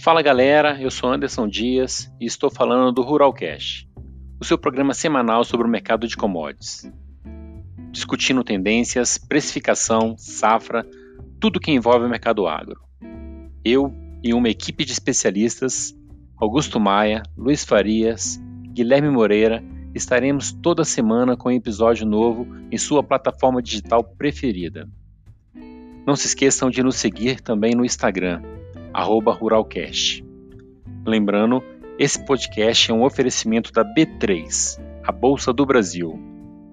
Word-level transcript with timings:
Fala 0.00 0.22
galera, 0.22 0.80
eu 0.80 0.92
sou 0.92 1.12
Anderson 1.12 1.48
Dias 1.48 2.08
e 2.20 2.24
estou 2.24 2.48
falando 2.48 2.92
do 2.92 3.02
Ruralcast, 3.02 3.90
o 4.40 4.44
seu 4.44 4.56
programa 4.56 4.94
semanal 4.94 5.44
sobre 5.44 5.66
o 5.66 5.70
mercado 5.70 6.06
de 6.06 6.16
commodities. 6.16 6.88
Discutindo 7.90 8.44
tendências, 8.44 9.18
precificação, 9.18 10.14
safra, 10.16 10.86
tudo 11.40 11.58
que 11.58 11.72
envolve 11.72 12.06
o 12.06 12.08
mercado 12.08 12.46
agro. 12.46 12.80
Eu 13.64 13.92
e 14.22 14.32
uma 14.32 14.48
equipe 14.48 14.84
de 14.84 14.92
especialistas, 14.92 15.92
Augusto 16.36 16.78
Maia, 16.78 17.24
Luiz 17.36 17.64
Farias, 17.64 18.40
Guilherme 18.72 19.10
Moreira, 19.10 19.64
estaremos 19.92 20.52
toda 20.52 20.84
semana 20.84 21.36
com 21.36 21.48
um 21.48 21.52
episódio 21.52 22.06
novo 22.06 22.46
em 22.70 22.78
sua 22.78 23.02
plataforma 23.02 23.60
digital 23.60 24.04
preferida. 24.04 24.88
Não 26.06 26.14
se 26.14 26.28
esqueçam 26.28 26.70
de 26.70 26.84
nos 26.84 26.94
seguir 26.94 27.40
também 27.40 27.74
no 27.74 27.84
Instagram, 27.84 28.40
ruralcast. 28.94 30.24
Lembrando, 31.06 31.62
esse 31.98 32.24
podcast 32.24 32.90
é 32.90 32.94
um 32.94 33.02
oferecimento 33.02 33.72
da 33.72 33.84
B3, 33.84 34.80
a 35.02 35.10
Bolsa 35.10 35.52
do 35.52 35.66
Brasil, 35.66 36.18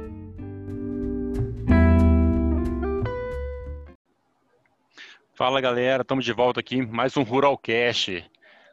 Fala 5.35 5.61
galera, 5.61 6.03
estamos 6.03 6.25
de 6.25 6.33
volta 6.33 6.61
aqui, 6.61 6.87
mais 6.87 7.17
um 7.17 7.23
Ruralcast, 7.23 8.25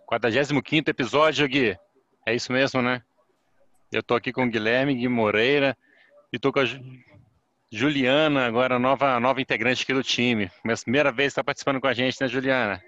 45 0.06 0.88
episódio, 0.88 1.48
Gui. 1.48 1.76
É 2.26 2.36
isso 2.36 2.52
mesmo, 2.52 2.82
né? 2.82 3.02
Eu 3.92 4.02
estou 4.02 4.16
aqui 4.16 4.32
com 4.32 4.44
o 4.44 4.50
Guilherme 4.50 4.94
Gui 4.94 5.08
Moreira, 5.08 5.76
e 6.32 6.36
estou 6.36 6.54
com 6.54 6.60
a 6.60 6.66
Juliana, 7.72 8.46
agora 8.46 8.80
nova, 8.80 9.20
nova 9.20 9.40
integrante 9.40 9.84
aqui 9.84 9.94
do 9.94 10.04
time. 10.04 10.50
Minha 10.66 10.78
primeira 10.78 11.12
vez 11.12 11.28
está 11.28 11.44
participando 11.44 11.80
com 11.80 11.86
a 11.86 11.94
gente, 11.94 12.20
né, 12.20 12.28
Juliana? 12.28 12.82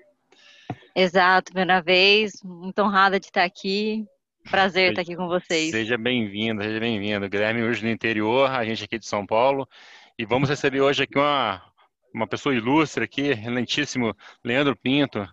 Exato, 0.96 1.52
primeira 1.52 1.82
vez. 1.82 2.42
Muito 2.44 2.82
honrada 2.82 3.20
de 3.20 3.28
estar 3.28 3.44
aqui. 3.44 4.06
Prazer 4.50 4.90
estar 4.90 5.04
aqui 5.04 5.16
com 5.16 5.28
vocês. 5.28 5.70
Seja 5.70 6.00
bem-vindo, 6.00 6.64
seja 6.64 6.80
bem-vindo. 6.80 7.30
Guilherme 7.30 7.62
hoje 7.62 7.84
no 7.84 7.92
interior, 7.92 8.50
a 8.50 8.66
gente 8.66 8.84
aqui 8.84 8.98
de 8.98 9.06
São 9.06 9.24
Paulo. 9.24 9.70
E 10.18 10.26
vamos 10.26 10.50
receber 10.50 10.82
hoje 10.82 11.04
aqui 11.04 11.18
uma, 11.18 11.62
uma 12.12 12.26
pessoa 12.26 12.56
ilustre 12.56 13.04
aqui, 13.04 13.30
excelentíssimo 13.30 14.16
Leandro 14.44 14.76
Pinto, 14.76 15.28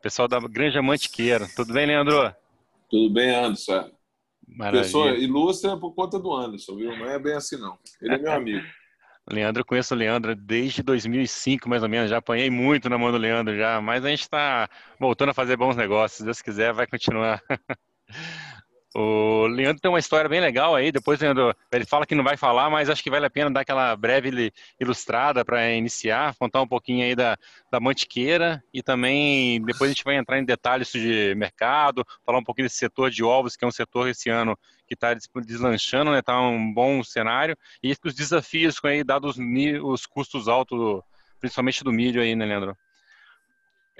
pessoal 0.00 0.26
da 0.26 0.40
Granja 0.40 0.80
Mantiqueira. 0.80 1.46
Tudo 1.54 1.74
bem, 1.74 1.86
Leandro? 1.86 2.34
Tudo 2.90 3.12
bem, 3.12 3.34
Anderson. 3.34 3.90
Maravilha. 4.56 4.82
Pessoa 4.82 5.10
ilustre 5.10 5.70
por 5.78 5.94
conta 5.94 6.18
do 6.18 6.32
Anderson, 6.32 6.76
viu? 6.76 6.96
Não 6.96 7.08
é 7.08 7.18
bem 7.18 7.34
assim, 7.34 7.56
não. 7.56 7.78
Ele 8.00 8.14
é 8.14 8.18
meu 8.18 8.32
amigo. 8.32 8.64
Leandro, 9.30 9.60
eu 9.60 9.64
conheço 9.64 9.94
o 9.94 9.96
Leandro 9.96 10.34
desde 10.34 10.82
2005, 10.82 11.68
mais 11.68 11.82
ou 11.82 11.88
menos. 11.88 12.10
Já 12.10 12.16
apanhei 12.18 12.50
muito 12.50 12.88
na 12.88 12.98
mão 12.98 13.12
do 13.12 13.18
Leandro 13.18 13.56
já, 13.56 13.80
mas 13.80 14.04
a 14.04 14.08
gente 14.08 14.22
está 14.22 14.68
voltando 14.98 15.30
a 15.30 15.34
fazer 15.34 15.56
bons 15.56 15.76
negócios. 15.76 16.18
Se 16.18 16.24
Deus 16.24 16.42
quiser, 16.42 16.72
vai 16.72 16.86
continuar. 16.86 17.40
O 18.92 19.46
Leandro 19.46 19.80
tem 19.80 19.88
uma 19.88 20.00
história 20.00 20.28
bem 20.28 20.40
legal 20.40 20.74
aí. 20.74 20.90
Depois, 20.90 21.20
Leandro, 21.20 21.54
ele 21.70 21.84
fala 21.84 22.04
que 22.04 22.14
não 22.14 22.24
vai 22.24 22.36
falar, 22.36 22.68
mas 22.68 22.90
acho 22.90 23.02
que 23.02 23.10
vale 23.10 23.24
a 23.24 23.30
pena 23.30 23.50
dar 23.50 23.60
aquela 23.60 23.94
breve 23.94 24.52
ilustrada 24.80 25.44
para 25.44 25.72
iniciar, 25.72 26.34
contar 26.36 26.60
um 26.60 26.66
pouquinho 26.66 27.04
aí 27.04 27.14
da, 27.14 27.36
da 27.70 27.78
Mantiqueira 27.78 28.62
e 28.74 28.82
também 28.82 29.62
depois 29.62 29.90
a 29.90 29.94
gente 29.94 30.02
vai 30.02 30.16
entrar 30.16 30.38
em 30.38 30.44
detalhes 30.44 30.90
de 30.90 31.34
mercado, 31.36 32.04
falar 32.26 32.38
um 32.38 32.44
pouquinho 32.44 32.66
desse 32.66 32.78
setor 32.78 33.10
de 33.10 33.22
ovos, 33.22 33.54
que 33.54 33.64
é 33.64 33.68
um 33.68 33.72
setor 33.72 34.08
esse 34.08 34.28
ano 34.28 34.58
que 34.88 34.94
está 34.94 35.14
deslanchando, 35.46 36.10
né? 36.10 36.18
Está 36.18 36.40
um 36.40 36.74
bom 36.74 37.04
cenário 37.04 37.56
e 37.80 37.94
os 38.04 38.14
desafios 38.14 38.76
aí, 38.84 39.04
dados 39.04 39.36
os 39.84 40.04
custos 40.04 40.48
altos, 40.48 41.00
principalmente 41.38 41.84
do 41.84 41.92
milho 41.92 42.20
aí, 42.20 42.34
né, 42.34 42.44
Leandro? 42.44 42.76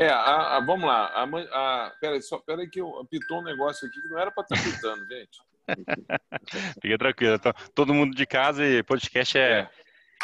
É, 0.00 0.08
a, 0.08 0.56
a, 0.56 0.60
vamos 0.60 0.86
lá. 0.86 1.08
A, 1.08 1.24
a, 1.24 1.90
pera, 2.00 2.18
só, 2.22 2.38
pera 2.38 2.62
aí 2.62 2.70
que 2.70 2.80
eu 2.80 2.98
apitou 3.00 3.40
um 3.40 3.44
negócio 3.44 3.86
aqui 3.86 4.00
que 4.00 4.08
não 4.08 4.18
era 4.18 4.30
para 4.30 4.44
estar 4.44 4.56
tá 4.56 4.62
pitando, 4.62 5.06
gente. 5.06 5.38
Fica 6.80 6.98
tranquilo. 6.98 7.34
Então, 7.34 7.52
todo 7.74 7.92
mundo 7.92 8.16
de 8.16 8.24
casa 8.24 8.64
e 8.64 8.82
podcast 8.82 9.36
é, 9.36 9.68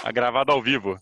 é. 0.03 0.13
gravado 0.13 0.51
ao 0.51 0.63
vivo. 0.63 0.99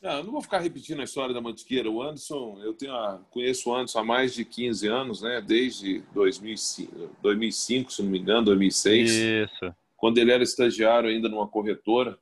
Não, 0.00 0.18
eu 0.18 0.24
não 0.24 0.30
vou 0.30 0.40
ficar 0.40 0.60
repetindo 0.60 1.00
a 1.00 1.04
história 1.04 1.34
da 1.34 1.40
Mantiqueira. 1.40 1.90
O 1.90 2.00
Anderson, 2.02 2.60
eu 2.62 2.72
tenho 2.74 2.94
conheço 3.30 3.68
o 3.68 3.74
Anderson 3.74 3.98
há 3.98 4.04
mais 4.04 4.32
de 4.32 4.44
15 4.44 4.86
anos, 4.86 5.20
né? 5.20 5.42
Desde 5.44 6.04
2005, 6.14 7.16
2005, 7.20 7.92
se 7.92 8.00
não 8.00 8.10
me 8.10 8.20
engano, 8.20 8.44
2006. 8.44 9.10
Isso. 9.10 9.74
Quando 9.96 10.18
ele 10.18 10.30
era 10.30 10.44
estagiário 10.44 11.10
ainda 11.10 11.28
numa 11.28 11.48
corretora. 11.48 12.16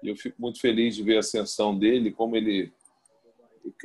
E 0.00 0.08
eu 0.08 0.16
fico 0.16 0.40
muito 0.40 0.60
feliz 0.60 0.94
de 0.94 1.02
ver 1.02 1.16
a 1.16 1.20
ascensão 1.20 1.76
dele, 1.76 2.12
como 2.12 2.36
ele 2.36 2.70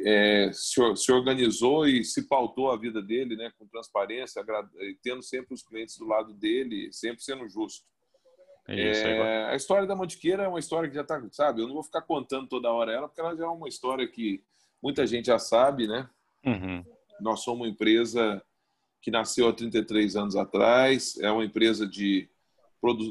é, 0.05 0.51
se, 0.53 0.95
se, 0.95 1.11
organizou 1.11 1.87
e 1.87 2.03
se 2.03 2.27
pautou 2.27 2.71
a 2.71 2.77
vida 2.77 3.01
dele 3.01 3.35
né, 3.35 3.51
com 3.57 3.67
transparência, 3.67 4.43
tendo 5.01 5.21
sempre 5.23 5.53
os 5.53 5.63
clientes 5.63 5.97
do 5.97 6.05
lado 6.05 6.33
dele, 6.33 6.91
sempre 6.91 7.23
sendo 7.23 7.47
justo. 7.47 7.85
É 8.67 8.91
isso, 8.91 9.07
é, 9.07 9.45
a 9.51 9.55
história 9.55 9.87
da 9.87 9.95
Mantiqueira 9.95 10.43
é 10.43 10.47
uma 10.47 10.59
história 10.59 10.87
que 10.87 10.95
já 10.95 11.01
está, 11.01 11.19
sabe? 11.31 11.61
Eu 11.61 11.67
não 11.67 11.73
vou 11.73 11.83
ficar 11.83 12.03
contando 12.03 12.47
toda 12.47 12.71
hora 12.71 12.91
ela, 12.91 13.07
porque 13.07 13.21
ela 13.21 13.35
já 13.35 13.45
é 13.45 13.47
uma 13.47 13.67
história 13.67 14.07
que 14.07 14.43
muita 14.81 15.07
gente 15.07 15.25
já 15.25 15.39
sabe, 15.39 15.87
né? 15.87 16.07
Uhum. 16.45 16.85
Nós 17.19 17.41
somos 17.41 17.61
uma 17.61 17.67
empresa 17.67 18.43
que 19.01 19.09
nasceu 19.09 19.47
há 19.47 19.53
33 19.53 20.15
anos 20.15 20.35
atrás, 20.35 21.17
é 21.19 21.31
uma 21.31 21.43
empresa 21.43 21.87
de 21.87 22.29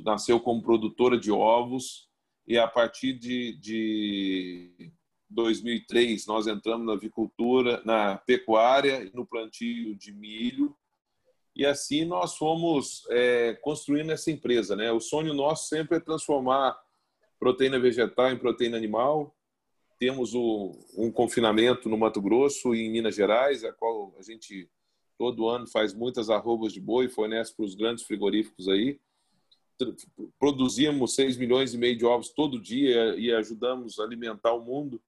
nasceu 0.04 0.40
como 0.40 0.62
produtora 0.62 1.18
de 1.18 1.30
ovos 1.30 2.08
e 2.46 2.56
a 2.56 2.66
partir 2.66 3.12
de, 3.12 3.58
de 3.58 4.92
2003 5.30 6.26
nós 6.26 6.46
entramos 6.46 6.86
na 6.86 6.94
avicultura, 6.94 7.82
na 7.84 8.16
pecuária 8.16 9.02
e 9.02 9.14
no 9.14 9.26
plantio 9.26 9.94
de 9.94 10.12
milho 10.12 10.76
e 11.54 11.66
assim 11.66 12.04
nós 12.04 12.36
fomos 12.36 13.04
é, 13.10 13.54
construindo 13.54 14.10
essa 14.10 14.30
empresa, 14.30 14.76
né? 14.76 14.92
O 14.92 15.00
sonho 15.00 15.34
nosso 15.34 15.68
sempre 15.68 15.96
é 15.96 16.00
transformar 16.00 16.78
proteína 17.38 17.78
vegetal 17.78 18.30
em 18.30 18.38
proteína 18.38 18.76
animal. 18.76 19.34
Temos 19.98 20.34
o, 20.34 20.78
um 20.96 21.10
confinamento 21.10 21.88
no 21.88 21.98
Mato 21.98 22.20
Grosso 22.22 22.74
e 22.74 22.82
em 22.82 22.90
Minas 22.90 23.16
Gerais, 23.16 23.64
a 23.64 23.72
qual 23.72 24.14
a 24.18 24.22
gente 24.22 24.70
todo 25.18 25.48
ano 25.48 25.66
faz 25.66 25.92
muitas 25.92 26.30
arrobas 26.30 26.72
de 26.72 26.80
boi, 26.80 27.08
fornece 27.08 27.54
para 27.54 27.64
os 27.64 27.74
grandes 27.74 28.04
frigoríficos 28.04 28.68
aí 28.68 29.00
produzimos 30.38 31.14
6 31.14 31.36
milhões 31.36 31.74
e 31.74 31.78
meio 31.78 31.96
de 31.96 32.04
ovos 32.04 32.30
todo 32.30 32.60
dia 32.60 33.14
e 33.16 33.32
ajudamos 33.32 33.98
a 33.98 34.04
alimentar 34.04 34.52
o 34.52 34.64
mundo 34.64 35.00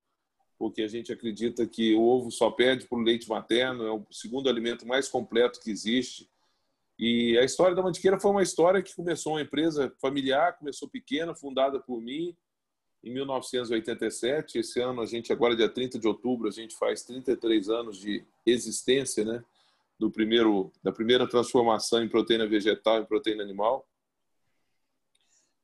porque 0.60 0.82
a 0.82 0.88
gente 0.88 1.10
acredita 1.10 1.66
que 1.66 1.94
o 1.94 2.02
ovo 2.02 2.30
só 2.30 2.50
perde 2.50 2.86
para 2.86 2.98
o 2.98 3.00
leite 3.00 3.26
materno, 3.26 3.82
é 3.82 3.90
o 3.90 4.04
segundo 4.10 4.46
alimento 4.46 4.86
mais 4.86 5.08
completo 5.08 5.58
que 5.58 5.70
existe. 5.70 6.30
E 6.98 7.38
a 7.38 7.44
história 7.44 7.74
da 7.74 7.82
Mantiqueira 7.82 8.20
foi 8.20 8.30
uma 8.30 8.42
história 8.42 8.82
que 8.82 8.94
começou 8.94 9.32
uma 9.32 9.40
empresa 9.40 9.90
familiar, 9.98 10.58
começou 10.58 10.86
pequena, 10.86 11.34
fundada 11.34 11.80
por 11.80 11.98
mim 12.02 12.36
em 13.02 13.10
1987. 13.10 14.58
Esse 14.58 14.78
ano, 14.82 15.00
a 15.00 15.06
gente, 15.06 15.32
agora 15.32 15.56
dia 15.56 15.66
30 15.66 15.98
de 15.98 16.06
outubro, 16.06 16.46
a 16.46 16.52
gente 16.52 16.76
faz 16.76 17.04
33 17.04 17.70
anos 17.70 17.98
de 17.98 18.22
existência, 18.44 19.24
né? 19.24 19.42
Do 19.98 20.10
primeiro, 20.10 20.70
da 20.82 20.92
primeira 20.92 21.26
transformação 21.26 22.04
em 22.04 22.08
proteína 22.08 22.46
vegetal 22.46 23.00
em 23.00 23.06
proteína 23.06 23.42
animal. 23.42 23.88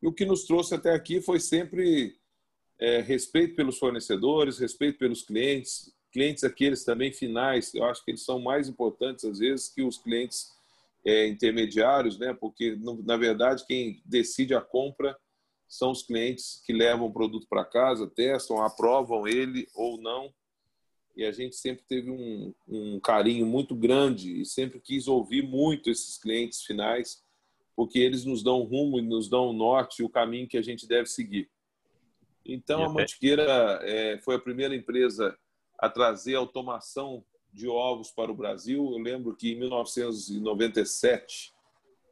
E 0.00 0.08
o 0.08 0.12
que 0.12 0.24
nos 0.24 0.44
trouxe 0.44 0.74
até 0.74 0.94
aqui 0.94 1.20
foi 1.20 1.38
sempre 1.38 2.18
é, 2.78 3.00
respeito 3.00 3.54
pelos 3.54 3.78
fornecedores, 3.78 4.58
respeito 4.58 4.98
pelos 4.98 5.22
clientes, 5.22 5.94
clientes 6.12 6.44
aqueles 6.44 6.84
também 6.84 7.12
finais, 7.12 7.74
eu 7.74 7.84
acho 7.84 8.04
que 8.04 8.10
eles 8.10 8.22
são 8.22 8.40
mais 8.40 8.68
importantes 8.68 9.24
às 9.24 9.38
vezes 9.38 9.68
que 9.68 9.82
os 9.82 9.98
clientes 9.98 10.54
é, 11.04 11.26
intermediários, 11.26 12.18
né? 12.18 12.34
Porque 12.34 12.76
na 13.04 13.16
verdade 13.16 13.64
quem 13.66 14.02
decide 14.04 14.54
a 14.54 14.60
compra 14.60 15.16
são 15.68 15.90
os 15.90 16.02
clientes 16.02 16.62
que 16.64 16.72
levam 16.72 17.06
o 17.06 17.12
produto 17.12 17.46
para 17.48 17.64
casa, 17.64 18.06
testam, 18.06 18.62
aprovam 18.62 19.26
ele 19.26 19.68
ou 19.74 20.00
não. 20.00 20.32
E 21.16 21.24
a 21.24 21.32
gente 21.32 21.56
sempre 21.56 21.84
teve 21.88 22.10
um, 22.10 22.54
um 22.68 23.00
carinho 23.00 23.46
muito 23.46 23.74
grande 23.74 24.40
e 24.40 24.44
sempre 24.44 24.80
quis 24.80 25.08
ouvir 25.08 25.42
muito 25.42 25.90
esses 25.90 26.18
clientes 26.18 26.62
finais, 26.62 27.24
porque 27.74 27.98
eles 27.98 28.24
nos 28.24 28.42
dão 28.42 28.62
rumo 28.62 28.98
e 28.98 29.02
nos 29.02 29.28
dão 29.28 29.48
o 29.48 29.52
norte 29.52 30.00
e 30.00 30.04
o 30.04 30.10
caminho 30.10 30.48
que 30.48 30.58
a 30.58 30.62
gente 30.62 30.86
deve 30.86 31.06
seguir. 31.06 31.50
Então, 32.48 32.84
a 32.84 32.88
Mantiqueira 32.88 33.80
é, 33.82 34.18
foi 34.18 34.36
a 34.36 34.40
primeira 34.40 34.74
empresa 34.74 35.36
a 35.78 35.90
trazer 35.90 36.34
automação 36.36 37.24
de 37.52 37.68
ovos 37.68 38.10
para 38.10 38.30
o 38.30 38.36
Brasil. 38.36 38.90
Eu 38.92 38.98
lembro 38.98 39.34
que 39.34 39.52
em 39.52 39.58
1997, 39.58 41.52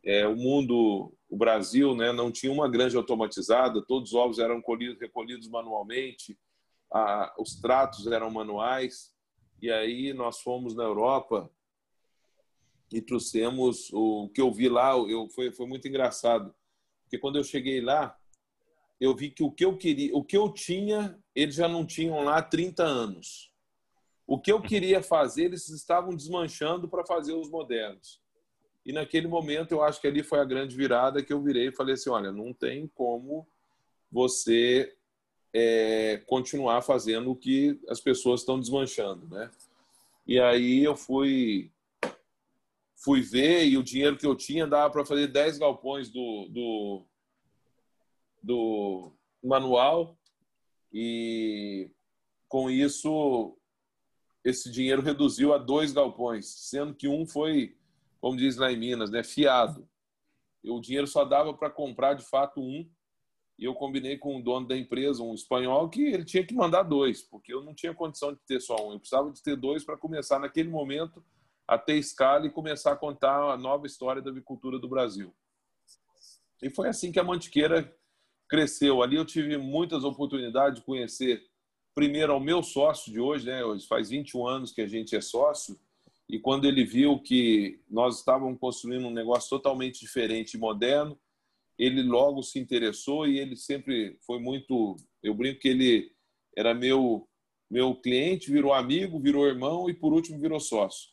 é, 0.05 0.27
o 0.27 0.37
mundo, 0.37 1.15
o 1.29 1.37
Brasil, 1.37 1.95
né, 1.95 2.13
não 2.13 2.33
tinha 2.33 2.53
uma 2.53 2.69
granja 2.69 2.99
automatizada, 2.99 3.81
todos 3.83 4.11
os 4.11 4.15
ovos 4.15 4.39
eram 4.39 4.61
colhidos, 4.61 5.01
recolhidos 5.01 5.49
manualmente, 5.49 6.39
a, 6.93 7.35
os 7.39 7.55
tratos 7.61 8.07
eram 8.07 8.31
manuais. 8.31 9.15
E 9.63 9.71
aí 9.71 10.13
nós 10.13 10.41
fomos 10.41 10.75
na 10.75 10.83
Europa 10.83 11.51
e 12.93 13.01
trouxemos 13.01 13.91
o 13.93 14.29
que 14.29 14.41
eu 14.41 14.53
vi 14.53 14.69
lá, 14.69 14.93
eu, 14.97 15.29
foi, 15.29 15.53
foi 15.53 15.67
muito 15.67 15.89
engraçado. 15.89 16.55
Porque 17.03 17.19
quando 17.19 17.37
eu 17.37 17.45
cheguei 17.45 17.81
lá, 17.81 18.17
eu 19.05 19.15
vi 19.15 19.31
que 19.31 19.43
o 19.43 19.51
que 19.51 19.65
eu 19.65 19.77
queria, 19.77 20.17
o 20.17 20.25
que 20.25 20.37
eu 20.37 20.51
tinha, 20.51 21.19
eles 21.35 21.55
já 21.55 21.69
não 21.69 21.85
tinham 21.85 22.25
lá 22.25 22.39
há 22.39 22.43
30 22.43 22.83
anos. 22.83 23.53
O 24.27 24.41
que 24.41 24.51
eu 24.51 24.63
queria 24.63 25.03
fazer, 25.03 25.45
eles 25.45 25.69
estavam 25.69 26.17
desmanchando 26.17 26.89
para 26.89 27.05
fazer 27.05 27.35
os 27.35 27.51
modernos. 27.51 28.23
E 28.85 28.93
naquele 28.93 29.27
momento, 29.27 29.73
eu 29.73 29.83
acho 29.83 30.01
que 30.01 30.07
ali 30.07 30.23
foi 30.23 30.39
a 30.39 30.45
grande 30.45 30.75
virada 30.75 31.23
que 31.23 31.33
eu 31.33 31.43
virei 31.43 31.69
e 31.69 31.77
falei 31.77 31.95
assim: 31.95 32.09
olha, 32.09 32.33
não 32.33 32.55
tem 32.55 32.91
como 32.95 33.47
você 34.11 34.95
é, 35.53 36.23
continuar 36.27 36.81
fazendo 36.81 37.31
o 37.31 37.37
que 37.37 37.79
as 37.89 38.01
pessoas 38.01 38.41
estão 38.41 38.59
desmanchando, 38.59 39.29
né? 39.29 39.51
E 40.27 40.41
aí 40.41 40.83
eu 40.83 40.97
fui 40.97 41.71
fui 42.97 43.21
ver 43.21 43.67
e 43.67 43.77
o 43.77 43.83
dinheiro 43.83 44.17
que 44.17 44.27
eu 44.27 44.35
tinha 44.35 44.67
dava 44.67 44.91
para 44.91 45.05
fazer 45.05 45.27
10 45.27 45.59
galpões 45.59 46.09
do, 46.09 46.49
do, 46.49 47.03
do 48.45 49.13
manual 49.43 50.19
e 50.93 51.91
com 52.49 52.71
isso 52.71 53.57
esse 54.45 54.71
dinheiro 54.71 55.03
reduziu 55.03 55.55
a 55.55 55.59
dois 55.59 55.93
galpões, 55.93 56.47
sendo 56.47 56.95
que 56.95 57.09
um 57.09 57.27
foi, 57.27 57.77
como 58.21 58.37
diz 58.37 58.57
lá 58.57 58.71
em 58.71 58.79
Minas, 58.79 59.11
né, 59.11 59.25
fiado. 59.25 59.89
O 60.63 60.81
dinheiro 60.81 61.07
só 61.07 61.25
dava 61.25 61.55
para 61.55 61.71
comprar 61.71 62.15
de 62.15 62.25
fato 62.25 62.61
um 62.61 62.89
e 63.59 63.65
eu 63.65 63.75
combinei 63.75 64.19
com 64.19 64.37
o 64.37 64.43
dono 64.43 64.67
da 64.67 64.77
empresa, 64.77 65.23
um 65.23 65.35
espanhol, 65.35 65.89
que 65.89 66.03
ele 66.03 66.25
tinha 66.25 66.45
que 66.45 66.55
mandar 66.55 66.83
dois, 66.83 67.23
porque 67.23 67.55
eu 67.55 67.63
não 67.63 67.75
tinha 67.75 67.95
condição 67.95 68.33
de 68.33 68.41
ter 68.47 68.61
só 68.61 68.77
um. 68.87 68.93
Eu 68.93 68.99
precisava 68.99 69.31
de 69.31 69.43
ter 69.43 69.57
dois 69.57 69.85
para 69.85 69.97
começar, 69.97 70.39
naquele 70.39 70.69
momento, 70.69 71.25
a 71.67 71.79
ter 71.79 71.97
escala 71.97 72.47
e 72.47 72.51
começar 72.51 72.93
a 72.93 72.97
contar 72.97 73.53
a 73.53 73.57
nova 73.57 73.87
história 73.87 74.21
da 74.21 74.31
avicultura 74.31 74.79
do 74.79 74.89
Brasil. 74.89 75.35
E 76.63 76.69
foi 76.69 76.89
assim 76.89 77.13
que 77.13 77.21
a 77.21 77.25
Mantiqueira 77.25 77.95
cresceu. 78.49 79.03
Ali 79.03 79.17
eu 79.17 79.25
tive 79.25 79.57
muitas 79.57 80.05
oportunidades 80.05 80.81
de 80.81 80.87
conhecer, 80.87 81.43
primeiro, 81.95 82.33
ao 82.33 82.41
meu 82.41 82.63
sócio 82.63 83.13
de 83.13 83.21
hoje, 83.21 83.47
né? 83.47 83.65
Hoje 83.65 83.87
faz 83.87 84.11
21 84.11 84.47
anos 84.47 84.73
que 84.73 84.81
a 84.81 84.87
gente 84.87 85.15
é 85.17 85.21
sócio, 85.21 85.79
e 86.29 86.39
quando 86.39 86.67
ele 86.67 86.85
viu 86.85 87.19
que 87.19 87.81
nós 87.89 88.19
estávamos 88.19 88.59
construindo 88.59 89.07
um 89.07 89.13
negócio 89.13 89.51
totalmente 89.51 90.01
diferente 90.01 90.55
e 90.55 90.59
moderno, 90.59 91.19
ele 91.79 92.03
logo 92.03 92.43
se 92.43 92.59
interessou 92.59 93.27
e 93.27 93.39
ele 93.39 93.57
sempre 93.57 94.17
foi 94.25 94.39
muito. 94.39 94.97
Eu 95.23 95.35
brinco 95.35 95.61
que 95.61 95.69
ele 95.69 96.13
era 96.57 96.73
meu 96.73 97.29
meu 97.71 97.95
cliente, 97.97 98.53
virou 98.53 98.73
amigo, 98.73 99.19
virou 99.19 99.47
irmão 99.47 99.89
e 99.91 99.95
por 99.95 100.13
último 100.13 100.39
virou 100.39 100.61
sócio. 100.61 101.11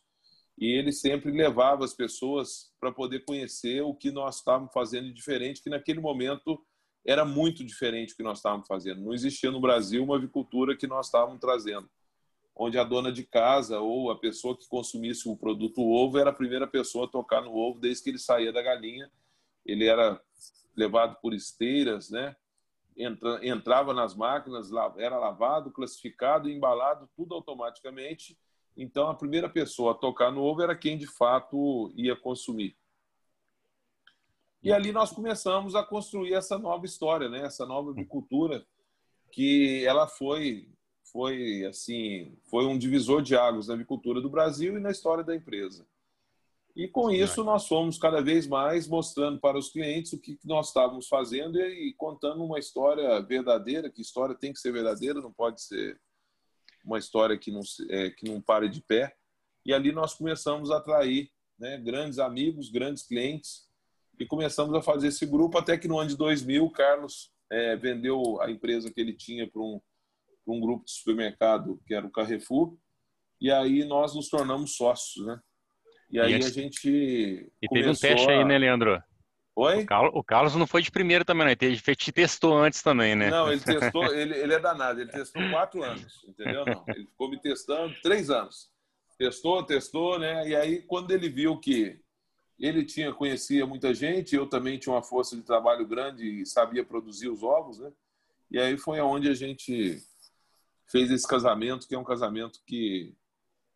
E 0.56 0.66
ele 0.66 0.92
sempre 0.92 1.32
levava 1.32 1.84
as 1.84 1.94
pessoas 1.94 2.70
para 2.78 2.92
poder 2.92 3.24
conhecer 3.24 3.82
o 3.82 3.94
que 3.94 4.12
nós 4.12 4.36
estávamos 4.36 4.72
fazendo 4.72 5.12
diferente, 5.12 5.62
que 5.62 5.70
naquele 5.70 5.98
momento 5.98 6.62
era 7.04 7.24
muito 7.24 7.64
diferente 7.64 8.10
do 8.10 8.16
que 8.16 8.22
nós 8.22 8.38
estávamos 8.38 8.66
fazendo. 8.66 9.02
Não 9.02 9.12
existia 9.12 9.50
no 9.50 9.60
Brasil 9.60 10.04
uma 10.04 10.16
avicultura 10.16 10.76
que 10.76 10.86
nós 10.86 11.06
estávamos 11.06 11.40
trazendo, 11.40 11.90
onde 12.54 12.78
a 12.78 12.84
dona 12.84 13.10
de 13.10 13.24
casa 13.24 13.80
ou 13.80 14.10
a 14.10 14.18
pessoa 14.18 14.56
que 14.56 14.68
consumisse 14.68 15.28
o 15.28 15.36
produto 15.36 15.80
ovo 15.82 16.18
era 16.18 16.30
a 16.30 16.34
primeira 16.34 16.66
pessoa 16.66 17.06
a 17.06 17.10
tocar 17.10 17.40
no 17.42 17.54
ovo 17.54 17.80
desde 17.80 18.04
que 18.04 18.10
ele 18.10 18.18
saía 18.18 18.52
da 18.52 18.62
galinha. 18.62 19.10
Ele 19.64 19.86
era 19.86 20.20
levado 20.76 21.16
por 21.20 21.34
esteiras, 21.34 22.10
né? 22.10 22.36
Entra, 22.96 23.40
entrava 23.46 23.94
nas 23.94 24.14
máquinas, 24.14 24.70
era 24.98 25.18
lavado, 25.18 25.72
classificado, 25.72 26.48
embalado, 26.48 27.08
tudo 27.16 27.34
automaticamente. 27.34 28.38
Então, 28.76 29.08
a 29.08 29.14
primeira 29.14 29.48
pessoa 29.48 29.92
a 29.92 29.94
tocar 29.94 30.30
no 30.30 30.42
ovo 30.42 30.62
era 30.62 30.76
quem 30.76 30.96
de 30.96 31.06
fato 31.06 31.92
ia 31.96 32.14
consumir. 32.14 32.76
E 34.62 34.72
ali 34.72 34.92
nós 34.92 35.10
começamos 35.10 35.74
a 35.74 35.82
construir 35.82 36.34
essa 36.34 36.56
nova 36.56 36.86
história, 36.86 37.28
né? 37.28 37.44
Essa 37.44 37.66
nova 37.66 37.90
agricultura 37.90 38.64
que 39.32 39.84
ela 39.84 40.06
foi 40.06 40.68
foi 41.10 41.64
assim 41.66 42.38
foi 42.44 42.64
um 42.64 42.78
divisor 42.78 43.20
de 43.22 43.36
águas 43.36 43.66
na 43.66 43.74
agricultura 43.74 44.20
do 44.20 44.30
Brasil 44.30 44.76
e 44.76 44.80
na 44.80 44.90
história 44.90 45.24
da 45.24 45.34
empresa. 45.34 45.86
E 46.74 46.88
com 46.88 47.10
isso 47.10 47.44
nós 47.44 47.66
fomos 47.66 47.98
cada 47.98 48.22
vez 48.22 48.46
mais 48.46 48.88
mostrando 48.88 49.38
para 49.38 49.58
os 49.58 49.68
clientes 49.68 50.12
o 50.12 50.18
que 50.18 50.38
nós 50.44 50.68
estávamos 50.68 51.06
fazendo 51.06 51.60
e 51.60 51.92
contando 51.94 52.42
uma 52.42 52.58
história 52.58 53.20
verdadeira, 53.20 53.90
que 53.90 54.00
história 54.00 54.34
tem 54.34 54.52
que 54.52 54.60
ser 54.60 54.72
verdadeira, 54.72 55.20
não 55.20 55.32
pode 55.32 55.60
ser 55.60 56.00
uma 56.84 56.98
história 56.98 57.36
que 57.36 57.50
não, 57.50 57.60
é, 57.90 58.10
que 58.10 58.26
não 58.26 58.40
pare 58.40 58.68
de 58.70 58.80
pé. 58.80 59.14
E 59.66 59.74
ali 59.74 59.92
nós 59.92 60.14
começamos 60.14 60.70
a 60.70 60.78
atrair 60.78 61.30
né, 61.58 61.76
grandes 61.76 62.18
amigos, 62.18 62.70
grandes 62.70 63.02
clientes 63.02 63.70
e 64.22 64.26
começamos 64.26 64.74
a 64.74 64.80
fazer 64.80 65.08
esse 65.08 65.26
grupo 65.26 65.58
até 65.58 65.76
que 65.76 65.88
no 65.88 65.98
ano 65.98 66.10
de 66.10 66.16
2000 66.16 66.64
o 66.64 66.70
Carlos 66.70 67.30
é, 67.50 67.76
vendeu 67.76 68.40
a 68.40 68.50
empresa 68.50 68.90
que 68.92 69.00
ele 69.00 69.12
tinha 69.12 69.50
para 69.50 69.60
um, 69.60 69.80
um 70.46 70.60
grupo 70.60 70.84
de 70.84 70.92
supermercado 70.92 71.80
que 71.86 71.94
era 71.94 72.06
o 72.06 72.10
Carrefour 72.10 72.76
e 73.40 73.50
aí 73.50 73.84
nós 73.84 74.14
nos 74.14 74.28
tornamos 74.28 74.76
sócios, 74.76 75.26
né? 75.26 75.40
E 76.08 76.20
aí 76.20 76.32
e 76.32 76.36
a 76.36 76.40
gente. 76.40 76.88
E 77.60 77.68
teve 77.68 77.88
um 77.88 77.94
teste 77.94 78.30
a... 78.30 78.38
aí, 78.38 78.44
né, 78.44 78.56
Leandro? 78.56 79.02
Oi? 79.56 79.82
O 79.82 79.86
Carlos, 79.86 80.12
o 80.14 80.22
Carlos, 80.22 80.54
não 80.54 80.66
foi 80.66 80.80
de 80.80 80.92
primeiro 80.92 81.24
também, 81.24 81.46
né? 81.46 81.56
Ele 81.60 81.76
te 81.76 82.12
testou 82.12 82.56
antes 82.56 82.82
também, 82.82 83.16
né? 83.16 83.30
Não, 83.30 83.50
ele 83.50 83.60
testou, 83.64 84.14
ele, 84.14 84.38
ele 84.38 84.54
é 84.54 84.60
danado, 84.60 85.00
ele 85.00 85.10
testou 85.10 85.42
quatro 85.50 85.82
anos, 85.82 86.24
entendeu? 86.28 86.64
Não, 86.64 86.84
ele 86.88 87.06
ficou 87.06 87.28
me 87.28 87.40
testando 87.40 87.92
três 88.00 88.30
anos. 88.30 88.70
Testou, 89.18 89.64
testou, 89.64 90.18
né? 90.20 90.48
E 90.48 90.54
aí, 90.54 90.82
quando 90.82 91.10
ele 91.10 91.28
viu 91.28 91.58
que 91.58 92.00
ele 92.64 92.84
tinha, 92.84 93.12
conhecia 93.12 93.66
muita 93.66 93.92
gente, 93.92 94.34
eu 94.34 94.46
também 94.46 94.78
tinha 94.78 94.94
uma 94.94 95.02
força 95.02 95.36
de 95.36 95.42
trabalho 95.42 95.86
grande 95.86 96.42
e 96.42 96.46
sabia 96.46 96.84
produzir 96.84 97.28
os 97.28 97.42
ovos, 97.42 97.78
né? 97.78 97.92
E 98.50 98.58
aí 98.58 98.78
foi 98.78 98.98
aonde 98.98 99.28
a 99.28 99.34
gente 99.34 100.02
fez 100.86 101.10
esse 101.10 101.26
casamento, 101.26 101.88
que 101.88 101.94
é 101.94 101.98
um 101.98 102.04
casamento 102.04 102.60
que 102.66 103.14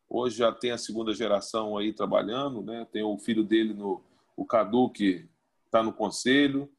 Hoje 0.08 0.38
já 0.38 0.52
tem 0.52 0.70
a 0.70 0.78
segunda 0.78 1.12
geração 1.12 1.76
aí 1.76 1.92
trabalhando, 1.92 2.62
né? 2.62 2.86
Tem 2.92 3.02
o 3.02 3.18
filho 3.18 3.42
dele 3.42 3.74
no 3.74 4.02
o 4.36 4.44
Cadu 4.44 4.90
que 4.90 5.28
está 5.64 5.82
no 5.82 5.92
conselho, 5.92 6.70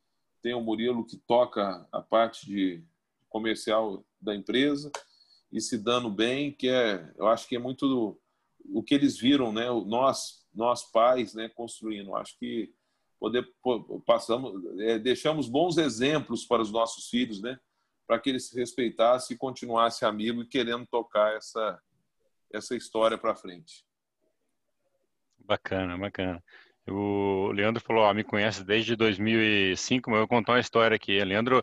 tem 0.42 0.54
o 0.54 0.62
Murilo 0.62 1.04
que 1.04 1.18
toca 1.18 1.88
a 1.92 2.02
parte 2.02 2.46
de 2.46 2.84
comercial 3.28 4.06
da 4.22 4.34
empresa 4.36 4.92
e 5.52 5.60
se 5.60 5.78
dando 5.78 6.10
bem, 6.10 6.52
que 6.52 6.70
é, 6.70 7.12
eu 7.18 7.28
acho 7.28 7.48
que 7.48 7.56
é 7.56 7.60
muito 7.60 8.18
o 8.70 8.84
que 8.84 8.94
eles 8.94 9.18
viram, 9.18 9.52
né? 9.52 9.66
Nós, 9.86 10.46
nós 10.58 10.92
pais, 10.92 11.34
né? 11.34 11.50
Construindo, 11.50 12.16
acho 12.16 12.38
que 12.38 12.74
poder 13.20 13.48
passamos, 14.06 14.64
é, 14.80 15.00
deixamos 15.00 15.48
bons 15.48 15.78
exemplos 15.78 16.46
para 16.46 16.62
os 16.62 16.72
nossos 16.72 17.10
filhos, 17.10 17.42
né? 17.42 17.60
Para 18.06 18.20
que 18.20 18.30
eles 18.30 18.50
se 18.50 18.58
respeitassem 18.58 19.36
e 19.36 19.38
continuassem 19.38 20.08
amigos 20.08 20.46
e 20.46 20.50
querendo 20.50 20.86
tocar 20.88 21.36
essa 21.36 21.82
essa 22.52 22.76
história 22.76 23.18
para 23.18 23.36
frente. 23.36 23.86
Bacana, 25.38 25.98
bacana. 25.98 26.44
O 26.90 27.52
Leandro 27.52 27.84
falou, 27.84 28.04
ó, 28.04 28.14
me 28.14 28.24
conhece 28.24 28.64
desde 28.64 28.96
2005, 28.96 30.10
mas 30.10 30.18
eu 30.18 30.22
vou 30.22 30.28
contar 30.28 30.54
uma 30.54 30.60
história 30.60 30.96
aqui. 30.96 31.22
Leandro, 31.22 31.62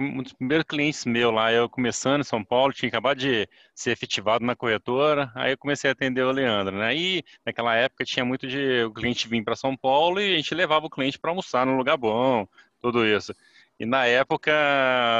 um 0.00 0.20
dos 0.20 0.32
primeiros 0.32 0.66
clientes 0.66 1.04
meu 1.04 1.30
lá, 1.30 1.52
eu 1.52 1.68
começando 1.68 2.22
em 2.22 2.24
São 2.24 2.44
Paulo, 2.44 2.72
tinha 2.72 2.88
acabado 2.88 3.18
de 3.18 3.48
ser 3.72 3.92
efetivado 3.92 4.44
na 4.44 4.56
corretora, 4.56 5.30
aí 5.36 5.52
eu 5.52 5.58
comecei 5.58 5.88
a 5.88 5.92
atender 5.92 6.22
o 6.22 6.32
Leandro, 6.32 6.76
né? 6.76 6.94
E 6.96 7.22
naquela 7.46 7.76
época 7.76 8.04
tinha 8.04 8.24
muito 8.24 8.48
de 8.48 8.82
o 8.82 8.92
cliente 8.92 9.28
vir 9.28 9.44
para 9.44 9.54
São 9.54 9.76
Paulo 9.76 10.20
e 10.20 10.34
a 10.34 10.36
gente 10.36 10.54
levava 10.54 10.86
o 10.86 10.90
cliente 10.90 11.20
para 11.20 11.30
almoçar 11.30 11.64
num 11.64 11.76
lugar 11.76 11.96
bom, 11.96 12.44
tudo 12.80 13.06
isso. 13.06 13.32
E 13.78 13.86
na 13.86 14.06
época, 14.06 14.52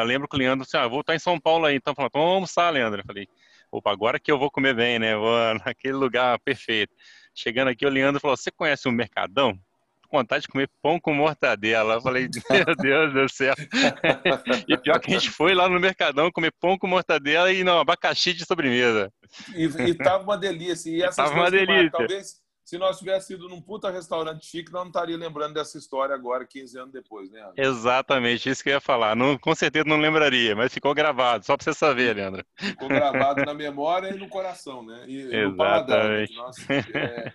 lembro 0.05 0.29
que 0.29 0.35
o 0.37 0.39
Leandro 0.39 0.65
disse, 0.65 0.77
ah, 0.77 0.89
vou 0.89 1.01
estar 1.01 1.15
em 1.15 1.19
São 1.19 1.39
Paulo 1.39 1.67
aí, 1.67 1.77
então 1.77 1.95
falou, 1.95 2.09
então 2.09 2.21
vamos 2.21 2.35
almoçar, 2.35 2.71
Leandro. 2.71 3.01
Eu 3.03 3.05
falei, 3.05 3.29
opa, 3.71 3.93
agora 3.93 4.19
que 4.19 4.31
eu 4.31 4.39
vou 4.39 4.51
comer 4.51 4.75
bem, 4.75 4.99
né? 4.99 5.17
Vou 5.17 5.37
naquele 5.65 5.95
lugar 5.95 6.39
perfeito. 6.41 6.95
Chegando 7.35 7.69
aqui, 7.69 7.85
o 7.85 7.91
Leandro 7.91 8.21
falou: 8.21 8.37
Você 8.37 8.51
conhece 8.51 8.89
o 8.89 8.93
Mercadão? 8.93 9.59
Com 10.09 10.19
vontade 10.19 10.43
de 10.43 10.49
comer 10.49 10.71
pão 10.81 11.01
com 11.01 11.13
mortadela. 11.13 11.95
Eu 11.95 12.01
falei: 12.01 12.29
Meu 12.51 12.77
Deus 12.77 13.13
do 13.13 13.29
céu. 13.29 13.55
e 14.69 14.77
pior 14.79 15.01
que 15.01 15.11
a 15.11 15.19
gente 15.19 15.31
foi 15.31 15.55
lá 15.55 15.69
no 15.69 15.81
Mercadão 15.81 16.31
comer 16.31 16.53
pão 16.61 16.79
com 16.79 16.87
mortadela 16.87 17.53
e 17.53 17.65
não, 17.65 17.81
abacaxi 17.81 18.33
de 18.33 18.45
sobremesa. 18.45 19.13
E, 19.55 19.65
e 19.65 19.95
tava 19.95 20.23
uma 20.23 20.39
delícia. 20.39 20.91
E 20.91 21.03
essas 21.03 21.17
tava 21.17 21.35
uma 21.35 21.51
delícia. 21.51 21.91
talvez 21.91 22.44
se 22.65 22.79
nós 22.79 22.99
tivéssemos 22.99 23.43
ido 23.43 23.49
num 23.49 23.61
puta 23.61 23.91
restaurante 23.91 24.47
chique, 24.47 24.73
nós 24.73 24.83
não 24.83 24.89
estaria 24.89 25.17
lembrando 25.17 25.53
dessa 25.53 25.77
história 25.77 26.15
agora, 26.15 26.47
15 26.47 26.79
anos 26.79 26.93
depois, 26.93 27.31
né, 27.31 27.41
Leandro? 27.41 27.63
Exatamente, 27.63 28.49
isso 28.49 28.63
que 28.63 28.71
eu 28.71 28.75
ia 28.75 28.81
falar. 28.81 29.15
Não, 29.15 29.37
com 29.37 29.55
certeza 29.55 29.85
não 29.87 29.99
lembraria, 29.99 30.57
mas 30.57 30.73
ficou 30.73 30.95
gravado, 30.95 31.45
só 31.45 31.57
para 31.57 31.65
você 31.65 31.75
saber, 31.75 32.17
Leandro. 32.17 32.45
Ficou 32.57 32.89
gravado 32.89 33.45
na 33.45 33.53
memória 33.53 34.09
e 34.09 34.19
no 34.19 34.29
coração, 34.29 34.83
né? 34.83 35.05
E, 35.07 35.21
Exatamente. 35.21 35.45
no 35.45 35.57
paladar. 35.57 36.09
Né? 36.09 36.27
Nossa, 36.35 36.73
é, 36.73 37.33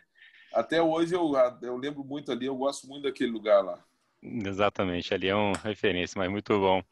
até 0.51 0.81
hoje 0.81 1.13
eu, 1.13 1.31
eu 1.61 1.77
lembro 1.77 2.03
muito 2.03 2.31
ali, 2.31 2.47
eu 2.47 2.55
gosto 2.55 2.87
muito 2.87 3.03
daquele 3.03 3.31
lugar 3.31 3.63
lá. 3.63 3.83
Exatamente, 4.21 5.13
ali 5.13 5.27
é 5.27 5.35
uma 5.35 5.57
referência, 5.57 6.17
mas 6.17 6.29
muito 6.29 6.59
bom. 6.59 6.83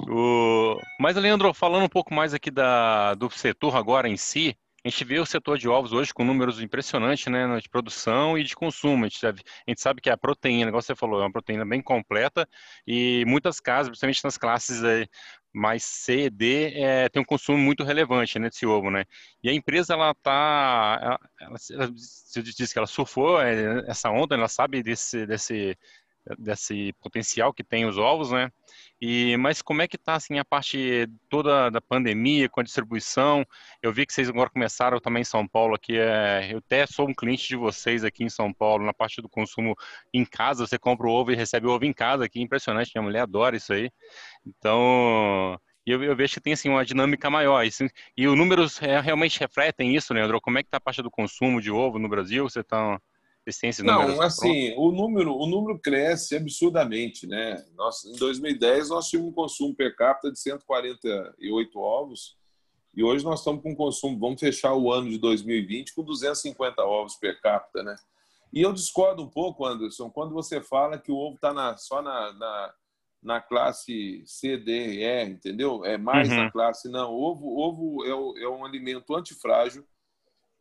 O... 0.00 0.78
Mas, 1.00 1.16
Leandro, 1.16 1.52
falando 1.52 1.84
um 1.84 1.88
pouco 1.88 2.14
mais 2.14 2.32
aqui 2.32 2.50
da, 2.50 3.14
do 3.14 3.28
setor 3.30 3.76
agora 3.76 4.08
em 4.08 4.16
si, 4.16 4.56
a 4.84 4.88
gente 4.88 5.04
vê 5.04 5.18
o 5.18 5.24
setor 5.24 5.56
de 5.56 5.66
ovos 5.66 5.92
hoje 5.92 6.12
com 6.12 6.24
números 6.24 6.60
impressionantes, 6.60 7.26
né, 7.26 7.58
de 7.58 7.68
produção 7.70 8.36
e 8.36 8.44
de 8.44 8.54
consumo. 8.54 9.04
A 9.04 9.08
gente, 9.08 9.18
sabe, 9.18 9.42
a 9.66 9.70
gente 9.70 9.80
sabe 9.80 10.00
que 10.02 10.10
a 10.10 10.16
proteína, 10.16 10.68
igual 10.68 10.82
você 10.82 10.94
falou, 10.94 11.20
é 11.20 11.24
uma 11.24 11.32
proteína 11.32 11.64
bem 11.64 11.80
completa 11.80 12.46
e 12.86 13.24
muitas 13.26 13.60
casas, 13.60 13.88
principalmente 13.88 14.22
nas 14.24 14.36
classes 14.36 14.82
mais 15.54 15.84
C 15.84 16.24
e 16.26 16.30
D, 16.30 16.72
é, 16.74 17.08
tem 17.08 17.22
um 17.22 17.24
consumo 17.24 17.56
muito 17.56 17.84
relevante 17.84 18.38
né, 18.38 18.48
desse 18.50 18.66
ovo, 18.66 18.90
né? 18.90 19.04
E 19.42 19.48
a 19.48 19.54
empresa, 19.54 19.94
ela 19.94 20.12
tá, 20.14 20.98
ela, 21.00 21.18
ela, 21.40 21.56
ela, 21.84 21.92
você 21.94 22.42
disse 22.42 22.72
que 22.72 22.78
ela 22.78 22.88
surfou 22.88 23.40
é, 23.40 23.84
essa 23.88 24.10
onda, 24.10 24.34
ela 24.34 24.48
sabe 24.48 24.82
desse, 24.82 25.24
desse 25.26 25.76
desse 26.38 26.92
potencial 27.02 27.52
que 27.52 27.62
tem 27.62 27.84
os 27.84 27.98
ovos, 27.98 28.30
né? 28.30 28.50
E 29.00 29.36
mas 29.36 29.60
como 29.60 29.82
é 29.82 29.88
que 29.88 29.96
está 29.96 30.14
assim 30.14 30.38
a 30.38 30.44
parte 30.44 31.06
toda 31.28 31.70
da 31.70 31.80
pandemia 31.80 32.48
com 32.48 32.60
a 32.60 32.62
distribuição? 32.64 33.44
Eu 33.82 33.92
vi 33.92 34.06
que 34.06 34.12
vocês 34.12 34.28
agora 34.28 34.50
começaram 34.50 35.00
também 35.00 35.22
em 35.22 35.24
São 35.24 35.46
Paulo 35.46 35.74
aqui. 35.74 35.98
É, 35.98 36.52
eu 36.52 36.58
até 36.58 36.86
sou 36.86 37.08
um 37.08 37.14
cliente 37.14 37.48
de 37.48 37.56
vocês 37.56 38.04
aqui 38.04 38.24
em 38.24 38.30
São 38.30 38.52
Paulo 38.52 38.84
na 38.84 38.94
parte 38.94 39.20
do 39.20 39.28
consumo 39.28 39.74
em 40.12 40.24
casa. 40.24 40.66
Você 40.66 40.78
compra 40.78 41.06
o 41.06 41.10
ovo 41.10 41.32
e 41.32 41.36
recebe 41.36 41.66
o 41.66 41.70
ovo 41.70 41.84
em 41.84 41.92
casa 41.92 42.24
aqui, 42.24 42.40
impressionante. 42.40 42.92
Minha 42.94 43.02
mulher 43.04 43.20
adora 43.20 43.56
isso 43.56 43.72
aí. 43.72 43.90
Então 44.46 45.58
eu, 45.86 46.02
eu 46.02 46.16
vejo 46.16 46.34
que 46.34 46.40
tem 46.40 46.54
assim 46.54 46.68
uma 46.68 46.84
dinâmica 46.84 47.28
maior. 47.28 47.64
Isso, 47.64 47.84
e 48.16 48.26
os 48.26 48.36
números 48.36 48.80
é, 48.82 49.00
realmente 49.00 49.38
refletem 49.40 49.94
isso, 49.94 50.14
Leandro. 50.14 50.40
Como 50.40 50.58
é 50.58 50.62
que 50.62 50.68
está 50.68 50.78
a 50.78 50.80
parte 50.80 51.02
do 51.02 51.10
consumo 51.10 51.60
de 51.60 51.70
ovo 51.70 51.98
no 51.98 52.08
Brasil? 52.08 52.48
Você 52.48 52.60
está 52.60 52.98
não, 53.84 54.22
assim, 54.22 54.74
o 54.76 54.90
número, 54.90 55.34
o 55.36 55.46
número 55.46 55.78
cresce 55.78 56.36
absurdamente, 56.36 57.26
né? 57.26 57.62
Nós, 57.74 58.04
em 58.04 58.16
2010 58.16 58.88
nós 58.88 59.08
tínhamos 59.08 59.30
um 59.30 59.34
consumo 59.34 59.74
per 59.74 59.94
capita 59.94 60.32
de 60.32 60.38
148 60.40 61.78
ovos 61.78 62.38
e 62.96 63.02
hoje 63.02 63.24
nós 63.24 63.40
estamos 63.40 63.62
com 63.62 63.72
um 63.72 63.74
consumo, 63.74 64.18
vamos 64.18 64.40
fechar 64.40 64.72
o 64.74 64.90
ano 64.90 65.10
de 65.10 65.18
2020 65.18 65.94
com 65.94 66.02
250 66.02 66.82
ovos 66.82 67.16
per 67.16 67.40
capita, 67.40 67.82
né? 67.82 67.96
E 68.52 68.62
eu 68.62 68.72
discordo 68.72 69.22
um 69.22 69.28
pouco, 69.28 69.66
Anderson, 69.66 70.08
quando 70.08 70.32
você 70.32 70.60
fala 70.62 70.96
que 70.96 71.10
o 71.10 71.16
ovo 71.16 71.34
está 71.34 71.52
na, 71.52 71.76
só 71.76 72.00
na, 72.00 72.32
na, 72.34 72.74
na, 73.20 73.40
classe 73.40 74.22
C, 74.24 74.56
D, 74.56 75.02
E, 75.02 75.24
entendeu? 75.24 75.84
É 75.84 75.98
mais 75.98 76.28
uhum. 76.28 76.36
na 76.36 76.52
classe. 76.52 76.88
Não, 76.88 77.12
ovo, 77.12 77.58
ovo 77.58 78.04
é, 78.04 78.44
é 78.44 78.48
um 78.48 78.64
alimento 78.64 79.14
antifrágil 79.16 79.84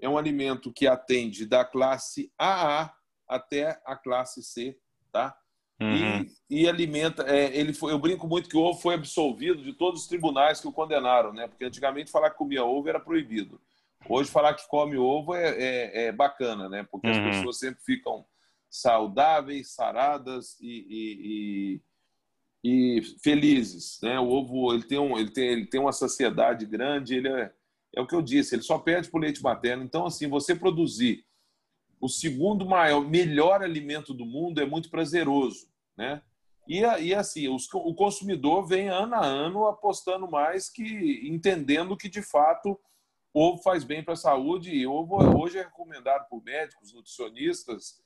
é 0.04 0.10
um 0.10 0.18
alimento 0.18 0.72
que 0.72 0.86
atende 0.86 1.46
da 1.46 1.64
classe 1.64 2.32
AA 2.38 2.94
até 3.28 3.82
a 3.86 3.96
classe 3.96 4.44
C, 4.44 4.78
tá? 5.12 5.36
Uhum. 5.80 6.26
E, 6.50 6.64
e, 6.64 6.70
alimenta. 6.70 7.24
É, 7.24 7.56
ele 7.58 7.74
foi, 7.74 7.94
eu 7.94 8.00
brinco 8.00 8.28
muito 8.28 8.50
que 8.50 8.58
o 8.58 8.62
ovo 8.62 8.80
foi 8.80 8.96
absolvido 8.96 9.64
de 9.64 9.74
todos 9.74 10.02
os 10.02 10.08
tribunais 10.08 10.60
que 10.60 10.68
o 10.68 10.74
condenaram, 10.74 11.32
né? 11.34 11.48
Porque 11.48 11.64
antigamente 11.64 12.12
falar 12.12 12.30
que 12.30 12.38
comia 12.38 12.66
ovo 12.66 12.90
era 12.90 13.00
proibido. 13.00 13.62
Hoje 14.08 14.30
falar 14.30 14.54
que 14.54 14.68
come 14.68 14.98
ovo 14.98 15.34
é, 15.34 15.50
é, 15.52 16.06
é 16.08 16.12
bacana, 16.12 16.68
né? 16.68 16.86
Porque 16.92 17.08
uhum. 17.08 17.30
as 17.30 17.36
pessoas 17.38 17.60
sempre 17.60 17.82
ficam 17.84 18.26
saudáveis, 18.70 19.74
saradas 19.74 20.58
e, 20.60 21.82
e, 22.62 22.98
e, 22.98 23.02
felizes, 23.24 24.00
né? 24.04 24.20
O 24.20 24.28
ovo 24.28 24.74
ele 24.74 24.84
tem, 24.84 25.00
um, 25.00 25.18
ele 25.18 25.32
tem, 25.32 25.48
ele 25.48 25.66
tem 25.66 25.80
uma 25.80 25.94
saciedade 25.94 26.66
grande, 26.66 27.16
ele 27.16 27.30
é 27.30 27.54
é 27.96 28.02
o 28.02 28.08
que 28.08 28.16
eu 28.16 28.22
disse, 28.22 28.56
ele 28.56 28.64
só 28.64 28.80
perde 28.80 29.10
o 29.12 29.18
leite 29.18 29.42
materno. 29.42 29.84
Então, 29.84 30.06
assim, 30.06 30.28
você 30.28 30.56
produzir 30.56 31.26
o 32.02 32.10
segundo 32.10 32.66
maior, 32.66 33.02
melhor 33.02 33.62
alimento 33.62 34.14
do 34.14 34.26
mundo 34.26 34.60
é 34.60 34.66
muito 34.66 34.90
prazeroso, 34.90 35.68
né? 35.96 36.22
E, 36.68 36.80
e 36.80 37.14
assim, 37.14 37.48
os, 37.48 37.68
o 37.74 37.94
consumidor 37.94 38.66
vem 38.66 38.88
ano 38.88 39.16
a 39.16 39.26
ano 39.26 39.68
apostando 39.68 40.30
mais 40.30 40.70
que 40.70 41.28
entendendo 41.28 41.98
que 41.98 42.10
de 42.10 42.22
fato 42.22 42.80
ovo 43.34 43.62
faz 43.62 43.84
bem 43.84 44.04
para 44.04 44.14
a 44.14 44.18
saúde 44.18 44.72
e 44.72 44.88
ovo 44.88 45.16
hoje 45.38 45.58
é 45.58 45.64
recomendado 45.64 46.28
por 46.30 46.44
médicos, 46.44 46.94
nutricionistas. 46.94 48.02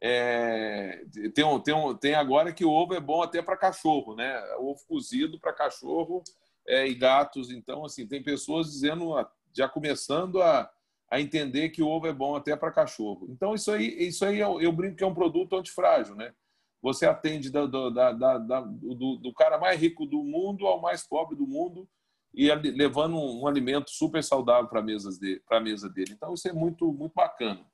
É, 0.00 1.04
tem, 1.34 1.60
tem, 1.60 1.96
tem 2.00 2.14
agora 2.14 2.52
que 2.52 2.64
o 2.64 2.70
ovo 2.70 2.94
é 2.94 3.00
bom 3.00 3.20
até 3.20 3.42
para 3.42 3.56
cachorro, 3.56 4.14
né? 4.14 4.40
Ovo 4.58 4.80
cozido 4.86 5.38
para 5.38 5.52
cachorro 5.52 6.22
é, 6.68 6.86
e 6.86 6.94
gatos. 6.94 7.50
Então, 7.50 7.84
assim, 7.84 8.06
tem 8.06 8.22
pessoas 8.22 8.70
dizendo, 8.70 9.14
já 9.52 9.68
começando 9.68 10.42
a, 10.42 10.70
a 11.10 11.20
entender 11.20 11.70
que 11.70 11.82
o 11.82 11.88
ovo 11.88 12.06
é 12.06 12.12
bom 12.12 12.36
até 12.36 12.54
para 12.54 12.70
cachorro. 12.70 13.26
Então, 13.30 13.54
isso 13.54 13.72
aí, 13.72 13.86
isso 14.06 14.24
aí 14.24 14.38
eu, 14.38 14.60
eu, 14.60 14.70
brinco 14.70 14.96
que 14.96 15.04
é 15.04 15.06
um 15.06 15.14
produto 15.14 15.56
antifrágil, 15.56 16.14
né? 16.14 16.32
Você 16.80 17.06
atende 17.06 17.50
da, 17.50 17.66
da, 17.66 18.12
da, 18.12 18.60
do, 18.60 19.16
do 19.16 19.32
cara 19.32 19.58
mais 19.58 19.80
rico 19.80 20.06
do 20.06 20.22
mundo 20.22 20.66
ao 20.66 20.80
mais 20.80 21.04
pobre 21.04 21.34
do 21.34 21.46
mundo 21.46 21.88
e 22.32 22.52
levando 22.54 23.16
um, 23.16 23.42
um 23.42 23.46
alimento 23.48 23.90
super 23.90 24.22
saudável 24.22 24.68
para 24.68 24.80
a 24.80 25.60
mesa 25.60 25.88
dele. 25.88 26.12
Então, 26.12 26.34
isso 26.34 26.46
é 26.46 26.52
muito, 26.52 26.92
muito 26.92 27.14
bacana. 27.14 27.66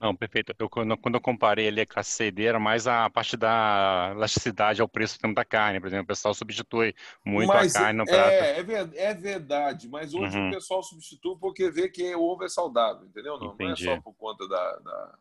Não, 0.00 0.16
perfeito. 0.16 0.54
Eu, 0.58 0.70
quando, 0.70 0.96
quando 0.96 1.16
eu 1.16 1.20
comparei 1.20 1.68
ali 1.68 1.82
a 1.82 1.86
classe 1.86 2.12
C 2.12 2.30
D, 2.30 2.44
era 2.44 2.58
mais 2.58 2.86
a 2.86 3.10
parte 3.10 3.36
da 3.36 4.12
elasticidade 4.16 4.80
ao 4.80 4.88
preço 4.88 5.18
da 5.34 5.44
carne, 5.44 5.78
por 5.78 5.88
exemplo. 5.88 6.04
O 6.04 6.08
pessoal 6.08 6.32
substitui 6.32 6.94
muito 7.22 7.48
mas 7.48 7.76
a 7.76 7.80
carne 7.80 7.98
no 7.98 8.06
prato. 8.06 8.30
É, 8.30 8.60
é 8.96 9.14
verdade, 9.14 9.88
mas 9.88 10.14
hoje 10.14 10.38
uhum. 10.38 10.48
o 10.48 10.52
pessoal 10.52 10.82
substitui 10.82 11.36
porque 11.38 11.70
vê 11.70 11.88
que 11.90 12.14
o 12.14 12.22
ovo 12.22 12.44
é 12.44 12.48
saudável, 12.48 13.06
entendeu? 13.06 13.38
Não, 13.38 13.54
não 13.54 13.70
é 13.70 13.76
só 13.76 14.00
por 14.00 14.14
conta 14.14 14.48
da, 14.48 14.78
da, 14.78 15.14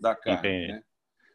da 0.00 0.14
carne, 0.16 0.68
né? 0.68 0.82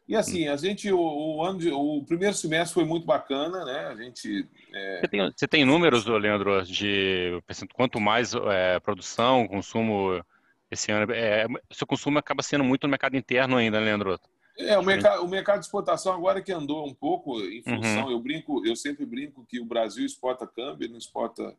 E 0.08 0.14
assim, 0.14 0.46
a 0.46 0.56
gente, 0.56 0.92
o, 0.92 1.00
o, 1.00 1.42
ano 1.42 1.58
de, 1.58 1.72
o 1.72 2.04
primeiro 2.04 2.34
semestre 2.34 2.74
foi 2.74 2.84
muito 2.84 3.04
bacana, 3.04 3.64
né? 3.64 3.86
A 3.86 3.96
gente. 3.96 4.46
É... 4.72 5.00
Você, 5.00 5.08
tem, 5.08 5.32
você 5.32 5.48
tem 5.48 5.64
números, 5.64 6.06
Leandro, 6.06 6.62
de 6.62 7.42
quanto 7.74 7.98
mais 7.98 8.32
é, 8.34 8.78
produção, 8.78 9.48
consumo 9.48 10.22
esse 10.70 10.90
ano. 10.90 11.12
É, 11.12 11.46
seu 11.72 11.86
consumo 11.86 12.18
acaba 12.18 12.42
sendo 12.42 12.64
muito 12.64 12.84
no 12.84 12.90
mercado 12.90 13.16
interno 13.16 13.56
ainda, 13.56 13.78
né, 13.78 13.86
Leandro? 13.86 14.18
É, 14.58 14.78
o 14.78 14.82
mercado, 14.82 15.22
o 15.22 15.28
mercado 15.28 15.60
de 15.60 15.66
exportação 15.66 16.14
agora 16.14 16.40
que 16.40 16.52
andou 16.52 16.86
um 16.86 16.94
pouco 16.94 17.40
em 17.40 17.62
função, 17.62 18.06
uhum. 18.06 18.10
eu 18.10 18.18
brinco, 18.18 18.66
eu 18.66 18.74
sempre 18.74 19.04
brinco 19.04 19.44
que 19.46 19.60
o 19.60 19.66
Brasil 19.66 20.04
exporta 20.04 20.46
câmbio, 20.46 20.88
não 20.88 20.96
exporta 20.96 21.54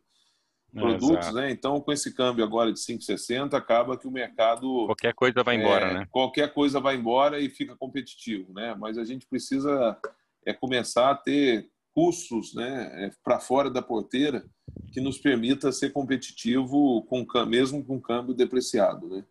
produtos, 0.74 1.28
é, 1.28 1.32
né? 1.34 1.52
Então, 1.52 1.80
com 1.80 1.92
esse 1.92 2.14
câmbio 2.14 2.44
agora 2.44 2.74
de 2.74 2.80
5,60, 2.80 3.54
acaba 3.54 3.98
que 3.98 4.08
o 4.08 4.12
mercado 4.12 4.86
qualquer 4.88 5.14
coisa 5.14 5.44
vai 5.44 5.56
embora, 5.56 5.86
é, 5.86 5.94
né? 5.94 6.08
Qualquer 6.10 6.54
coisa 6.54 6.80
vai 6.80 6.96
embora 6.96 7.40
e 7.40 7.50
fica 7.50 7.76
competitivo, 7.76 8.52
né? 8.54 8.76
Mas 8.76 8.98
a 8.98 9.04
gente 9.04 9.28
precisa 9.28 9.98
é 10.46 10.54
começar 10.54 11.12
a 11.12 11.16
ter 11.16 11.70
custos, 11.98 12.54
né, 12.54 13.06
é, 13.06 13.12
para 13.24 13.40
fora 13.40 13.72
da 13.72 13.82
porteira 13.82 14.48
que 14.94 15.02
nos 15.02 15.18
permita 15.18 15.72
ser 15.72 15.90
competitivo 15.90 17.02
com 17.08 17.26
mesmo 17.48 17.84
com 17.84 18.00
câmbio 18.00 18.36
depreciado, 18.36 19.10
né? 19.10 19.26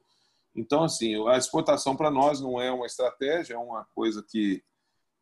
Então, 0.53 0.83
assim, 0.83 1.15
a 1.29 1.37
exportação 1.37 1.95
para 1.95 2.11
nós 2.11 2.41
não 2.41 2.61
é 2.61 2.73
uma 2.73 2.87
estratégia, 2.87 3.55
é 3.55 3.57
uma 3.57 3.85
coisa 3.95 4.21
que, 4.29 4.65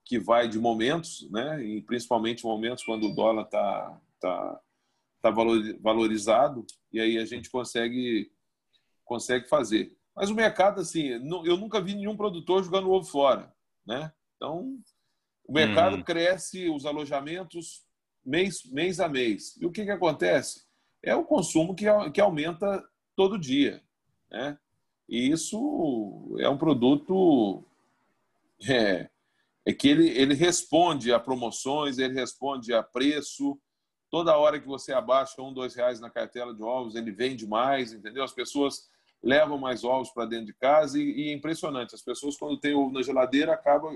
que 0.06 0.18
vai 0.18 0.48
de 0.48 0.58
momentos, 0.58 1.28
né? 1.30 1.62
E 1.62 1.82
principalmente 1.82 2.46
momentos 2.46 2.82
quando 2.82 3.08
o 3.08 3.14
dólar 3.14 3.44
está 3.44 4.00
tá, 4.18 4.60
tá 5.20 5.30
valorizado, 5.82 6.64
e 6.90 6.98
aí 6.98 7.18
a 7.18 7.26
gente 7.26 7.50
consegue, 7.50 8.32
consegue 9.04 9.50
fazer. 9.50 9.94
Mas 10.16 10.30
o 10.30 10.34
mercado, 10.34 10.80
assim, 10.80 11.08
eu 11.08 11.58
nunca 11.58 11.78
vi 11.78 11.94
nenhum 11.94 12.16
produtor 12.16 12.64
jogando 12.64 12.90
ovo 12.90 13.06
fora, 13.06 13.54
né? 13.86 14.10
Então, 14.36 14.78
o 15.46 15.52
mercado 15.52 15.96
hum. 15.96 16.02
cresce, 16.02 16.68
os 16.70 16.86
alojamentos 16.86 17.84
mês, 18.24 18.64
mês 18.64 19.00
a 19.00 19.08
mês. 19.08 19.56
E 19.60 19.66
o 19.66 19.70
que, 19.70 19.84
que 19.84 19.90
acontece? 19.90 20.64
É 21.02 21.14
o 21.14 21.24
consumo 21.24 21.74
que, 21.74 21.84
que 22.12 22.20
aumenta 22.20 22.82
todo 23.14 23.38
dia. 23.38 23.82
Né? 24.30 24.58
E 25.08 25.30
isso 25.30 26.36
é 26.38 26.48
um 26.48 26.56
produto 26.56 27.62
é, 28.68 29.08
é 29.66 29.72
que 29.72 29.88
ele, 29.88 30.08
ele 30.08 30.34
responde 30.34 31.12
a 31.12 31.20
promoções, 31.20 31.98
ele 31.98 32.14
responde 32.14 32.72
a 32.72 32.82
preço. 32.82 33.58
Toda 34.10 34.36
hora 34.36 34.58
que 34.58 34.66
você 34.66 34.92
abaixa 34.92 35.42
um, 35.42 35.52
dois 35.52 35.74
reais 35.74 36.00
na 36.00 36.08
cartela 36.08 36.54
de 36.54 36.62
ovos, 36.62 36.94
ele 36.94 37.10
vende 37.10 37.46
mais, 37.46 37.92
entendeu? 37.92 38.24
As 38.24 38.32
pessoas 38.32 38.88
levam 39.22 39.58
mais 39.58 39.84
ovos 39.84 40.10
para 40.10 40.26
dentro 40.26 40.46
de 40.46 40.54
casa 40.54 40.98
e, 40.98 41.02
e, 41.02 41.28
é 41.30 41.32
impressionante. 41.32 41.94
As 41.94 42.02
pessoas, 42.02 42.36
quando 42.36 42.60
tem 42.60 42.74
ovo 42.74 42.92
na 42.92 43.02
geladeira, 43.02 43.52
acabam 43.52 43.92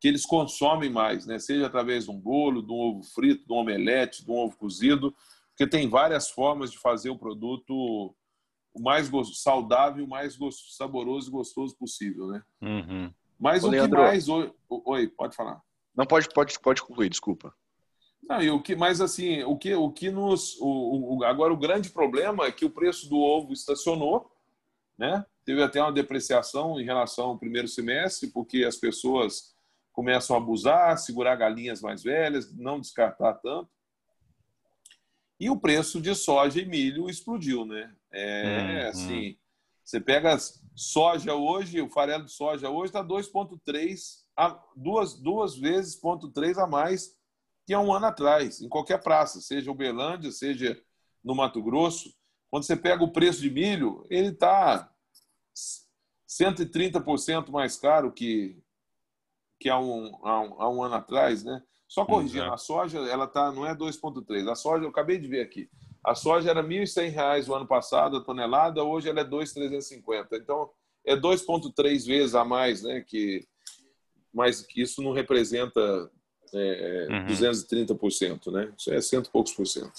que 0.00 0.08
eles 0.08 0.24
consomem 0.24 0.90
mais, 0.90 1.26
né? 1.26 1.38
seja 1.38 1.66
através 1.66 2.04
de 2.04 2.10
um 2.10 2.18
bolo, 2.18 2.62
de 2.62 2.72
um 2.72 2.76
ovo 2.76 3.02
frito, 3.02 3.46
de 3.46 3.52
um 3.52 3.56
omelete, 3.56 4.24
de 4.24 4.30
um 4.30 4.36
ovo 4.36 4.56
cozido, 4.56 5.14
porque 5.48 5.66
tem 5.66 5.88
várias 5.88 6.30
formas 6.30 6.70
de 6.70 6.78
fazer 6.78 7.10
o 7.10 7.18
produto 7.18 8.14
o 8.72 8.80
mais 8.80 9.10
saudável, 9.34 10.04
o 10.04 10.08
mais 10.08 10.38
saboroso 10.76 11.28
e 11.28 11.32
gostoso 11.32 11.76
possível, 11.76 12.28
né? 12.28 12.42
Uhum. 12.62 13.12
Mas 13.38 13.64
Ô, 13.64 13.68
o 13.68 13.70
Leandro, 13.70 13.98
que 13.98 14.04
mais... 14.04 14.26
Oi, 14.28 15.08
pode 15.08 15.34
falar. 15.34 15.60
Não, 15.96 16.06
pode, 16.06 16.28
pode, 16.32 16.58
pode 16.60 16.82
concluir, 16.82 17.08
desculpa. 17.08 17.52
Não, 18.22 18.40
e 18.42 18.50
o 18.50 18.60
que, 18.62 18.76
mas 18.76 19.00
assim, 19.00 19.42
o 19.42 19.56
que, 19.56 19.74
o 19.74 19.90
que 19.90 20.10
nos... 20.10 20.56
O, 20.60 21.16
o, 21.16 21.24
agora, 21.24 21.52
o 21.52 21.56
grande 21.56 21.90
problema 21.90 22.44
é 22.46 22.52
que 22.52 22.64
o 22.64 22.70
preço 22.70 23.08
do 23.08 23.18
ovo 23.18 23.52
estacionou, 23.52 24.30
né? 24.96 25.24
Teve 25.44 25.62
até 25.62 25.82
uma 25.82 25.92
depreciação 25.92 26.78
em 26.78 26.84
relação 26.84 27.30
ao 27.30 27.38
primeiro 27.38 27.66
semestre, 27.66 28.28
porque 28.28 28.64
as 28.64 28.76
pessoas 28.76 29.56
começam 29.98 30.36
a 30.36 30.38
abusar, 30.38 30.96
segurar 30.96 31.34
galinhas 31.34 31.82
mais 31.82 32.04
velhas, 32.04 32.54
não 32.56 32.78
descartar 32.78 33.34
tanto. 33.34 33.68
E 35.40 35.50
o 35.50 35.58
preço 35.58 36.00
de 36.00 36.14
soja 36.14 36.60
e 36.60 36.64
milho 36.64 37.10
explodiu, 37.10 37.64
né? 37.64 37.92
É 38.12 38.84
hum, 38.84 38.88
assim, 38.90 39.30
hum. 39.30 39.36
você 39.84 40.00
pega 40.00 40.38
soja 40.76 41.34
hoje, 41.34 41.80
o 41.80 41.90
farelo 41.90 42.26
de 42.26 42.30
soja 42.30 42.70
hoje 42.70 42.90
está 42.90 43.02
2,3 43.02 44.22
a 44.36 44.62
duas, 44.76 45.14
duas 45.14 45.58
vezes 45.58 45.96
ponto 45.96 46.30
três 46.30 46.58
a 46.58 46.66
mais 46.68 47.18
que 47.66 47.74
há 47.74 47.80
um 47.80 47.92
ano 47.92 48.06
atrás, 48.06 48.60
em 48.60 48.68
qualquer 48.68 49.02
praça, 49.02 49.40
seja 49.40 49.68
Uberlândia, 49.68 50.30
seja 50.30 50.80
no 51.24 51.34
Mato 51.34 51.60
Grosso. 51.60 52.14
Quando 52.52 52.62
você 52.62 52.76
pega 52.76 53.02
o 53.02 53.12
preço 53.12 53.40
de 53.40 53.50
milho, 53.50 54.06
ele 54.08 54.28
está 54.28 54.94
130% 56.28 57.50
mais 57.50 57.76
caro 57.76 58.12
que, 58.12 58.62
que 59.58 59.68
há, 59.68 59.78
um, 59.78 60.18
há, 60.22 60.40
um, 60.40 60.62
há 60.62 60.70
um 60.70 60.82
ano 60.82 60.94
atrás, 60.94 61.44
né? 61.44 61.62
Só 61.86 62.04
corrigindo, 62.04 62.42
Exato. 62.42 62.54
a 62.54 62.58
soja 62.58 62.98
ela 62.98 63.26
tá, 63.26 63.50
não 63.50 63.64
é 63.64 63.74
2,3. 63.74 64.50
A 64.50 64.54
soja, 64.54 64.84
eu 64.84 64.90
acabei 64.90 65.18
de 65.18 65.26
ver 65.26 65.40
aqui, 65.40 65.70
a 66.04 66.14
soja 66.14 66.50
era 66.50 66.62
R$ 66.62 66.68
1.100 66.68 67.48
o 67.48 67.54
ano 67.54 67.66
passado 67.66 68.16
a 68.16 68.20
tonelada, 68.20 68.84
hoje 68.84 69.08
ela 69.08 69.20
é 69.20 69.24
2,350. 69.24 70.36
Então, 70.36 70.70
é 71.04 71.16
2,3 71.16 72.06
vezes 72.06 72.34
a 72.34 72.44
mais, 72.44 72.82
né? 72.82 73.02
Que, 73.06 73.46
mas 74.32 74.62
que 74.62 74.82
isso 74.82 75.02
não 75.02 75.12
representa 75.12 75.80
é, 76.54 77.08
uhum. 77.10 77.26
230%, 77.26 78.52
né? 78.52 78.72
Isso 78.76 78.92
é 78.92 79.00
cento 79.00 79.26
e 79.26 79.32
poucos 79.32 79.52
por 79.52 79.66
cento. 79.66 79.92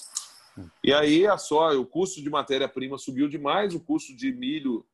E 0.84 0.94
aí 0.94 1.26
a 1.26 1.38
soja, 1.38 1.80
o 1.80 1.86
custo 1.86 2.22
de 2.22 2.30
matéria-prima 2.30 2.98
subiu 2.98 3.28
demais, 3.28 3.74
o 3.74 3.80
custo 3.80 4.16
de 4.16 4.32
milho 4.32 4.86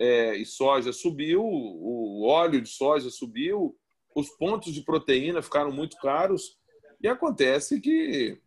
é, 0.00 0.36
e 0.36 0.44
soja 0.44 0.92
subiu, 0.92 1.42
o 1.44 2.26
óleo 2.26 2.60
de 2.60 2.68
soja 2.68 3.08
subiu, 3.08 3.76
os 4.16 4.30
pontos 4.30 4.72
de 4.72 4.80
proteína 4.80 5.42
ficaram 5.42 5.70
muito 5.70 5.98
caros 5.98 6.58
e 7.02 7.06
acontece 7.06 7.78
que 7.82 8.40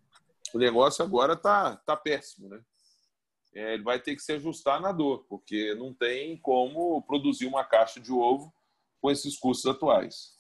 o 0.51 0.57
negócio 0.57 1.05
agora 1.05 1.33
está 1.33 1.75
tá 1.77 1.95
péssimo, 1.95 2.49
né? 2.49 2.59
É, 3.53 3.75
ele 3.75 3.83
vai 3.83 3.99
ter 3.99 4.15
que 4.15 4.23
se 4.23 4.31
ajustar 4.31 4.81
na 4.81 4.91
dor, 4.91 5.25
porque 5.29 5.75
não 5.75 5.93
tem 5.93 6.37
como 6.37 7.03
produzir 7.03 7.45
uma 7.45 7.63
caixa 7.63 7.99
de 7.99 8.11
ovo 8.11 8.51
com 8.99 9.11
esses 9.11 9.37
custos 9.37 9.69
atuais. 9.69 10.37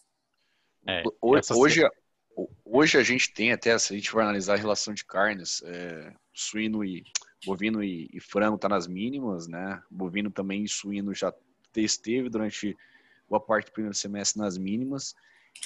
É, 0.87 1.03
hoje, 1.21 1.87
hoje 2.65 2.97
a 2.97 3.03
gente 3.03 3.31
tem 3.31 3.51
até, 3.51 3.77
se 3.77 3.93
a 3.93 3.95
gente 3.95 4.09
for 4.09 4.23
analisar 4.23 4.55
a 4.55 4.57
relação 4.57 4.95
de 4.95 5.05
carnes, 5.05 5.61
é, 5.63 6.11
suíno 6.33 6.83
e 6.83 7.03
bovino 7.45 7.83
e, 7.83 8.09
e 8.11 8.19
frango 8.19 8.55
está 8.55 8.67
nas 8.67 8.87
mínimas, 8.87 9.47
né? 9.47 9.79
Bovino 9.91 10.31
também 10.31 10.63
e 10.63 10.69
suíno 10.69 11.13
já 11.13 11.31
esteve 11.75 12.29
durante 12.29 12.75
boa 13.29 13.39
parte 13.39 13.67
do 13.67 13.71
primeiro 13.71 13.95
semestre 13.95 14.41
nas 14.41 14.57
mínimas. 14.57 15.15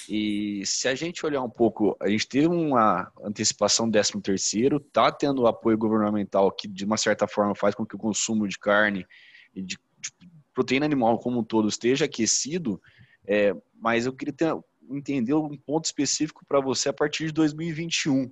E 0.08 0.62
se 0.66 0.88
a 0.88 0.94
gente 0.94 1.24
olhar 1.24 1.42
um 1.42 1.50
pouco, 1.50 1.96
a 2.00 2.08
gente 2.08 2.28
teve 2.28 2.46
uma 2.46 3.10
antecipação 3.22 3.90
13 3.90 4.20
terceiro, 4.20 4.80
tá 4.80 5.10
tendo 5.10 5.46
apoio 5.46 5.78
governamental 5.78 6.50
que 6.50 6.68
de 6.68 6.84
uma 6.84 6.96
certa 6.96 7.26
forma 7.26 7.54
faz 7.54 7.74
com 7.74 7.86
que 7.86 7.94
o 7.94 7.98
consumo 7.98 8.46
de 8.46 8.58
carne 8.58 9.06
e 9.54 9.62
de, 9.62 9.78
de 9.98 10.12
proteína 10.52 10.86
animal 10.86 11.18
como 11.18 11.40
um 11.40 11.44
todo 11.44 11.68
esteja 11.68 12.04
aquecido, 12.04 12.80
é, 13.26 13.54
mas 13.74 14.06
eu 14.06 14.12
queria 14.12 14.34
ter, 14.34 14.54
entender 14.90 15.34
um 15.34 15.56
ponto 15.56 15.84
específico 15.86 16.44
para 16.46 16.60
você 16.60 16.88
a 16.88 16.92
partir 16.92 17.26
de 17.26 17.32
2021. 17.32 18.30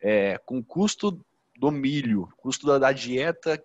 É, 0.00 0.38
com 0.38 0.58
o 0.58 0.64
custo 0.64 1.24
do 1.56 1.70
milho, 1.70 2.28
custo 2.36 2.66
da, 2.66 2.78
da 2.78 2.92
dieta 2.92 3.62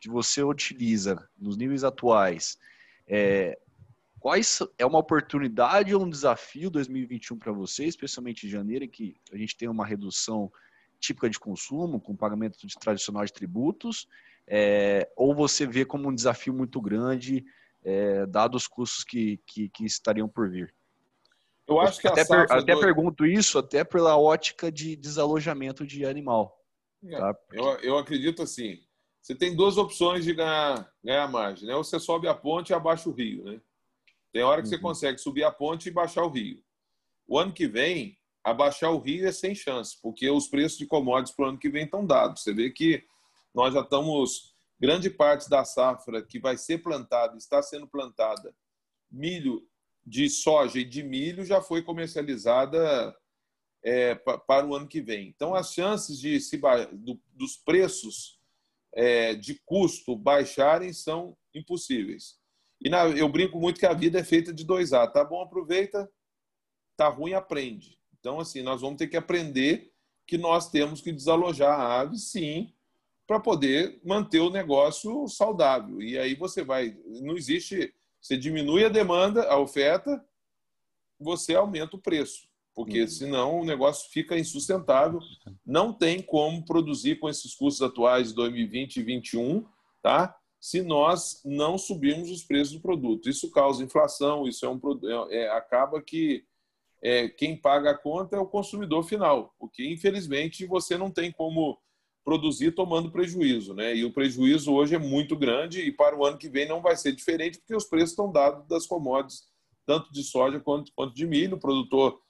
que 0.00 0.08
você 0.08 0.42
utiliza 0.42 1.28
nos 1.38 1.56
níveis 1.56 1.84
atuais, 1.84 2.58
é, 3.06 3.58
quais 4.20 4.58
é 4.78 4.84
uma 4.84 4.98
oportunidade 4.98 5.94
ou 5.94 6.02
um 6.02 6.10
desafio 6.10 6.70
2021 6.70 7.38
para 7.38 7.52
você, 7.52 7.84
especialmente 7.84 8.46
em 8.46 8.50
janeiro, 8.50 8.84
em 8.84 8.88
que 8.88 9.16
a 9.32 9.36
gente 9.36 9.56
tem 9.56 9.68
uma 9.68 9.86
redução 9.86 10.50
típica 10.98 11.30
de 11.30 11.38
consumo, 11.38 12.00
com 12.00 12.16
pagamento 12.16 12.66
de 12.66 12.74
tradicional 12.78 13.24
de 13.24 13.32
tributos, 13.32 14.08
é, 14.46 15.08
ou 15.16 15.34
você 15.34 15.66
vê 15.66 15.84
como 15.84 16.08
um 16.08 16.14
desafio 16.14 16.52
muito 16.52 16.80
grande, 16.80 17.44
é, 17.84 18.26
dados 18.26 18.62
os 18.62 18.68
custos 18.68 19.04
que, 19.04 19.40
que, 19.46 19.68
que, 19.68 19.84
estariam 19.84 20.28
por 20.28 20.50
vir? 20.50 20.74
Eu 21.66 21.80
acho 21.80 22.00
que 22.00 22.08
até, 22.08 22.24
per, 22.24 22.46
até 22.50 22.74
do... 22.74 22.80
pergunto 22.80 23.26
isso 23.26 23.58
até 23.58 23.84
pela 23.84 24.16
ótica 24.16 24.72
de 24.72 24.96
desalojamento 24.96 25.86
de 25.86 26.04
animal. 26.04 26.58
É, 27.04 27.16
tá? 27.16 27.34
eu, 27.52 27.64
eu 27.80 27.98
acredito 27.98 28.42
assim, 28.42 28.80
você 29.22 29.34
tem 29.34 29.54
duas 29.54 29.76
opções 29.76 30.24
de 30.24 30.34
ganhar, 30.34 30.90
ganhar 31.04 31.28
margem, 31.28 31.68
né? 31.68 31.76
Ou 31.76 31.84
você 31.84 32.00
sobe 32.00 32.26
a 32.26 32.34
ponte 32.34 32.70
e 32.70 32.74
abaixa 32.74 33.08
o 33.08 33.12
rio, 33.12 33.44
né? 33.44 33.60
Tem 34.32 34.42
hora 34.42 34.62
que 34.62 34.68
uhum. 34.68 34.74
você 34.74 34.78
consegue 34.78 35.18
subir 35.18 35.44
a 35.44 35.50
ponte 35.50 35.88
e 35.88 35.92
baixar 35.92 36.24
o 36.24 36.30
rio. 36.30 36.62
O 37.26 37.38
ano 37.38 37.52
que 37.52 37.66
vem, 37.66 38.18
abaixar 38.42 38.92
o 38.92 38.98
rio 38.98 39.26
é 39.26 39.32
sem 39.32 39.54
chance, 39.54 39.96
porque 40.00 40.28
os 40.30 40.48
preços 40.48 40.78
de 40.78 40.86
commodities 40.86 41.34
para 41.34 41.46
o 41.46 41.48
ano 41.48 41.58
que 41.58 41.68
vem 41.68 41.84
estão 41.84 42.06
dados. 42.06 42.42
Você 42.42 42.52
vê 42.52 42.70
que 42.70 43.04
nós 43.54 43.74
já 43.74 43.80
estamos, 43.80 44.54
grande 44.80 45.10
parte 45.10 45.48
da 45.48 45.64
safra 45.64 46.22
que 46.22 46.38
vai 46.38 46.56
ser 46.56 46.78
plantada, 46.78 47.36
está 47.36 47.62
sendo 47.62 47.86
plantada, 47.86 48.54
milho 49.10 49.66
de 50.06 50.28
soja 50.28 50.78
e 50.78 50.84
de 50.84 51.02
milho 51.02 51.44
já 51.44 51.60
foi 51.60 51.82
comercializada 51.82 53.14
é, 53.82 54.14
para 54.14 54.66
o 54.66 54.74
ano 54.74 54.88
que 54.88 55.00
vem. 55.00 55.28
Então, 55.28 55.54
as 55.54 55.72
chances 55.72 56.18
de 56.18 56.40
se, 56.40 56.58
do, 56.92 57.20
dos 57.34 57.56
preços 57.56 58.38
é, 58.94 59.34
de 59.34 59.60
custo 59.64 60.16
baixarem 60.16 60.92
são 60.92 61.36
impossíveis. 61.54 62.37
E 62.80 62.88
na, 62.88 63.08
eu 63.08 63.28
brinco 63.28 63.58
muito 63.58 63.80
que 63.80 63.86
a 63.86 63.92
vida 63.92 64.18
é 64.18 64.24
feita 64.24 64.52
de 64.52 64.64
dois 64.64 64.92
A. 64.92 65.06
Tá 65.06 65.24
bom, 65.24 65.42
aproveita. 65.42 66.10
Tá 66.96 67.08
ruim, 67.08 67.32
aprende. 67.32 67.98
Então, 68.18 68.40
assim, 68.40 68.62
nós 68.62 68.80
vamos 68.80 68.98
ter 68.98 69.06
que 69.06 69.16
aprender 69.16 69.92
que 70.26 70.36
nós 70.36 70.70
temos 70.70 71.00
que 71.00 71.12
desalojar 71.12 71.78
a 71.78 72.00
ave, 72.00 72.18
sim, 72.18 72.72
para 73.26 73.40
poder 73.40 74.00
manter 74.04 74.40
o 74.40 74.50
negócio 74.50 75.26
saudável. 75.28 76.00
E 76.00 76.18
aí 76.18 76.34
você 76.34 76.62
vai. 76.62 76.96
Não 77.22 77.36
existe. 77.36 77.94
Você 78.20 78.36
diminui 78.36 78.84
a 78.84 78.88
demanda, 78.88 79.48
a 79.48 79.58
oferta, 79.58 80.24
você 81.18 81.54
aumenta 81.54 81.96
o 81.96 82.00
preço. 82.00 82.48
Porque 82.74 83.02
uhum. 83.02 83.08
senão 83.08 83.60
o 83.60 83.64
negócio 83.64 84.10
fica 84.10 84.38
insustentável. 84.38 85.20
Não 85.64 85.92
tem 85.92 86.22
como 86.22 86.64
produzir 86.64 87.18
com 87.18 87.28
esses 87.28 87.54
custos 87.54 87.82
atuais 87.82 88.28
de 88.28 88.34
2020 88.34 88.96
e 88.96 89.02
2021, 89.02 89.66
tá? 90.00 90.37
Se 90.60 90.82
nós 90.82 91.40
não 91.44 91.78
subirmos 91.78 92.30
os 92.30 92.42
preços 92.42 92.74
do 92.74 92.80
produto. 92.80 93.28
Isso 93.28 93.50
causa 93.50 93.84
inflação, 93.84 94.46
isso 94.46 94.66
é 94.66 94.68
um 94.68 94.80
é, 95.30 95.42
é, 95.42 95.50
acaba 95.50 96.02
que 96.02 96.44
é, 97.00 97.28
quem 97.28 97.56
paga 97.56 97.90
a 97.90 97.98
conta 97.98 98.36
é 98.36 98.40
o 98.40 98.46
consumidor 98.46 99.04
final, 99.04 99.54
porque 99.58 99.88
infelizmente 99.88 100.66
você 100.66 100.98
não 100.98 101.10
tem 101.10 101.30
como 101.30 101.78
produzir 102.24 102.72
tomando 102.72 103.10
prejuízo, 103.10 103.72
né? 103.72 103.96
E 103.96 104.04
o 104.04 104.12
prejuízo 104.12 104.72
hoje 104.74 104.94
é 104.94 104.98
muito 104.98 105.36
grande 105.36 105.80
e 105.80 105.92
para 105.92 106.14
o 106.14 106.26
ano 106.26 106.36
que 106.36 106.48
vem 106.48 106.68
não 106.68 106.82
vai 106.82 106.96
ser 106.96 107.12
diferente 107.12 107.58
porque 107.58 107.74
os 107.74 107.84
preços 107.84 108.10
estão 108.10 108.30
dados 108.30 108.66
das 108.68 108.86
commodities, 108.86 109.44
tanto 109.86 110.12
de 110.12 110.22
soja 110.22 110.60
quanto, 110.60 110.92
quanto 110.94 111.14
de 111.14 111.26
milho. 111.26 111.56
O 111.56 111.60
produtor 111.60 112.20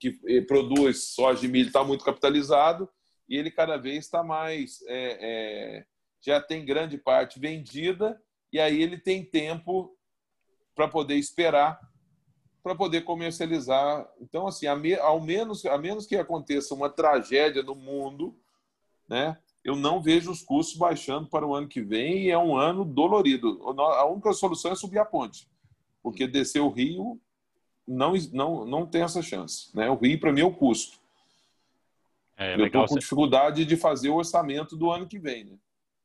que 0.00 0.18
eh, 0.26 0.40
produz 0.42 1.08
soja 1.08 1.44
e 1.44 1.48
milho 1.48 1.66
está 1.66 1.84
muito 1.84 2.04
capitalizado 2.04 2.88
e 3.28 3.36
ele 3.36 3.50
cada 3.50 3.76
vez 3.76 4.06
está 4.06 4.22
mais 4.22 4.80
é, 4.86 5.18
é, 5.20 5.86
já 6.24 6.40
tem 6.40 6.64
grande 6.64 6.96
parte 6.96 7.38
vendida 7.38 8.20
e 8.52 8.58
aí 8.58 8.80
ele 8.82 8.98
tem 8.98 9.24
tempo 9.24 9.96
para 10.74 10.88
poder 10.88 11.16
esperar 11.16 11.80
para 12.64 12.74
poder 12.74 13.02
comercializar. 13.02 14.08
Então, 14.18 14.46
assim, 14.46 14.66
ao 14.66 15.20
menos, 15.20 15.66
a 15.66 15.76
menos 15.76 16.06
que 16.06 16.16
aconteça 16.16 16.74
uma 16.74 16.88
tragédia 16.88 17.62
no 17.62 17.74
mundo, 17.74 18.34
né, 19.06 19.36
eu 19.62 19.76
não 19.76 20.00
vejo 20.00 20.30
os 20.30 20.40
custos 20.40 20.78
baixando 20.78 21.28
para 21.28 21.46
o 21.46 21.54
ano 21.54 21.68
que 21.68 21.82
vem 21.82 22.22
e 22.22 22.30
é 22.30 22.38
um 22.38 22.56
ano 22.56 22.82
dolorido. 22.82 23.60
A 23.78 24.06
única 24.06 24.32
solução 24.32 24.72
é 24.72 24.74
subir 24.74 24.98
a 24.98 25.04
ponte, 25.04 25.46
porque 26.02 26.26
descer 26.26 26.60
o 26.60 26.70
rio 26.70 27.20
não, 27.86 28.14
não, 28.32 28.64
não 28.64 28.86
tem 28.86 29.02
essa 29.02 29.20
chance. 29.20 29.68
Né? 29.76 29.90
O 29.90 29.96
rio, 29.96 30.18
para 30.18 30.32
mim, 30.32 30.40
é 30.40 30.44
o 30.44 30.54
custo. 30.54 30.98
É, 32.34 32.54
eu 32.58 32.66
estou 32.66 32.86
com 32.86 32.98
dificuldade 32.98 33.66
de 33.66 33.76
fazer 33.76 34.08
o 34.08 34.16
orçamento 34.16 34.74
do 34.74 34.90
ano 34.90 35.06
que 35.06 35.18
vem. 35.18 35.44
Né? 35.44 35.56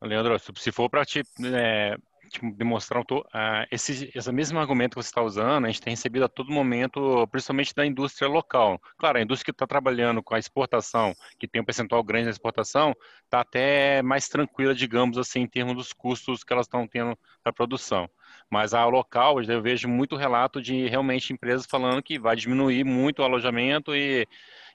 Leandro, 0.01 0.37
se 0.55 0.71
for 0.71 0.89
para 0.89 1.05
te, 1.05 1.23
é, 1.43 1.97
te, 2.29 2.51
demonstrar 2.51 3.01
uh, 3.01 3.25
esse, 3.69 4.09
esse 4.15 4.31
mesmo 4.31 4.57
argumento 4.57 4.91
que 4.91 5.03
você 5.03 5.09
está 5.09 5.21
usando, 5.21 5.65
a 5.65 5.67
gente 5.67 5.81
tem 5.81 5.91
recebido 5.91 6.23
a 6.23 6.29
todo 6.29 6.51
momento, 6.51 7.27
principalmente 7.27 7.75
da 7.75 7.85
indústria 7.85 8.29
local. 8.29 8.79
Claro, 8.97 9.17
a 9.17 9.21
indústria 9.21 9.45
que 9.45 9.55
está 9.55 9.67
trabalhando 9.67 10.23
com 10.23 10.35
a 10.35 10.39
exportação, 10.39 11.13
que 11.37 11.47
tem 11.47 11.61
um 11.61 11.65
percentual 11.65 12.01
grande 12.01 12.25
na 12.25 12.31
exportação, 12.31 12.95
está 13.25 13.41
até 13.41 14.01
mais 14.01 14.29
tranquila, 14.29 14.73
digamos 14.73 15.17
assim, 15.17 15.41
em 15.41 15.47
termos 15.47 15.75
dos 15.75 15.91
custos 15.91 16.43
que 16.43 16.53
elas 16.53 16.65
estão 16.65 16.87
tendo 16.87 17.17
para 17.43 17.51
produção. 17.51 18.09
Mas 18.49 18.73
a 18.73 18.85
local, 18.85 19.41
eu 19.41 19.61
vejo 19.61 19.87
muito 19.89 20.15
relato 20.15 20.61
de 20.61 20.87
realmente 20.87 21.33
empresas 21.33 21.65
falando 21.65 22.01
que 22.01 22.17
vai 22.17 22.35
diminuir 22.35 22.85
muito 22.85 23.19
o 23.19 23.25
alojamento 23.25 23.93
e, 23.93 24.25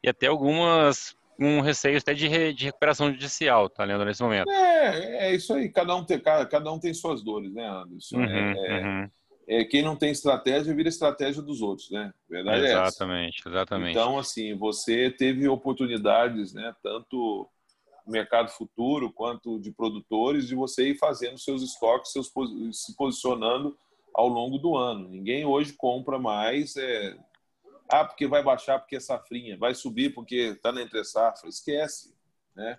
e 0.02 0.08
até 0.08 0.26
algumas 0.26 1.16
com 1.36 1.60
receio 1.60 1.98
até 1.98 2.14
de, 2.14 2.28
re, 2.28 2.52
de 2.52 2.66
recuperação 2.66 3.10
judicial, 3.10 3.68
tá, 3.68 3.84
Leandro, 3.84 4.06
nesse 4.06 4.22
momento. 4.22 4.50
É, 4.50 5.28
é 5.28 5.34
isso 5.34 5.52
aí. 5.52 5.68
Cada 5.68 5.94
um 5.94 6.04
tem, 6.04 6.18
cada, 6.18 6.46
cada 6.46 6.72
um 6.72 6.78
tem 6.78 6.94
suas 6.94 7.22
dores, 7.22 7.52
né, 7.52 7.66
Anderson? 7.66 8.16
Uhum, 8.16 8.24
é, 8.24 8.80
uhum. 8.80 9.10
é, 9.48 9.64
quem 9.64 9.82
não 9.82 9.96
tem 9.96 10.10
estratégia 10.10 10.74
vira 10.74 10.88
estratégia 10.88 11.42
dos 11.42 11.60
outros, 11.60 11.90
né? 11.90 12.12
Verdade 12.28 12.64
exatamente, 12.64 13.42
é 13.44 13.50
exatamente. 13.50 13.90
Então, 13.90 14.18
assim, 14.18 14.56
você 14.56 15.10
teve 15.10 15.48
oportunidades, 15.48 16.52
né, 16.54 16.74
tanto 16.82 17.48
mercado 18.06 18.50
futuro 18.50 19.12
quanto 19.12 19.58
de 19.58 19.72
produtores, 19.72 20.46
de 20.46 20.54
você 20.54 20.90
ir 20.90 20.98
fazendo 20.98 21.38
seus 21.38 21.62
estoques, 21.62 22.12
seus, 22.12 22.30
se 22.72 22.94
posicionando 22.96 23.76
ao 24.14 24.28
longo 24.28 24.58
do 24.58 24.76
ano. 24.76 25.08
Ninguém 25.08 25.44
hoje 25.44 25.72
compra 25.72 26.18
mais. 26.18 26.76
É... 26.76 27.16
Ah, 27.88 28.04
porque 28.04 28.26
vai 28.26 28.42
baixar 28.42 28.78
porque 28.78 28.96
é 28.96 29.00
safrinha, 29.00 29.58
vai 29.58 29.74
subir 29.74 30.14
porque 30.14 30.36
está 30.36 30.72
na 30.72 30.82
entre 30.82 31.04
safra. 31.04 31.48
Esquece. 31.48 32.14
Né? 32.54 32.78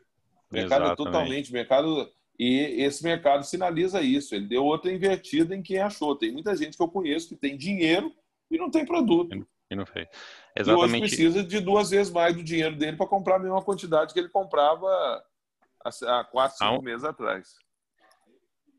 O 0.49 0.55
mercado 0.55 0.85
é 0.85 0.95
totalmente. 0.95 1.53
Mercado, 1.53 2.11
e 2.37 2.83
esse 2.83 3.03
mercado 3.03 3.43
sinaliza 3.43 4.01
isso. 4.01 4.35
Ele 4.35 4.47
deu 4.47 4.63
outra 4.63 4.91
invertida 4.91 5.55
em 5.55 5.61
quem 5.61 5.79
achou. 5.79 6.15
Tem 6.15 6.31
muita 6.31 6.55
gente 6.55 6.75
que 6.75 6.83
eu 6.83 6.87
conheço 6.87 7.29
que 7.29 7.35
tem 7.35 7.57
dinheiro 7.57 8.13
e 8.49 8.57
não 8.57 8.69
tem 8.69 8.85
produto. 8.85 9.47
E 9.69 9.75
não 9.75 9.85
fez. 9.85 10.07
Exatamente. 10.55 10.91
E 10.91 10.95
hoje 10.95 10.99
precisa 10.99 11.43
de 11.43 11.59
duas 11.59 11.89
vezes 11.89 12.11
mais 12.11 12.35
do 12.35 12.43
dinheiro 12.43 12.75
dele 12.75 12.97
para 12.97 13.07
comprar 13.07 13.35
a 13.35 13.39
mesma 13.39 13.63
quantidade 13.63 14.13
que 14.13 14.19
ele 14.19 14.29
comprava 14.29 14.87
há 15.83 16.23
quatro, 16.23 16.57
cinco 16.57 16.81
meses 16.81 17.03
atrás. 17.03 17.55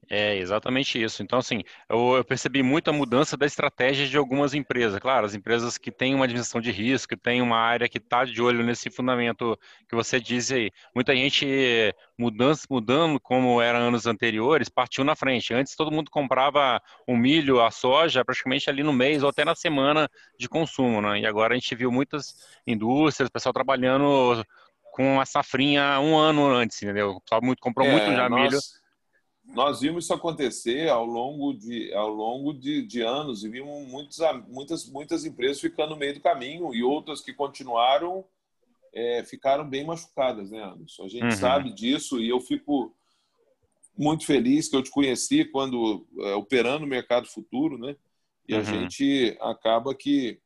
É 0.09 0.37
exatamente 0.37 1.03
isso. 1.03 1.21
Então, 1.23 1.40
assim, 1.40 1.62
eu, 1.88 2.16
eu, 2.16 2.25
percebi 2.25 2.62
muita 2.62 2.92
mudança 2.92 3.37
da 3.37 3.45
estratégia 3.45 4.07
de 4.07 4.16
algumas 4.16 4.55
empresas. 4.55 5.01
Claro, 5.01 5.27
as 5.27 5.35
empresas 5.35 5.77
que 5.77 5.90
têm 5.90 6.14
uma 6.14 6.25
administração 6.25 6.61
de 6.61 6.71
risco, 6.71 7.16
têm 7.16 7.42
uma 7.42 7.59
área 7.59 7.88
que 7.88 7.99
está 7.99 8.25
de 8.25 8.40
olho 8.40 8.64
nesse 8.64 8.88
fundamento 8.88 9.59
que 9.88 9.97
você 9.97 10.21
disse 10.21 10.55
aí. 10.55 10.71
Muita 10.95 11.14
gente 11.14 11.92
mudando, 12.16 12.57
mudando 12.71 13.21
como 13.21 13.61
era 13.61 13.79
anos 13.79 14.07
anteriores, 14.07 14.69
partiu 14.69 15.03
na 15.03 15.16
frente. 15.16 15.53
Antes 15.53 15.75
todo 15.75 15.90
mundo 15.90 16.09
comprava 16.09 16.81
o 17.05 17.16
milho, 17.16 17.61
a 17.61 17.73
soja, 17.73 18.25
praticamente 18.25 18.71
ali 18.71 18.85
no 18.85 18.92
mês 18.92 19.25
ou 19.25 19.31
até 19.31 19.45
na 19.45 19.57
semana 19.57 20.09
de 20.38 20.49
consumo, 20.49 21.01
né? 21.01 21.21
E 21.21 21.27
agora 21.27 21.55
a 21.55 21.59
gente 21.59 21.75
viu 21.75 21.90
muitas 21.90 22.37
indústrias, 22.64 23.29
pessoal 23.29 23.53
trabalhando 23.53 24.45
com 24.92 25.21
a 25.21 25.27
safrinha 25.27 25.99
um 25.99 26.16
ano 26.16 26.47
antes, 26.47 26.81
entendeu? 26.81 27.11
O 27.11 27.21
pessoal 27.21 27.42
muito, 27.42 27.61
comprou 27.61 27.87
é, 27.88 27.90
muito 27.90 28.14
já 28.14 28.29
nós... 28.29 28.53
milho 28.53 28.59
nós 29.55 29.81
vimos 29.81 30.05
isso 30.05 30.15
acontecer 30.15 30.89
ao 30.89 31.05
longo 31.05 31.55
de, 31.55 31.93
ao 31.95 32.09
longo 32.09 32.53
de, 32.53 32.83
de 32.83 33.01
anos 33.01 33.45
e 33.45 33.49
vimos 33.49 33.87
muitos, 33.89 34.19
muitas, 34.49 34.89
muitas 34.89 35.25
empresas 35.25 35.61
ficando 35.61 35.91
no 35.91 35.97
meio 35.97 36.15
do 36.15 36.21
caminho 36.21 36.75
e 36.75 36.83
outras 36.83 37.21
que 37.21 37.33
continuaram 37.33 38.25
é, 38.93 39.23
ficaram 39.25 39.69
bem 39.69 39.85
machucadas, 39.85 40.51
né, 40.51 40.63
Anderson? 40.63 41.05
A 41.05 41.09
gente 41.09 41.25
uhum. 41.25 41.31
sabe 41.33 41.73
disso 41.73 42.19
e 42.19 42.29
eu 42.29 42.41
fico 42.41 42.95
muito 43.97 44.25
feliz 44.25 44.69
que 44.69 44.77
eu 44.77 44.83
te 44.83 44.91
conheci 44.91 45.45
quando 45.45 46.07
é, 46.19 46.35
operando 46.35 46.81
no 46.81 46.87
mercado 46.87 47.27
futuro, 47.27 47.77
né? 47.77 47.95
E 48.49 48.55
uhum. 48.55 48.61
a 48.61 48.63
gente 48.63 49.37
acaba 49.41 49.95
que 49.95 50.41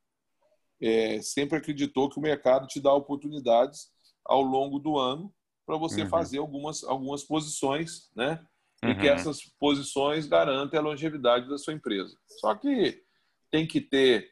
é, 0.80 1.20
sempre 1.22 1.58
acreditou 1.58 2.08
que 2.08 2.18
o 2.18 2.22
mercado 2.22 2.66
te 2.66 2.80
dá 2.80 2.92
oportunidades 2.92 3.90
ao 4.24 4.42
longo 4.42 4.78
do 4.78 4.98
ano 4.98 5.32
para 5.64 5.76
você 5.76 6.02
uhum. 6.02 6.08
fazer 6.08 6.38
algumas, 6.38 6.82
algumas 6.82 7.22
posições, 7.22 8.10
né? 8.16 8.44
Uhum. 8.82 8.90
e 8.90 8.94
que 8.94 9.08
essas 9.08 9.42
posições 9.58 10.26
garantem 10.26 10.78
a 10.78 10.82
longevidade 10.82 11.48
da 11.48 11.58
sua 11.58 11.74
empresa. 11.74 12.16
Só 12.40 12.54
que 12.54 13.02
tem 13.50 13.66
que 13.66 13.80
ter 13.80 14.30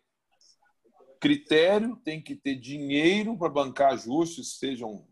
critério, 1.20 1.96
tem 2.04 2.20
que 2.20 2.34
ter 2.36 2.54
dinheiro 2.54 3.36
para 3.36 3.48
bancar 3.48 3.92
ajustes, 3.92 4.58
sejam 4.58 5.04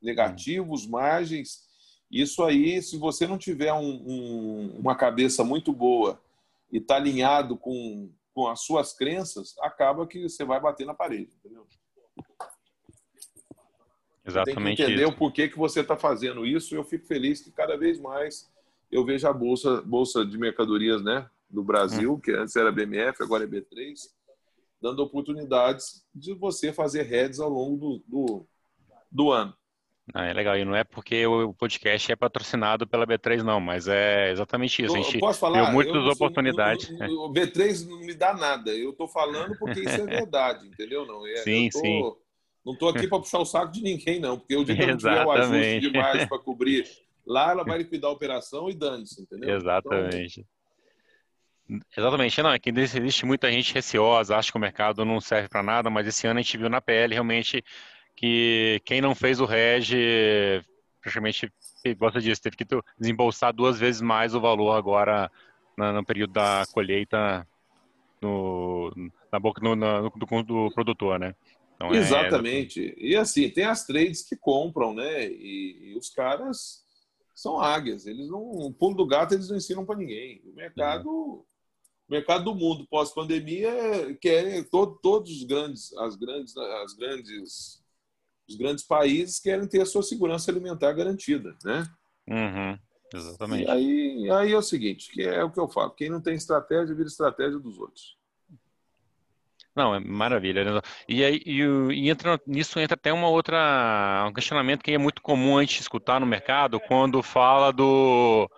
negativos, 0.00 0.86
margens. 0.86 1.64
Isso 2.10 2.44
aí, 2.44 2.80
se 2.82 2.96
você 2.96 3.26
não 3.26 3.38
tiver 3.38 3.72
um, 3.72 4.02
um, 4.06 4.76
uma 4.78 4.94
cabeça 4.94 5.42
muito 5.42 5.72
boa 5.72 6.22
e 6.70 6.78
está 6.78 6.96
alinhado 6.96 7.56
com, 7.56 8.10
com 8.34 8.46
as 8.48 8.60
suas 8.60 8.92
crenças, 8.92 9.56
acaba 9.60 10.06
que 10.06 10.28
você 10.28 10.44
vai 10.44 10.60
bater 10.60 10.86
na 10.86 10.94
parede, 10.94 11.32
entendeu? 11.38 11.66
Exatamente. 14.24 14.54
Tem 14.54 14.76
que 14.76 14.82
entender 14.82 15.04
isso. 15.04 15.12
o 15.12 15.16
porquê 15.16 15.48
que 15.48 15.56
você 15.56 15.80
está 15.80 15.96
fazendo 15.96 16.44
isso. 16.44 16.74
E 16.74 16.76
eu 16.76 16.84
fico 16.84 17.06
feliz 17.06 17.40
que 17.40 17.50
cada 17.50 17.76
vez 17.76 17.98
mais 18.00 18.50
eu 18.90 19.04
vejo 19.04 19.26
a 19.26 19.32
bolsa, 19.32 19.82
bolsa 19.82 20.24
de 20.24 20.38
mercadorias 20.38 21.02
né, 21.02 21.28
do 21.48 21.62
Brasil, 21.62 22.14
hum. 22.14 22.20
que 22.20 22.32
antes 22.32 22.56
era 22.56 22.72
BMF, 22.72 23.22
agora 23.22 23.44
é 23.44 23.46
B3, 23.46 23.94
dando 24.80 25.02
oportunidades 25.02 26.04
de 26.14 26.32
você 26.34 26.72
fazer 26.72 27.02
heads 27.02 27.40
ao 27.40 27.48
longo 27.48 27.76
do, 27.76 28.04
do, 28.06 28.46
do 29.10 29.32
ano. 29.32 29.54
Ah, 30.14 30.24
é 30.24 30.32
legal, 30.32 30.56
e 30.56 30.64
não 30.64 30.76
é 30.76 30.84
porque 30.84 31.26
o 31.26 31.52
podcast 31.52 32.12
é 32.12 32.14
patrocinado 32.14 32.86
pela 32.86 33.04
B3, 33.04 33.42
não, 33.42 33.60
mas 33.60 33.88
é 33.88 34.30
exatamente 34.30 34.84
isso. 34.84 34.94
A 34.94 35.00
gente 35.00 35.18
posso 35.18 35.40
falar? 35.40 35.64
Deu 35.64 35.72
muitas 35.72 35.94
eu, 35.96 36.10
oportunidades. 36.10 36.88
O, 36.90 37.28
B3 37.32 37.88
não 37.88 37.98
me 37.98 38.14
dá 38.14 38.32
nada, 38.32 38.70
eu 38.70 38.90
estou 38.90 39.08
falando 39.08 39.58
porque 39.58 39.80
isso 39.80 40.00
é 40.02 40.06
verdade, 40.06 40.68
entendeu? 40.68 41.04
Não, 41.04 41.26
é, 41.26 41.36
sim, 41.38 41.68
tô, 41.70 41.80
sim. 41.80 42.02
Não 42.64 42.72
estou 42.74 42.88
aqui 42.88 43.08
para 43.08 43.18
puxar 43.18 43.40
o 43.40 43.44
saco 43.44 43.72
de 43.72 43.82
ninguém, 43.82 44.20
não, 44.20 44.38
porque 44.38 44.56
o 44.56 44.64
dia 44.64 44.76
que 44.76 44.82
eu 44.82 44.86
não 44.88 44.96
tiver 44.96 45.26
o 45.26 45.30
ajuste 45.32 45.80
demais 45.80 46.28
para 46.28 46.38
cobrir 46.38 46.86
Lá 47.26 47.50
ela 47.50 47.64
vai 47.64 47.78
liquidar 47.78 48.10
a 48.10 48.14
operação 48.14 48.70
e 48.70 48.74
dane-se, 48.74 49.22
entendeu? 49.22 49.56
Exatamente. 49.56 50.46
Então... 51.68 51.80
Exatamente, 51.96 52.42
não, 52.42 52.52
é 52.52 52.58
que 52.60 52.70
existe 52.70 53.26
muita 53.26 53.50
gente 53.50 53.74
receosa, 53.74 54.36
acha 54.36 54.52
que 54.52 54.56
o 54.56 54.60
mercado 54.60 55.04
não 55.04 55.20
serve 55.20 55.48
para 55.48 55.64
nada, 55.64 55.90
mas 55.90 56.06
esse 56.06 56.24
ano 56.24 56.38
a 56.38 56.42
gente 56.42 56.56
viu 56.56 56.68
na 56.68 56.80
PL 56.80 57.12
realmente 57.12 57.64
que 58.14 58.80
quem 58.84 59.00
não 59.00 59.16
fez 59.16 59.40
o 59.40 59.44
REG 59.44 60.62
praticamente, 61.00 61.52
gosta 61.98 62.20
disso, 62.20 62.42
teve 62.42 62.56
que 62.56 62.66
desembolsar 62.98 63.52
duas 63.52 63.78
vezes 63.78 64.00
mais 64.00 64.34
o 64.34 64.40
valor 64.40 64.72
agora 64.72 65.30
no, 65.76 65.92
no 65.92 66.04
período 66.04 66.32
da 66.32 66.64
colheita 66.72 67.46
no, 68.20 68.92
na 69.30 69.38
boca 69.38 69.60
no, 69.62 69.76
no, 69.76 70.10
do, 70.10 70.42
do, 70.42 70.70
produtor, 70.72 71.18
né? 71.18 71.34
Então, 71.74 71.92
é 71.92 71.98
Exatamente. 71.98 72.94
É... 72.98 73.06
E 73.06 73.16
assim, 73.16 73.48
tem 73.50 73.64
as 73.64 73.86
trades 73.86 74.22
que 74.22 74.36
compram, 74.36 74.94
né? 74.94 75.26
E, 75.26 75.92
e 75.92 75.96
os 75.96 76.10
caras 76.10 76.85
são 77.36 77.60
águias. 77.60 78.06
Eles 78.06 78.28
não, 78.28 78.40
o 78.40 78.72
pulo 78.72 78.96
do 78.96 79.06
gato 79.06 79.34
eles 79.34 79.50
não 79.50 79.58
ensinam 79.58 79.84
para 79.84 79.98
ninguém. 79.98 80.40
O 80.46 80.54
mercado, 80.54 81.06
uhum. 81.06 81.44
o 82.08 82.10
mercado 82.10 82.44
do 82.44 82.54
mundo 82.54 82.86
pós-pandemia 82.88 84.16
querem 84.20 84.64
todo, 84.64 84.98
todos 85.02 85.30
os 85.30 85.44
grandes, 85.44 85.94
as 85.98 86.16
grandes, 86.16 86.56
as 86.56 86.94
grandes, 86.94 87.84
os 88.48 88.56
grandes 88.56 88.84
países 88.84 89.38
querem 89.38 89.68
ter 89.68 89.82
a 89.82 89.86
sua 89.86 90.02
segurança 90.02 90.50
alimentar 90.50 90.94
garantida, 90.94 91.54
né? 91.62 91.86
Uhum. 92.26 92.78
Exatamente. 93.14 93.64
E 93.64 93.70
aí, 93.70 94.30
aí 94.30 94.52
é 94.52 94.58
o 94.58 94.62
seguinte, 94.62 95.12
que 95.12 95.22
é 95.22 95.44
o 95.44 95.50
que 95.52 95.60
eu 95.60 95.68
falo. 95.68 95.90
Quem 95.90 96.08
não 96.08 96.20
tem 96.20 96.34
estratégia 96.34 96.94
vira 96.94 97.06
estratégia 97.06 97.58
dos 97.58 97.78
outros. 97.78 98.16
Não, 99.76 99.94
é 99.94 100.00
maravilha. 100.00 100.64
Né? 100.64 100.80
E 101.06 101.22
aí 101.22 101.42
e, 101.44 101.60
e 101.60 102.10
entra, 102.10 102.40
nisso 102.46 102.80
entra 102.80 102.94
até 102.94 103.12
uma 103.12 103.28
outra 103.28 104.26
um 104.28 104.32
questionamento 104.32 104.82
que 104.82 104.92
é 104.92 104.98
muito 104.98 105.20
comum 105.20 105.58
a 105.58 105.60
gente 105.60 105.80
escutar 105.80 106.18
no 106.18 106.26
mercado 106.26 106.80
quando 106.80 107.22
fala 107.22 107.72
do 107.72 108.50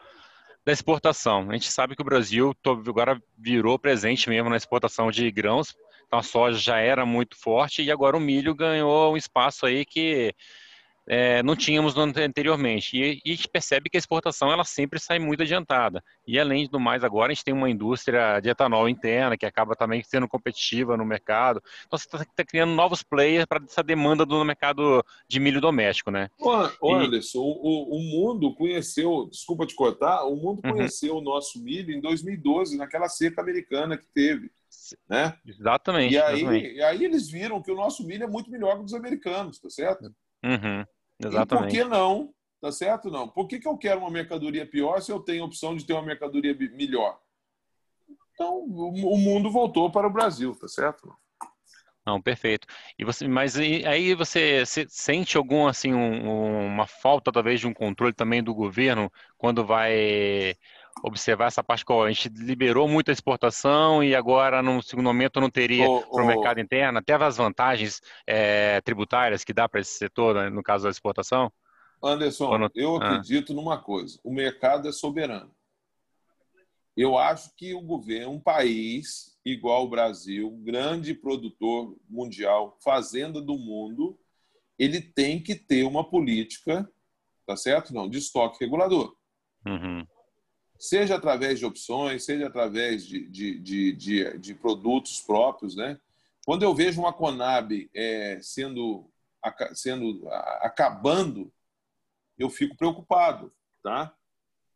da 0.65 0.73
exportação. 0.73 1.51
A 1.51 1.55
gente 1.55 1.71
sabe 1.73 1.97
que 1.97 2.03
o 2.03 2.05
Brasil 2.05 2.55
agora 2.65 3.21
virou 3.37 3.79
presente 3.79 4.29
mesmo 4.29 4.49
na 4.49 4.57
exportação 4.57 5.11
de 5.11 5.29
grãos. 5.31 5.75
Então 6.07 6.21
a 6.21 6.23
soja 6.23 6.59
já 6.59 6.79
era 6.79 7.05
muito 7.05 7.37
forte 7.37 7.83
e 7.83 7.91
agora 7.91 8.17
o 8.17 8.21
milho 8.21 8.55
ganhou 8.55 9.13
um 9.13 9.17
espaço 9.17 9.67
aí 9.67 9.85
que 9.85 10.33
é, 11.09 11.43
não 11.43 11.57
tínhamos 11.57 11.97
anteriormente. 11.97 12.97
E, 12.97 13.21
e, 13.25 13.33
a 13.33 13.35
gente 13.35 13.49
percebe 13.49 13.89
que 13.89 13.97
a 13.97 13.99
exportação 13.99 14.53
ela 14.53 14.63
sempre 14.63 15.01
sai 15.01 15.19
muito 15.19 15.43
adiantada. 15.43 16.05
E 16.27 16.39
além 16.39 16.69
do 16.69 16.79
mais, 16.79 17.03
agora 17.03 17.33
a 17.33 17.35
gente 17.35 17.45
tem 17.45 17.55
uma 17.55 17.71
indústria 17.71 18.39
de 18.41 18.51
etanol 18.51 18.89
interna 18.89 19.37
que 19.37 19.47
acaba 19.47 19.75
também 19.75 20.03
sendo 20.03 20.29
competitiva 20.29 20.99
no 20.99 21.07
mercado. 21.07 21.63
Então 21.87 21.99
você 21.99 22.05
está 22.05 22.19
tá 22.19 22.45
criando 22.45 22.75
novos 22.75 23.03
players 23.03 23.47
para 23.47 23.65
essa 23.65 23.83
demanda 23.83 24.27
do 24.27 24.45
mercado 24.45 25.03
de 25.27 25.41
milho 25.41 25.63
doméstico, 25.63 26.11
né? 26.11 26.29
Ô, 26.39 26.95
Anderson, 26.95 27.41
o, 27.41 27.97
o, 27.97 28.03
mundo 28.03 28.55
conheceu, 28.55 29.27
desculpa 29.31 29.65
te 29.65 29.75
cortar, 29.75 30.25
o 30.25 30.37
mundo 30.37 30.61
uhum. 30.63 30.73
conheceu 30.73 31.17
o 31.17 31.23
nosso 31.23 31.59
milho 31.63 31.95
em 31.95 32.01
2012, 32.01 32.77
naquela 32.77 33.09
seca 33.09 33.41
americana 33.41 33.97
que 33.97 34.07
teve. 34.13 34.51
Né? 35.09 35.35
Exatamente. 35.47 36.15
E 36.15 36.19
aí, 36.19 36.41
exatamente. 36.41 36.75
e 36.75 36.83
aí 36.83 37.05
eles 37.05 37.31
viram 37.31 37.63
que 37.63 37.71
o 37.73 37.77
nosso 37.77 38.07
milho 38.07 38.25
é 38.25 38.29
muito 38.29 38.51
melhor 38.51 38.75
que 38.75 38.81
o 38.81 38.85
dos 38.85 38.95
americanos, 38.95 39.59
tá 39.59 39.71
certo? 39.71 40.13
Uhum. 40.45 40.85
Exatamente. 41.21 41.75
E 41.75 41.79
por 41.79 41.85
que 41.85 41.85
não? 41.85 42.33
Tá 42.61 42.73
certo? 42.73 43.11
Não. 43.11 43.29
Por 43.29 43.47
que, 43.47 43.59
que 43.59 43.69
eu 43.69 43.77
quero 43.77 44.01
uma 44.01 44.11
mercadoria 44.11 44.67
pior 44.67 45.01
se 45.01 45.13
eu 45.13 45.21
tenho 45.21 45.45
a 45.45 45.47
opção 45.47 45.77
de 45.77 45.85
ter 45.85 45.93
uma 45.93 46.03
mercadoria 46.03 46.57
melhor? 46.73 47.19
Então, 48.35 48.59
o 48.59 49.17
mundo 49.17 49.51
voltou 49.51 49.91
para 49.91 50.07
o 50.07 50.13
Brasil, 50.13 50.55
tá 50.55 50.69
certo? 50.69 51.13
Não, 52.09 52.23
perfeito. 52.23 52.67
E 52.99 53.05
você, 53.05 53.29
mas 53.29 53.57
aí 53.57 54.15
você, 54.15 54.65
sente 54.65 55.37
algum 55.37 55.67
assim 55.67 55.93
um, 55.93 56.67
uma 56.67 56.87
falta 56.87 57.31
talvez 57.31 57.61
de 57.61 57.67
um 57.67 57.75
controle 57.75 58.15
também 58.15 58.43
do 58.43 58.55
governo 58.55 59.13
quando 59.37 59.63
vai 59.63 60.55
observar 61.03 61.47
essa 61.47 61.63
parte 61.63 61.85
que 61.85 61.93
a 61.93 62.11
gente 62.11 62.29
liberou 62.29 62.89
muita 62.89 63.13
exportação 63.13 64.03
e 64.03 64.15
agora 64.15 64.63
no 64.63 64.83
segundo 64.83 65.07
momento 65.07 65.41
não 65.41 65.51
teria 65.51 65.87
para 65.87 66.23
o 66.23 66.27
mercado 66.27 66.61
interno, 66.61 66.99
até 66.99 67.15
as 67.15 67.37
vantagens 67.37 68.01
é, 68.27 68.81
tributárias 68.81 69.45
que 69.45 69.53
dá 69.53 69.69
para 69.69 69.81
esse 69.81 69.93
setor, 69.93 70.35
né, 70.35 70.51
no 70.51 70.63
caso 70.63 70.85
da 70.85 70.91
exportação? 70.91 71.53
Anderson, 72.03 72.59
não... 72.59 72.71
eu 72.75 72.97
ah. 72.97 73.07
acredito 73.07 73.53
ah. 73.53 73.57
numa 73.57 73.79
coisa: 73.79 74.19
o 74.23 74.33
mercado 74.33 74.89
é 74.89 74.93
soberano. 74.93 75.51
Eu 76.97 77.17
acho 77.17 77.55
que 77.57 77.75
o 77.75 77.81
governo, 77.81 78.33
um 78.33 78.41
país 78.41 79.39
igual 79.45 79.85
o 79.85 79.89
Brasil, 79.89 80.51
grande 80.63 81.15
produtor 81.15 81.97
mundial, 82.09 82.77
fazenda 82.83 83.41
do 83.41 83.57
mundo, 83.57 84.19
ele 84.79 85.01
tem 85.01 85.41
que 85.41 85.55
ter 85.55 85.85
uma 85.85 86.09
política 86.09 86.91
tá 87.49 87.57
certo? 87.57 87.95
Não, 87.95 88.07
de 88.07 88.19
estoque 88.19 88.63
regulador. 88.63 89.17
Uhum. 89.67 90.07
Seja 90.79 91.17
através 91.17 91.59
de 91.59 91.67
opções, 91.67 92.25
seja 92.25 92.47
através 92.47 93.05
de, 93.05 93.29
de, 93.29 93.59
de, 93.59 93.93
de, 93.93 94.39
de 94.39 94.55
produtos 94.55 95.21
próprios, 95.21 95.75
né? 95.75 96.01
Quando 96.47 96.63
eu 96.63 96.75
vejo 96.75 97.01
uma 97.01 97.13
Conab 97.13 97.91
é, 97.93 98.39
sendo, 98.41 99.11
sendo 99.75 100.27
acabando, 100.61 101.53
eu 102.39 102.49
fico 102.49 102.77
preocupado, 102.77 103.53
tá? 103.83 104.15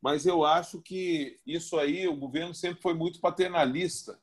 Mas 0.03 0.27
eu 0.27 0.45
acho 0.45 0.83
que 0.83 1.39
isso 1.47 1.79
aí, 1.79 2.09
o 2.09 2.17
governo 2.17 2.53
sempre 2.53 2.83
foi 2.83 2.93
muito 2.93 3.21
paternalista 3.21 4.21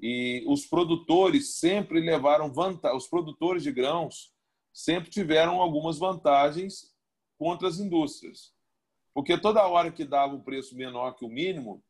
e 0.00 0.44
os 0.48 0.66
produtores 0.66 1.54
sempre 1.54 2.00
levaram 2.00 2.52
vantagem, 2.52 2.96
os 2.96 3.06
produtores 3.06 3.62
de 3.62 3.70
grãos 3.70 4.34
sempre 4.72 5.08
tiveram 5.08 5.60
algumas 5.60 5.96
vantagens 5.96 6.92
contra 7.38 7.68
as 7.68 7.78
indústrias. 7.78 8.55
Porque 9.16 9.38
toda 9.38 9.66
hora 9.66 9.90
que 9.90 10.04
dava 10.04 10.34
um 10.34 10.42
preço 10.42 10.76
menor 10.76 11.12
que 11.12 11.24
o 11.24 11.28
mínimo, 11.30 11.82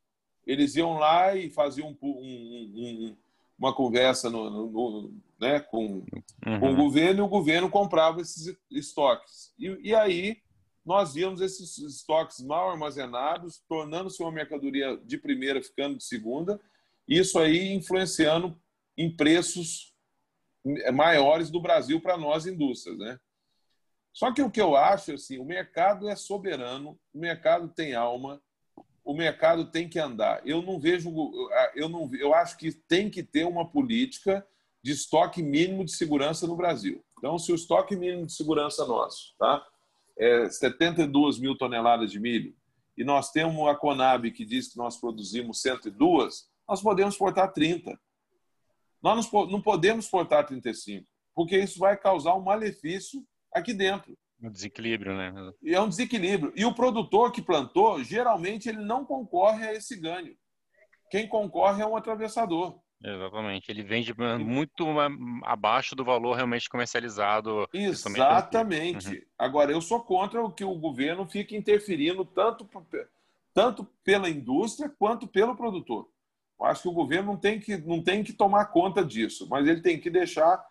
eles 0.47 0.77
iam 0.77 0.97
lá 0.97 1.35
e 1.35 1.51
faziam 1.51 1.89
um, 1.89 1.97
um, 2.01 2.73
um, 2.77 3.17
uma 3.59 3.75
conversa 3.75 4.31
no, 4.31 4.49
no, 4.49 4.71
no, 4.71 5.15
né, 5.41 5.59
com, 5.59 6.05
uhum. 6.47 6.61
com 6.61 6.73
o 6.73 6.77
governo 6.77 7.19
e 7.19 7.27
o 7.27 7.29
governo 7.29 7.69
comprava 7.69 8.21
esses 8.21 8.57
estoques. 8.71 9.53
E, 9.59 9.77
e 9.89 9.93
aí 9.93 10.37
nós 10.85 11.15
víamos 11.15 11.41
esses 11.41 11.77
estoques 11.79 12.39
mal 12.39 12.71
armazenados, 12.71 13.61
tornando-se 13.69 14.23
uma 14.23 14.31
mercadoria 14.31 14.97
de 14.99 15.19
primeira, 15.19 15.61
ficando 15.61 15.97
de 15.97 16.05
segunda, 16.05 16.61
isso 17.09 17.41
aí 17.41 17.75
influenciando 17.75 18.57
em 18.97 19.11
preços 19.11 19.93
maiores 20.95 21.51
do 21.51 21.61
Brasil 21.61 22.01
para 22.01 22.17
nós 22.17 22.47
indústrias, 22.47 22.97
né? 22.97 23.19
Só 24.17 24.33
que 24.33 24.41
o 24.41 24.51
que 24.51 24.63
eu 24.63 24.75
acho 24.75 25.13
assim, 25.13 25.37
o 25.37 25.45
mercado 25.45 26.09
é 26.09 26.17
soberano, 26.17 26.99
o 27.13 27.19
mercado 27.19 27.69
tem 27.69 27.95
alma, 27.95 28.41
o 29.05 29.13
mercado 29.13 29.71
tem 29.71 29.91
que 29.91 29.99
andar. 29.99 30.41
Eu 30.47 30.63
não 30.63 30.81
vejo, 30.81 31.13
eu 31.75 31.87
não, 31.87 32.11
eu 32.15 32.33
acho 32.33 32.57
que 32.57 32.73
tem 32.73 33.11
que 33.11 33.23
ter 33.23 33.45
uma 33.45 33.69
política 33.69 34.43
de 34.83 34.93
estoque 34.93 35.43
mínimo 35.43 35.85
de 35.85 35.93
segurança 35.93 36.47
no 36.47 36.57
Brasil. 36.57 37.05
Então, 37.19 37.39
se 37.39 37.53
o 37.53 37.55
estoque 37.55 37.95
mínimo 37.95 38.25
de 38.25 38.33
segurança 38.33 38.87
nosso, 38.87 39.35
tá, 39.39 39.63
é 40.19 40.49
72 40.49 41.39
mil 41.39 41.55
toneladas 41.55 42.11
de 42.11 42.19
milho 42.19 42.57
e 42.97 43.05
nós 43.05 43.31
temos 43.31 43.69
a 43.69 43.75
Conab 43.75 44.31
que 44.31 44.47
diz 44.47 44.69
que 44.69 44.79
nós 44.79 44.97
produzimos 44.97 45.61
102, 45.61 46.49
nós 46.67 46.81
podemos 46.81 47.13
exportar 47.13 47.53
30. 47.53 48.01
Nós 49.03 49.31
não 49.31 49.61
podemos 49.61 50.07
exportar 50.07 50.47
35, 50.47 51.07
porque 51.35 51.59
isso 51.59 51.79
vai 51.79 51.99
causar 51.99 52.35
um 52.35 52.41
malefício 52.41 53.23
aqui 53.59 53.75
dentro. 53.75 54.17
Um 54.43 54.51
desequilíbrio, 54.51 55.17
né? 55.17 55.33
E 55.63 55.75
é 55.75 55.81
um 55.81 55.89
desequilíbrio. 55.89 56.53
E 56.55 56.65
o 56.65 56.75
produtor 56.75 57.33
que 57.33 57.41
plantou, 57.41 58.03
geralmente, 58.03 58.69
ele 58.69 58.85
não 58.85 59.05
concorre 59.05 59.67
a 59.67 59.73
esse 59.73 59.97
ganho. 59.99 60.37
Quem 61.11 61.27
concorre 61.27 61.83
é 61.83 61.87
um 61.87 61.97
atravessador. 61.97 62.79
Exatamente. 63.03 63.71
Ele 63.71 63.83
vende 63.83 64.15
muito 64.39 64.87
abaixo 65.45 65.95
do 65.95 66.05
valor 66.05 66.35
realmente 66.35 66.69
comercializado. 66.69 67.69
Exatamente. 67.73 69.09
Uhum. 69.09 69.23
Agora, 69.39 69.71
eu 69.71 69.81
sou 69.81 70.01
contra 70.01 70.43
o 70.43 70.51
que 70.51 70.65
o 70.65 70.75
governo 70.75 71.27
fique 71.27 71.57
interferindo 71.57 72.25
tanto, 72.25 72.69
tanto 73.55 73.85
pela 74.03 74.29
indústria 74.29 74.89
quanto 74.99 75.27
pelo 75.27 75.57
produtor. 75.57 76.09
Eu 76.59 76.67
acho 76.67 76.83
que 76.83 76.89
o 76.89 76.93
governo 76.93 77.33
não 77.33 77.39
tem 77.39 77.61
que, 77.61 77.77
não 77.77 78.03
tem 78.03 78.25
que 78.25 78.33
tomar 78.33 78.67
conta 78.67 79.05
disso, 79.05 79.47
mas 79.49 79.67
ele 79.67 79.83
tem 79.83 80.01
que 80.01 80.11
deixar 80.11 80.65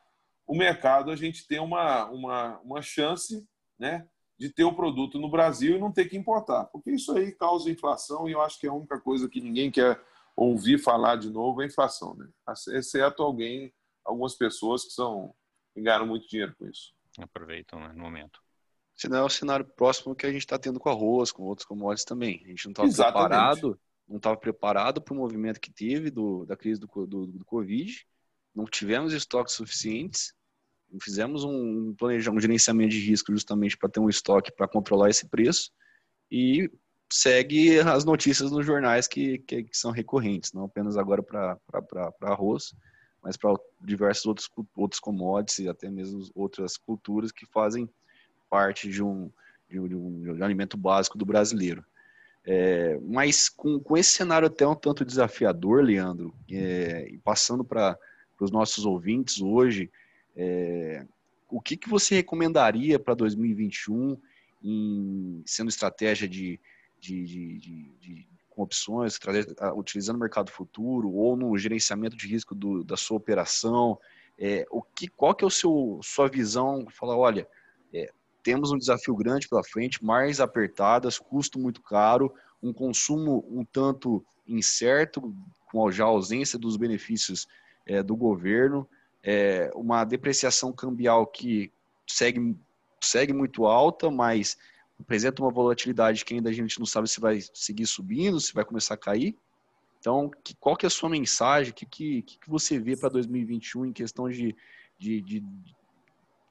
o 0.45 0.55
mercado 0.55 1.11
a 1.11 1.15
gente 1.15 1.47
ter 1.47 1.59
uma, 1.59 2.05
uma, 2.05 2.59
uma 2.59 2.81
chance 2.81 3.47
né, 3.77 4.07
de 4.37 4.49
ter 4.49 4.63
o 4.63 4.75
produto 4.75 5.19
no 5.19 5.29
Brasil 5.29 5.75
e 5.75 5.79
não 5.79 5.91
ter 5.91 6.05
que 6.05 6.17
importar. 6.17 6.65
Porque 6.65 6.91
isso 6.91 7.15
aí 7.15 7.31
causa 7.31 7.69
inflação 7.69 8.27
e 8.27 8.33
eu 8.33 8.41
acho 8.41 8.59
que 8.59 8.67
é 8.67 8.69
a 8.69 8.73
única 8.73 8.99
coisa 8.99 9.29
que 9.29 9.41
ninguém 9.41 9.71
quer 9.71 10.01
ouvir 10.35 10.77
falar 10.77 11.15
de 11.15 11.29
novo 11.29 11.61
é 11.61 11.65
inflação. 11.65 12.15
Né? 12.15 12.27
Exceto 12.69 13.23
alguém, 13.23 13.73
algumas 14.03 14.35
pessoas 14.35 14.83
que 14.83 14.91
são 14.91 15.33
ganharam 15.75 16.05
muito 16.05 16.27
dinheiro 16.27 16.55
com 16.57 16.67
isso. 16.67 16.93
Aproveitam 17.19 17.79
né, 17.79 17.91
no 17.93 18.03
momento. 18.03 18.41
Senão 18.95 19.19
é 19.19 19.23
o 19.23 19.29
cenário 19.29 19.65
próximo 19.65 20.15
que 20.15 20.25
a 20.25 20.31
gente 20.31 20.41
está 20.41 20.57
tendo 20.57 20.79
com 20.79 20.89
arroz, 20.89 21.31
com 21.31 21.43
outros 21.43 21.67
commodities 21.67 22.05
também. 22.05 22.41
A 22.45 22.47
gente 22.47 22.65
não 22.65 22.85
está 22.85 23.11
preparado, 23.11 23.79
não 24.07 24.17
estava 24.17 24.37
preparado 24.37 25.01
para 25.01 25.13
o 25.13 25.17
movimento 25.17 25.59
que 25.59 25.71
teve 25.71 26.09
do, 26.09 26.45
da 26.45 26.55
crise 26.55 26.79
do, 26.79 26.87
do, 27.05 27.27
do 27.27 27.45
Covid, 27.45 28.07
não 28.55 28.65
tivemos 28.65 29.13
estoques 29.13 29.53
suficientes 29.53 30.33
fizemos 31.01 31.43
um, 31.43 31.93
planejamento, 31.95 32.37
um 32.37 32.41
gerenciamento 32.41 32.91
de 32.91 32.99
risco 32.99 33.31
justamente 33.31 33.77
para 33.77 33.89
ter 33.89 33.99
um 33.99 34.09
estoque 34.09 34.51
para 34.51 34.67
controlar 34.67 35.09
esse 35.09 35.27
preço 35.27 35.71
e 36.31 36.69
segue 37.11 37.79
as 37.79 38.03
notícias 38.03 38.51
nos 38.51 38.65
jornais 38.65 39.07
que, 39.07 39.39
que, 39.39 39.63
que 39.63 39.77
são 39.77 39.91
recorrentes, 39.91 40.53
não 40.53 40.65
apenas 40.65 40.97
agora 40.97 41.21
para 41.21 41.59
arroz, 42.21 42.73
mas 43.21 43.37
para 43.37 43.55
diversos 43.81 44.25
outros, 44.25 44.49
outros 44.75 44.99
commodities 44.99 45.59
e 45.59 45.69
até 45.69 45.89
mesmo 45.89 46.23
outras 46.33 46.77
culturas 46.77 47.31
que 47.31 47.45
fazem 47.45 47.89
parte 48.49 48.89
de 48.89 49.03
um, 49.03 49.31
de 49.69 49.79
um, 49.79 49.87
de 49.87 49.95
um, 49.95 50.21
de 50.35 50.41
um 50.41 50.45
alimento 50.45 50.77
básico 50.77 51.17
do 51.17 51.25
brasileiro. 51.25 51.83
É, 52.47 52.99
mas 53.01 53.49
com, 53.49 53.79
com 53.79 53.97
esse 53.97 54.11
cenário 54.11 54.47
até 54.47 54.67
um 54.67 54.75
tanto 54.75 55.03
desafiador, 55.03 55.83
Leandro, 55.83 56.35
é, 56.51 57.07
e 57.09 57.17
passando 57.17 57.65
para 57.65 57.97
os 58.43 58.51
nossos 58.51 58.85
ouvintes 58.85 59.41
hoje, 59.41 59.89
é, 60.35 61.05
o 61.49 61.61
que, 61.61 61.77
que 61.77 61.89
você 61.89 62.15
recomendaria 62.15 62.99
para 62.99 63.13
2021, 63.13 64.17
em, 64.63 65.41
sendo 65.45 65.69
estratégia 65.69 66.27
de, 66.27 66.59
de, 66.99 67.23
de, 67.23 67.59
de 67.99 68.27
com 68.49 68.63
opções, 68.63 69.19
utilizando 69.75 70.15
o 70.15 70.19
mercado 70.19 70.49
futuro 70.49 71.11
ou 71.11 71.35
no 71.35 71.57
gerenciamento 71.57 72.15
de 72.15 72.27
risco 72.27 72.55
do, 72.55 72.83
da 72.83 72.95
sua 72.95 73.17
operação? 73.17 73.99
É, 74.39 74.65
o 74.71 74.81
que, 74.81 75.07
qual 75.07 75.35
que 75.35 75.43
é 75.43 75.47
o 75.47 75.51
seu 75.51 75.99
sua 76.01 76.27
visão? 76.27 76.85
Falar, 76.89 77.17
olha, 77.17 77.47
é, 77.93 78.09
temos 78.41 78.71
um 78.71 78.77
desafio 78.77 79.15
grande 79.15 79.47
pela 79.47 79.63
frente, 79.63 80.03
mais 80.03 80.39
apertadas, 80.39 81.19
custo 81.19 81.59
muito 81.59 81.81
caro, 81.81 82.33
um 82.63 82.73
consumo 82.73 83.45
um 83.49 83.65
tanto 83.65 84.25
incerto, 84.47 85.35
com 85.71 85.91
já 85.91 86.05
a 86.05 86.07
ausência 86.07 86.57
dos 86.57 86.77
benefícios 86.77 87.47
é, 87.85 88.01
do 88.01 88.15
governo 88.15 88.87
é, 89.25 89.71
uma 89.73 90.05
depreciação 90.05 90.71
cambial 90.71 91.25
que 91.25 91.71
segue, 92.07 92.55
segue 93.01 93.33
muito 93.33 93.65
alta, 93.65 94.11
mas 94.11 94.55
apresenta 94.99 95.41
uma 95.41 95.51
volatilidade 95.51 96.23
que 96.23 96.35
ainda 96.35 96.51
a 96.51 96.53
gente 96.53 96.77
não 96.77 96.85
sabe 96.85 97.09
se 97.09 97.19
vai 97.19 97.39
seguir 97.53 97.87
subindo, 97.87 98.39
se 98.39 98.53
vai 98.53 98.63
começar 98.63 98.93
a 98.93 98.97
cair. 98.97 99.35
Então, 99.99 100.29
que, 100.43 100.55
qual 100.55 100.77
que 100.77 100.85
é 100.85 100.87
a 100.87 100.91
sua 100.91 101.09
mensagem? 101.09 101.71
O 101.71 101.75
que, 101.75 101.87
que, 101.87 102.21
que 102.21 102.47
você 102.47 102.77
vê 102.77 102.95
para 102.95 103.09
2021 103.09 103.87
em 103.87 103.93
questão 103.93 104.29
de, 104.29 104.55
de, 104.99 105.21
de, 105.21 105.39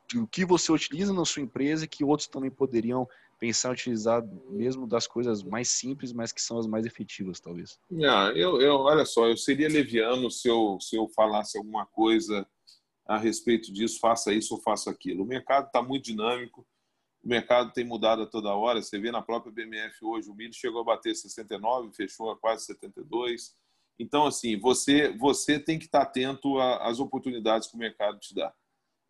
de, 0.08 0.18
o 0.18 0.26
que 0.26 0.44
você 0.44 0.72
utiliza 0.72 1.12
na 1.12 1.24
sua 1.24 1.42
empresa 1.42 1.86
que 1.86 2.04
outros 2.04 2.26
também 2.26 2.50
poderiam 2.50 3.08
pensar 3.44 3.72
utilizar 3.72 4.26
mesmo 4.48 4.86
das 4.86 5.06
coisas 5.06 5.42
mais 5.42 5.68
simples, 5.68 6.14
mas 6.14 6.32
que 6.32 6.40
são 6.40 6.56
as 6.56 6.66
mais 6.66 6.86
efetivas, 6.86 7.38
talvez? 7.38 7.78
Ah, 8.02 8.32
eu, 8.34 8.58
eu, 8.58 8.76
olha 8.76 9.04
só, 9.04 9.28
eu 9.28 9.36
seria 9.36 9.68
leviano 9.68 10.30
se 10.30 10.48
eu, 10.48 10.78
se 10.80 10.96
eu 10.96 11.06
falasse 11.08 11.58
alguma 11.58 11.84
coisa 11.84 12.48
a 13.06 13.18
respeito 13.18 13.70
disso, 13.70 14.00
faça 14.00 14.32
isso 14.32 14.54
ou 14.54 14.62
faça 14.62 14.90
aquilo. 14.90 15.24
O 15.24 15.26
mercado 15.26 15.66
está 15.66 15.82
muito 15.82 16.06
dinâmico, 16.06 16.66
o 17.22 17.28
mercado 17.28 17.70
tem 17.70 17.84
mudado 17.84 18.22
a 18.22 18.26
toda 18.26 18.54
hora. 18.54 18.80
Você 18.80 18.98
vê 18.98 19.12
na 19.12 19.20
própria 19.20 19.52
BMF 19.52 20.02
hoje, 20.02 20.30
o 20.30 20.34
milho 20.34 20.54
chegou 20.54 20.80
a 20.80 20.84
bater 20.84 21.14
69, 21.14 21.92
fechou 21.94 22.30
a 22.30 22.38
quase 22.38 22.64
72. 22.64 23.54
Então, 23.98 24.26
assim, 24.26 24.58
você, 24.58 25.14
você 25.18 25.60
tem 25.60 25.78
que 25.78 25.84
estar 25.84 26.00
atento 26.00 26.58
às 26.58 26.98
oportunidades 26.98 27.68
que 27.68 27.76
o 27.76 27.78
mercado 27.78 28.18
te 28.18 28.34
dá. 28.34 28.54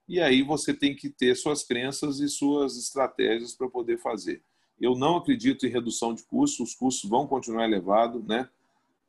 E 0.08 0.20
aí 0.20 0.42
você 0.42 0.74
tem 0.74 0.94
que 0.94 1.08
ter 1.08 1.34
suas 1.34 1.64
crenças 1.64 2.20
e 2.20 2.28
suas 2.28 2.76
estratégias 2.76 3.54
para 3.54 3.68
poder 3.68 3.98
fazer. 3.98 4.42
Eu 4.80 4.94
não 4.94 5.16
acredito 5.16 5.66
em 5.66 5.70
redução 5.70 6.14
de 6.14 6.24
custos, 6.24 6.70
os 6.70 6.74
custos 6.74 7.08
vão 7.08 7.26
continuar 7.26 7.64
elevados, 7.64 8.24
né? 8.24 8.48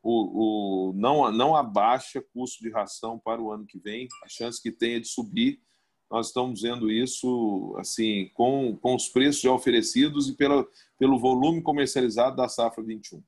o, 0.06 0.90
o, 0.90 0.92
não, 0.92 1.30
não 1.32 1.56
abaixa 1.56 2.24
custo 2.32 2.62
de 2.62 2.70
ração 2.70 3.18
para 3.18 3.42
o 3.42 3.50
ano 3.50 3.66
que 3.66 3.76
vem, 3.76 4.06
a 4.22 4.28
chance 4.28 4.62
que 4.62 4.70
tem 4.70 4.94
é 4.94 5.00
de 5.00 5.08
subir. 5.08 5.60
Nós 6.08 6.28
estamos 6.28 6.62
vendo 6.62 6.88
isso 6.88 7.74
assim 7.76 8.30
com, 8.32 8.76
com 8.76 8.94
os 8.94 9.08
preços 9.08 9.42
já 9.42 9.50
oferecidos 9.50 10.28
e 10.28 10.36
pela, 10.36 10.64
pelo 10.96 11.18
volume 11.18 11.60
comercializado 11.60 12.36
da 12.36 12.48
safra 12.48 12.84
21. 12.84 13.20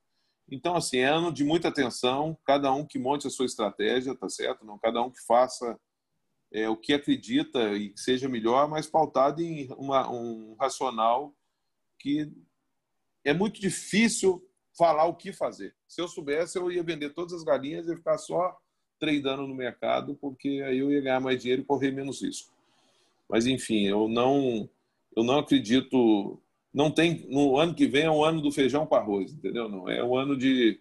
Então, 0.50 0.76
assim, 0.76 0.98
é 0.98 1.06
ano 1.06 1.32
de 1.32 1.42
muita 1.42 1.66
atenção, 1.66 2.38
cada 2.46 2.72
um 2.72 2.86
que 2.86 2.98
monte 2.98 3.26
a 3.26 3.30
sua 3.30 3.46
estratégia, 3.46 4.14
tá 4.14 4.28
certo? 4.28 4.64
Não, 4.64 4.78
cada 4.78 5.02
um 5.02 5.10
que 5.10 5.20
faça 5.26 5.78
é, 6.52 6.68
o 6.68 6.76
que 6.76 6.92
acredita 6.92 7.74
e 7.74 7.90
que 7.90 8.00
seja 8.00 8.28
melhor, 8.28 8.68
mas 8.68 8.86
pautado 8.86 9.42
em 9.42 9.68
uma, 9.72 10.10
um 10.10 10.54
racional 10.58 11.34
que 11.98 12.30
é 13.24 13.32
muito 13.32 13.60
difícil 13.60 14.42
falar 14.76 15.04
o 15.06 15.14
que 15.14 15.32
fazer. 15.32 15.74
Se 15.86 16.00
eu 16.00 16.08
soubesse, 16.08 16.58
eu 16.58 16.70
ia 16.70 16.82
vender 16.82 17.10
todas 17.10 17.32
as 17.32 17.42
galinhas 17.42 17.88
e 17.88 17.96
ficar 17.96 18.16
só 18.16 18.56
tradando 18.98 19.46
no 19.46 19.54
mercado, 19.54 20.16
porque 20.16 20.62
aí 20.64 20.78
eu 20.78 20.90
ia 20.90 21.00
ganhar 21.00 21.20
mais 21.20 21.40
dinheiro 21.40 21.62
e 21.62 21.64
correr 21.64 21.90
menos 21.90 22.22
risco. 22.22 22.52
Mas 23.28 23.46
enfim, 23.46 23.86
eu 23.86 24.08
não 24.08 24.68
eu 25.16 25.24
não 25.24 25.38
acredito 25.38 26.40
não 26.72 26.90
tem 26.90 27.26
no 27.28 27.58
ano 27.58 27.74
que 27.74 27.86
vem 27.86 28.04
é 28.04 28.10
o 28.10 28.24
ano 28.24 28.40
do 28.40 28.52
feijão 28.52 28.86
com 28.86 28.94
arroz, 28.94 29.32
entendeu? 29.32 29.68
Não 29.68 29.88
é 29.88 30.02
o 30.02 30.16
ano 30.16 30.36
de, 30.36 30.80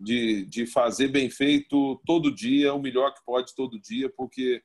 de, 0.00 0.46
de 0.46 0.66
fazer 0.66 1.08
bem 1.08 1.28
feito 1.28 2.00
todo 2.06 2.34
dia, 2.34 2.72
o 2.72 2.80
melhor 2.80 3.12
que 3.12 3.24
pode 3.24 3.54
todo 3.54 3.78
dia, 3.78 4.08
porque 4.08 4.62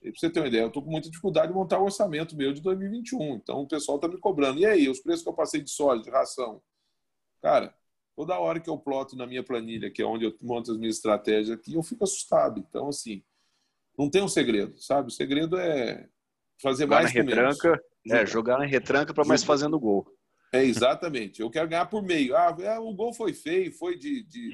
para 0.00 0.12
você 0.14 0.30
ter 0.30 0.40
uma 0.40 0.48
ideia, 0.48 0.62
eu 0.62 0.68
estou 0.68 0.82
com 0.82 0.90
muita 0.90 1.08
dificuldade 1.08 1.48
de 1.48 1.54
montar 1.54 1.78
o 1.78 1.84
orçamento 1.84 2.36
meu 2.36 2.52
de 2.52 2.60
2021. 2.60 3.36
Então 3.36 3.60
o 3.60 3.68
pessoal 3.68 3.96
está 3.96 4.06
me 4.06 4.18
cobrando. 4.18 4.60
E 4.60 4.66
aí, 4.66 4.88
os 4.88 5.00
preços 5.00 5.22
que 5.22 5.28
eu 5.28 5.34
passei 5.34 5.62
de 5.62 5.70
soja, 5.70 6.02
de 6.02 6.10
ração? 6.10 6.60
Cara, 7.40 7.74
toda 8.14 8.38
hora 8.38 8.60
que 8.60 8.68
eu 8.68 8.76
ploto 8.76 9.16
na 9.16 9.26
minha 9.26 9.42
planilha, 9.42 9.90
que 9.90 10.02
é 10.02 10.04
onde 10.04 10.26
eu 10.26 10.36
monto 10.42 10.70
as 10.70 10.76
minhas 10.76 10.96
estratégias 10.96 11.50
aqui, 11.50 11.74
eu 11.74 11.82
fico 11.82 12.04
assustado. 12.04 12.60
Então, 12.60 12.88
assim, 12.88 13.22
não 13.98 14.10
tem 14.10 14.22
um 14.22 14.28
segredo, 14.28 14.78
sabe? 14.78 15.08
O 15.08 15.10
segredo 15.10 15.56
é 15.56 16.06
fazer 16.60 16.84
jogar 16.84 17.02
mais 17.02 17.14
na 17.14 17.22
retranca, 17.22 17.84
É, 18.10 18.26
jogar 18.26 18.58
na 18.58 18.66
retranca 18.66 19.14
para 19.14 19.24
mais 19.24 19.42
fazendo 19.42 19.80
gol. 19.80 20.06
É, 20.54 20.64
exatamente. 20.64 21.40
Eu 21.40 21.50
quero 21.50 21.68
ganhar 21.68 21.86
por 21.86 22.02
meio. 22.02 22.36
Ah, 22.36 22.56
é, 22.60 22.78
o 22.78 22.92
gol 22.92 23.12
foi 23.12 23.32
feio, 23.32 23.72
foi 23.72 23.96
de, 23.96 24.22
de, 24.22 24.52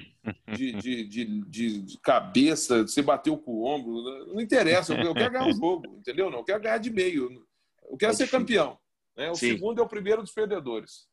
de, 0.55 1.05
de, 1.05 1.25
de 1.45 1.99
cabeça, 1.99 2.83
você 2.83 3.03
bateu 3.03 3.37
com 3.37 3.53
o 3.53 3.65
ombro. 3.65 3.93
Não 4.33 4.41
interessa, 4.41 4.95
eu 4.95 5.15
quero 5.15 5.31
ganhar 5.31 5.49
o 5.49 5.53
jogo, 5.53 5.87
entendeu? 5.99 6.31
Não, 6.31 6.39
eu 6.39 6.45
quero 6.45 6.63
ganhar 6.63 6.79
de 6.79 6.91
meio. 6.91 7.45
Eu 7.89 7.97
quero 7.97 8.13
é 8.13 8.15
ser 8.15 8.31
campeão. 8.31 8.79
Né? 9.17 9.31
O 9.31 9.35
Sim. 9.35 9.53
segundo 9.53 9.81
é 9.81 9.85
o 9.85 9.89
primeiro 9.89 10.23
dos 10.23 10.33
perdedores. 10.33 11.09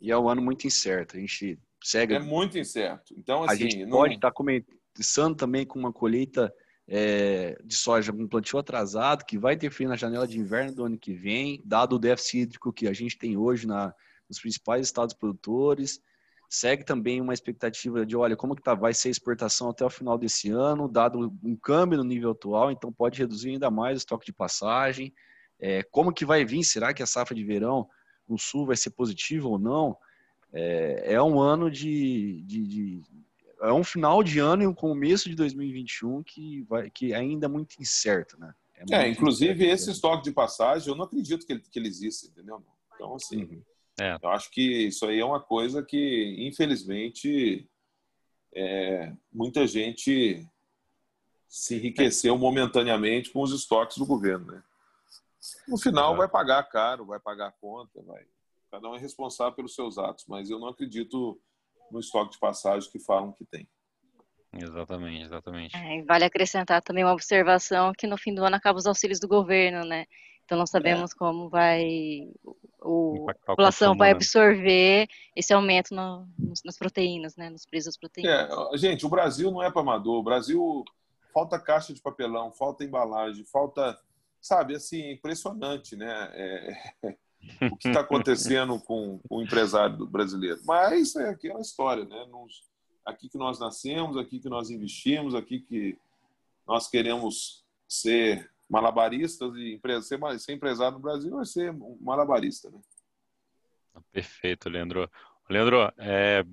E 0.00 0.10
é 0.10 0.18
um 0.18 0.28
ano 0.28 0.42
muito 0.42 0.66
incerto. 0.66 1.16
A 1.16 1.20
gente 1.20 1.58
segue. 1.82 2.14
É 2.14 2.18
muito 2.18 2.58
incerto. 2.58 3.14
Então, 3.16 3.44
assim. 3.44 3.52
A 3.52 3.56
gente 3.56 3.84
não... 3.84 3.98
pode 3.98 4.14
estar 4.14 4.30
tá 4.30 4.34
começando 4.34 5.36
também 5.36 5.64
com 5.64 5.78
uma 5.78 5.92
colheita 5.92 6.52
é, 6.88 7.58
de 7.64 7.74
soja 7.74 8.12
com 8.12 8.28
plantio 8.28 8.58
atrasado, 8.58 9.24
que 9.24 9.38
vai 9.38 9.56
ter 9.56 9.70
frio 9.70 9.88
na 9.88 9.96
janela 9.96 10.26
de 10.26 10.38
inverno 10.38 10.74
do 10.74 10.84
ano 10.84 10.98
que 10.98 11.12
vem, 11.12 11.60
dado 11.64 11.96
o 11.96 11.98
déficit 11.98 12.42
hídrico 12.42 12.72
que 12.72 12.86
a 12.86 12.92
gente 12.92 13.18
tem 13.18 13.36
hoje 13.36 13.66
na, 13.66 13.94
nos 14.28 14.40
principais 14.40 14.86
estados 14.86 15.14
produtores. 15.14 16.00
Segue 16.48 16.84
também 16.84 17.20
uma 17.20 17.34
expectativa 17.34 18.06
de, 18.06 18.16
olha, 18.16 18.36
como 18.36 18.54
que 18.54 18.62
tá, 18.62 18.74
vai 18.74 18.94
ser 18.94 19.08
a 19.08 19.10
exportação 19.10 19.68
até 19.70 19.84
o 19.84 19.90
final 19.90 20.16
desse 20.16 20.48
ano, 20.50 20.88
dado 20.88 21.32
um 21.42 21.56
câmbio 21.56 21.98
no 21.98 22.04
nível 22.04 22.30
atual, 22.30 22.70
então 22.70 22.92
pode 22.92 23.18
reduzir 23.18 23.50
ainda 23.50 23.70
mais 23.70 23.96
o 23.96 23.98
estoque 23.98 24.26
de 24.26 24.32
passagem. 24.32 25.12
É, 25.58 25.82
como 25.82 26.12
que 26.12 26.24
vai 26.24 26.44
vir? 26.44 26.62
Será 26.62 26.94
que 26.94 27.02
a 27.02 27.06
safra 27.06 27.34
de 27.34 27.44
verão 27.44 27.88
no 28.28 28.38
sul 28.38 28.66
vai 28.66 28.76
ser 28.76 28.90
positiva 28.90 29.48
ou 29.48 29.58
não? 29.58 29.96
É, 30.52 31.14
é 31.14 31.22
um 31.22 31.40
ano 31.40 31.70
de, 31.70 32.42
de, 32.42 32.66
de, 32.66 33.02
é 33.60 33.72
um 33.72 33.82
final 33.82 34.22
de 34.22 34.38
ano 34.38 34.62
e 34.62 34.66
um 34.66 34.74
começo 34.74 35.28
de 35.28 35.34
2021 35.34 36.22
que, 36.22 36.62
vai, 36.62 36.90
que 36.90 37.12
ainda 37.12 37.46
é 37.46 37.48
muito 37.48 37.76
incerto, 37.80 38.38
né? 38.38 38.54
É, 38.90 38.96
é 38.96 39.08
inclusive 39.08 39.54
incerto, 39.54 39.74
esse 39.74 39.90
estoque 39.90 40.24
de 40.24 40.32
passagem, 40.32 40.88
eu 40.88 40.94
não 40.94 41.04
acredito 41.04 41.46
que 41.46 41.52
ele, 41.52 41.60
que 41.60 41.78
ele 41.78 41.88
exista, 41.88 42.26
entendeu? 42.28 42.62
Então, 42.94 43.14
assim, 43.14 43.44
uhum. 43.44 43.62
É. 44.00 44.18
Eu 44.22 44.28
acho 44.30 44.50
que 44.50 44.86
isso 44.86 45.06
aí 45.06 45.20
é 45.20 45.24
uma 45.24 45.40
coisa 45.40 45.82
que, 45.82 46.36
infelizmente, 46.38 47.68
é, 48.54 49.12
muita 49.32 49.66
gente 49.66 50.46
se 51.48 51.76
enriqueceu 51.76 52.36
momentaneamente 52.36 53.30
com 53.30 53.40
os 53.40 53.52
estoques 53.52 53.96
do 53.96 54.06
governo. 54.06 54.46
Né? 54.46 54.62
No 55.68 55.78
final, 55.78 56.16
vai 56.16 56.28
pagar 56.28 56.62
caro, 56.64 57.06
vai 57.06 57.20
pagar 57.20 57.52
conta, 57.60 58.02
vai. 58.02 58.24
Cada 58.70 58.88
um 58.88 58.94
é 58.94 58.98
responsável 58.98 59.54
pelos 59.54 59.74
seus 59.74 59.96
atos, 59.96 60.26
mas 60.26 60.50
eu 60.50 60.58
não 60.58 60.68
acredito 60.68 61.40
no 61.90 62.00
estoque 62.00 62.32
de 62.32 62.38
passagem 62.38 62.90
que 62.90 62.98
falam 62.98 63.32
que 63.32 63.44
tem. 63.44 63.66
Exatamente, 64.52 65.22
exatamente. 65.24 65.76
É, 65.76 66.02
vale 66.02 66.24
acrescentar 66.24 66.82
também 66.82 67.04
uma 67.04 67.12
observação 67.12 67.92
que 67.96 68.06
no 68.06 68.16
fim 68.16 68.34
do 68.34 68.44
ano 68.44 68.56
acaba 68.56 68.78
os 68.78 68.86
auxílios 68.86 69.20
do 69.20 69.28
governo, 69.28 69.86
né? 69.86 70.06
Então 70.46 70.56
não 70.56 70.66
sabemos 70.66 71.10
é. 71.10 71.14
como 71.18 71.48
vai 71.48 72.30
o, 72.80 73.28
a 73.28 73.34
população 73.34 73.96
vai 73.96 74.10
né? 74.10 74.14
absorver 74.14 75.08
esse 75.34 75.52
aumento 75.52 75.92
no, 75.92 76.26
nas 76.64 76.78
proteínas, 76.78 77.36
né? 77.36 77.50
Nos 77.50 77.66
preços 77.66 77.86
das 77.86 77.96
proteínas. 77.96 78.48
É, 78.48 78.78
gente, 78.78 79.04
o 79.04 79.08
Brasil 79.08 79.50
não 79.50 79.60
é 79.60 79.70
para 79.70 79.82
amador. 79.82 80.20
O 80.20 80.22
Brasil 80.22 80.84
falta 81.34 81.58
caixa 81.58 81.92
de 81.92 82.00
papelão, 82.00 82.52
falta 82.52 82.84
embalagem, 82.84 83.44
falta, 83.44 83.98
sabe, 84.40 84.76
assim, 84.76 85.10
impressionante, 85.10 85.96
né? 85.96 86.30
É, 86.32 87.16
o 87.70 87.76
que 87.76 87.88
está 87.88 88.00
acontecendo 88.00 88.78
com, 88.80 89.18
com, 89.28 89.38
o 89.38 89.42
empresário 89.42 90.06
brasileiro. 90.06 90.60
Mas 90.64 91.16
é 91.16 91.28
aquela 91.28 91.60
história, 91.60 92.04
né? 92.04 92.24
Nos, 92.30 92.62
aqui 93.04 93.28
que 93.28 93.36
nós 93.36 93.58
nascemos, 93.58 94.16
aqui 94.16 94.38
que 94.38 94.48
nós 94.48 94.70
investimos, 94.70 95.34
aqui 95.34 95.58
que 95.58 95.98
nós 96.66 96.88
queremos 96.88 97.64
ser 97.88 98.48
malabaristas 98.68 99.54
e 99.56 99.80
ser, 100.02 100.38
ser 100.38 100.52
empresário 100.52 100.98
no 100.98 101.02
Brasil 101.02 101.40
é 101.40 101.44
ser 101.44 101.70
um 101.70 101.98
malabarista, 102.00 102.70
né? 102.70 102.78
Perfeito, 104.12 104.68
Leandro. 104.68 105.10
Leandro, 105.48 105.92
é, 105.98 106.44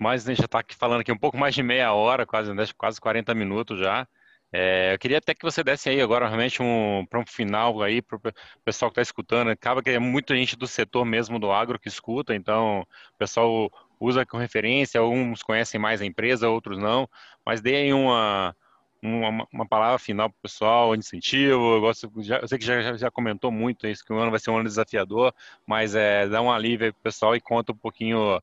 mais 0.00 0.26
a 0.26 0.30
gente 0.30 0.38
já 0.38 0.46
está 0.46 0.58
aqui 0.58 0.74
falando 0.74 1.00
aqui 1.00 1.12
um 1.12 1.18
pouco 1.18 1.36
mais 1.36 1.54
de 1.54 1.62
meia 1.62 1.92
hora, 1.92 2.26
quase, 2.26 2.52
né, 2.52 2.64
quase 2.76 3.00
40 3.00 3.34
minutos 3.34 3.78
já. 3.78 4.06
É, 4.54 4.92
eu 4.92 4.98
queria 4.98 5.16
até 5.16 5.34
que 5.34 5.44
você 5.44 5.64
desse 5.64 5.88
aí 5.88 6.00
agora 6.00 6.26
realmente 6.26 6.62
um 6.62 7.06
para 7.08 7.18
um 7.18 7.24
final 7.24 7.80
aí 7.80 8.02
para 8.02 8.16
o 8.16 8.32
pessoal 8.62 8.90
que 8.90 9.00
está 9.00 9.02
escutando. 9.02 9.48
Acaba 9.48 9.82
que 9.82 9.90
é 9.90 9.98
muita 9.98 10.36
gente 10.36 10.56
do 10.56 10.66
setor 10.66 11.06
mesmo 11.06 11.38
do 11.38 11.50
agro 11.50 11.78
que 11.78 11.88
escuta, 11.88 12.34
então 12.34 12.80
o 12.80 13.18
pessoal 13.18 13.70
usa 13.98 14.26
com 14.26 14.36
referência, 14.36 15.02
uns 15.02 15.42
conhecem 15.42 15.80
mais 15.80 16.02
a 16.02 16.04
empresa, 16.04 16.50
outros 16.50 16.78
não. 16.78 17.08
Mas 17.46 17.62
dê 17.62 17.76
aí 17.76 17.92
uma, 17.94 18.54
uma, 19.02 19.46
uma 19.52 19.66
palavra 19.66 19.98
final 19.98 20.30
para 20.30 20.38
o 20.38 20.42
pessoal, 20.42 20.94
incentivo. 20.94 21.74
Eu, 21.74 21.80
gosto, 21.80 22.10
já, 22.18 22.38
eu 22.38 22.46
sei 22.46 22.58
que 22.58 22.64
já, 22.64 22.96
já 22.96 23.10
comentou 23.10 23.50
muito 23.50 23.86
isso, 23.86 24.04
que 24.04 24.12
o 24.12 24.18
ano 24.18 24.30
vai 24.30 24.38
ser 24.38 24.50
um 24.50 24.56
ano 24.56 24.68
desafiador, 24.68 25.34
mas 25.66 25.94
é, 25.94 26.28
dá 26.28 26.40
um 26.40 26.52
alívio 26.52 26.92
para 26.92 27.00
o 27.00 27.02
pessoal 27.02 27.34
e 27.34 27.40
conta 27.40 27.72
um 27.72 27.76
pouquinho 27.76 28.40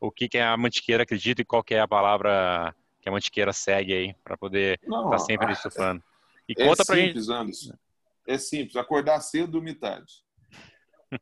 o 0.00 0.10
que, 0.10 0.28
que 0.28 0.38
a 0.38 0.56
Mantiqueira 0.56 1.02
acredita 1.02 1.42
e 1.42 1.44
qual 1.44 1.62
que 1.62 1.74
é 1.74 1.80
a 1.80 1.88
palavra 1.88 2.74
que 3.00 3.08
a 3.08 3.12
Mantiqueira 3.12 3.52
segue 3.52 3.92
aí, 3.92 4.14
para 4.24 4.36
poder 4.36 4.80
estar 4.82 5.10
tá 5.10 5.18
sempre 5.18 5.52
estufando. 5.52 6.02
E 6.48 6.54
é 6.56 6.66
conta 6.66 6.84
para 6.84 6.96
gente. 6.96 7.30
Anderson. 7.30 7.74
É 8.26 8.38
simples, 8.38 8.76
acordar 8.76 9.20
cedo, 9.20 9.62
tarde. 9.74 10.22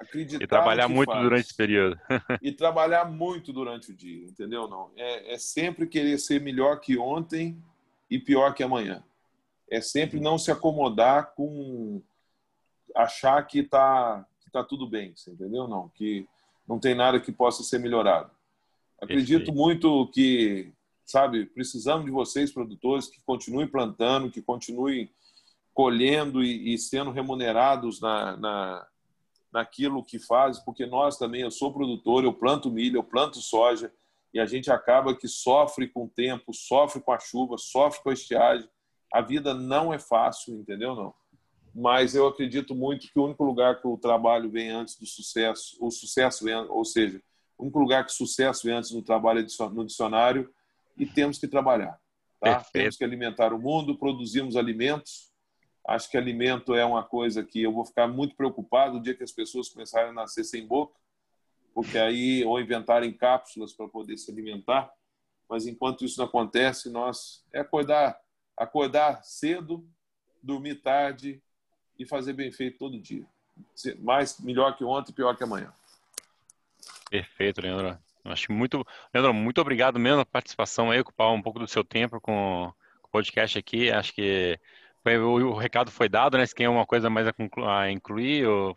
Acreditar 0.00 0.42
e 0.42 0.46
trabalhar 0.46 0.88
muito 0.88 1.10
faz. 1.10 1.22
durante 1.22 1.44
esse 1.46 1.56
período. 1.56 2.00
e 2.40 2.52
trabalhar 2.52 3.04
muito 3.04 3.52
durante 3.52 3.90
o 3.90 3.94
dia, 3.94 4.24
entendeu? 4.24 4.66
Não, 4.66 4.90
é, 4.96 5.34
é 5.34 5.38
sempre 5.38 5.86
querer 5.86 6.18
ser 6.18 6.40
melhor 6.40 6.80
que 6.80 6.96
ontem 6.96 7.62
e 8.10 8.18
pior 8.18 8.54
que 8.54 8.62
amanhã. 8.62 9.02
É 9.70 9.80
sempre 9.80 10.18
não 10.18 10.36
se 10.36 10.50
acomodar 10.50 11.32
com 11.34 12.02
achar 12.94 13.46
que 13.46 13.60
está 13.60 14.26
que 14.40 14.50
tá 14.50 14.64
tudo 14.64 14.86
bem, 14.88 15.14
você 15.14 15.30
entendeu? 15.30 15.68
Não, 15.68 15.88
que 15.90 16.26
não 16.66 16.78
tem 16.78 16.94
nada 16.94 17.20
que 17.20 17.30
possa 17.30 17.62
ser 17.62 17.78
melhorado. 17.78 18.30
Acredito 19.00 19.46
Perfeito. 19.46 19.54
muito 19.54 20.06
que, 20.08 20.72
sabe, 21.06 21.46
precisamos 21.46 22.04
de 22.04 22.10
vocês, 22.10 22.52
produtores, 22.52 23.06
que 23.06 23.20
continuem 23.22 23.66
plantando, 23.66 24.30
que 24.30 24.42
continuem 24.42 25.08
colhendo 25.72 26.42
e, 26.42 26.74
e 26.74 26.78
sendo 26.78 27.10
remunerados 27.10 28.00
na, 28.00 28.36
na, 28.36 28.86
naquilo 29.52 30.04
que 30.04 30.18
fazem, 30.18 30.62
porque 30.64 30.84
nós 30.84 31.16
também, 31.16 31.42
eu 31.42 31.50
sou 31.50 31.72
produtor, 31.72 32.24
eu 32.24 32.32
planto 32.32 32.70
milho, 32.70 32.98
eu 32.98 33.04
planto 33.04 33.40
soja, 33.40 33.92
e 34.32 34.38
a 34.38 34.46
gente 34.46 34.70
acaba 34.70 35.14
que 35.14 35.26
sofre 35.26 35.88
com 35.88 36.04
o 36.04 36.08
tempo, 36.08 36.54
sofre 36.54 37.00
com 37.02 37.12
a 37.12 37.18
chuva, 37.18 37.56
sofre 37.58 38.02
com 38.02 38.10
a 38.10 38.12
estiagem. 38.12 38.68
A 39.12 39.20
vida 39.20 39.52
não 39.52 39.92
é 39.92 39.98
fácil, 39.98 40.54
entendeu? 40.54 40.94
Não. 40.94 41.14
Mas 41.74 42.14
eu 42.14 42.26
acredito 42.26 42.74
muito 42.74 43.12
que 43.12 43.18
o 43.18 43.24
único 43.24 43.44
lugar 43.44 43.80
que 43.80 43.86
o 43.86 43.96
trabalho 43.96 44.50
vem 44.50 44.70
antes 44.70 44.96
do 44.96 45.06
sucesso, 45.06 45.76
o 45.80 45.90
sucesso 45.90 46.44
vem, 46.44 46.54
ou 46.54 46.84
seja, 46.84 47.20
o 47.58 47.64
único 47.64 47.78
lugar 47.78 48.04
que 48.04 48.12
o 48.12 48.14
sucesso 48.14 48.66
vem 48.66 48.76
antes 48.76 48.90
do 48.90 49.02
trabalho 49.02 49.40
é 49.40 49.68
no 49.68 49.84
dicionário 49.84 50.52
e 50.96 51.06
temos 51.06 51.38
que 51.38 51.48
trabalhar. 51.48 51.98
Tá? 52.40 52.64
Temos 52.72 52.96
que 52.96 53.04
alimentar 53.04 53.52
o 53.52 53.58
mundo, 53.58 53.98
produzimos 53.98 54.56
alimentos. 54.56 55.30
Acho 55.86 56.10
que 56.10 56.16
alimento 56.16 56.74
é 56.74 56.84
uma 56.84 57.02
coisa 57.02 57.44
que 57.44 57.62
eu 57.62 57.72
vou 57.72 57.84
ficar 57.84 58.06
muito 58.06 58.36
preocupado 58.36 58.98
o 58.98 59.02
dia 59.02 59.14
que 59.14 59.24
as 59.24 59.32
pessoas 59.32 59.68
começarem 59.68 60.10
a 60.10 60.14
nascer 60.14 60.44
sem 60.44 60.66
boca 60.66 61.00
porque 61.74 61.98
aí 61.98 62.44
ou 62.44 62.60
inventarem 62.60 63.12
cápsulas 63.12 63.72
para 63.72 63.88
poder 63.88 64.16
se 64.16 64.30
alimentar, 64.30 64.92
mas 65.48 65.66
enquanto 65.66 66.04
isso 66.04 66.18
não 66.18 66.26
acontece, 66.26 66.90
nós 66.90 67.44
é 67.52 67.60
acordar, 67.60 68.20
acordar 68.56 69.22
cedo, 69.24 69.86
dormir 70.42 70.76
tarde 70.76 71.42
e 71.98 72.06
fazer 72.06 72.32
bem 72.32 72.50
feito 72.52 72.78
todo 72.78 73.00
dia. 73.00 73.26
Mais 73.98 74.38
melhor 74.40 74.76
que 74.76 74.84
ontem, 74.84 75.12
pior 75.12 75.36
que 75.36 75.44
amanhã. 75.44 75.72
Perfeito, 77.10 77.60
Leandro. 77.60 77.98
Acho 78.24 78.52
muito, 78.52 78.86
Leandro, 79.12 79.34
muito 79.34 79.60
obrigado 79.60 79.98
mesmo 79.98 80.16
pela 80.16 80.26
participação 80.26 80.90
aí, 80.90 81.00
ocupar 81.00 81.32
um 81.32 81.42
pouco 81.42 81.58
do 81.58 81.66
seu 81.66 81.82
tempo 81.82 82.20
com, 82.20 82.72
o 83.02 83.08
podcast 83.08 83.58
aqui. 83.58 83.90
Acho 83.90 84.14
que 84.14 84.58
o, 85.04 85.54
recado 85.54 85.90
foi 85.90 86.08
dado, 86.08 86.38
né? 86.38 86.46
Se 86.46 86.54
tem 86.54 86.66
alguma 86.66 86.86
coisa 86.86 87.10
mais 87.10 87.26
a, 87.26 87.34
a 87.80 87.90
incluir, 87.90 88.46
ou 88.46 88.76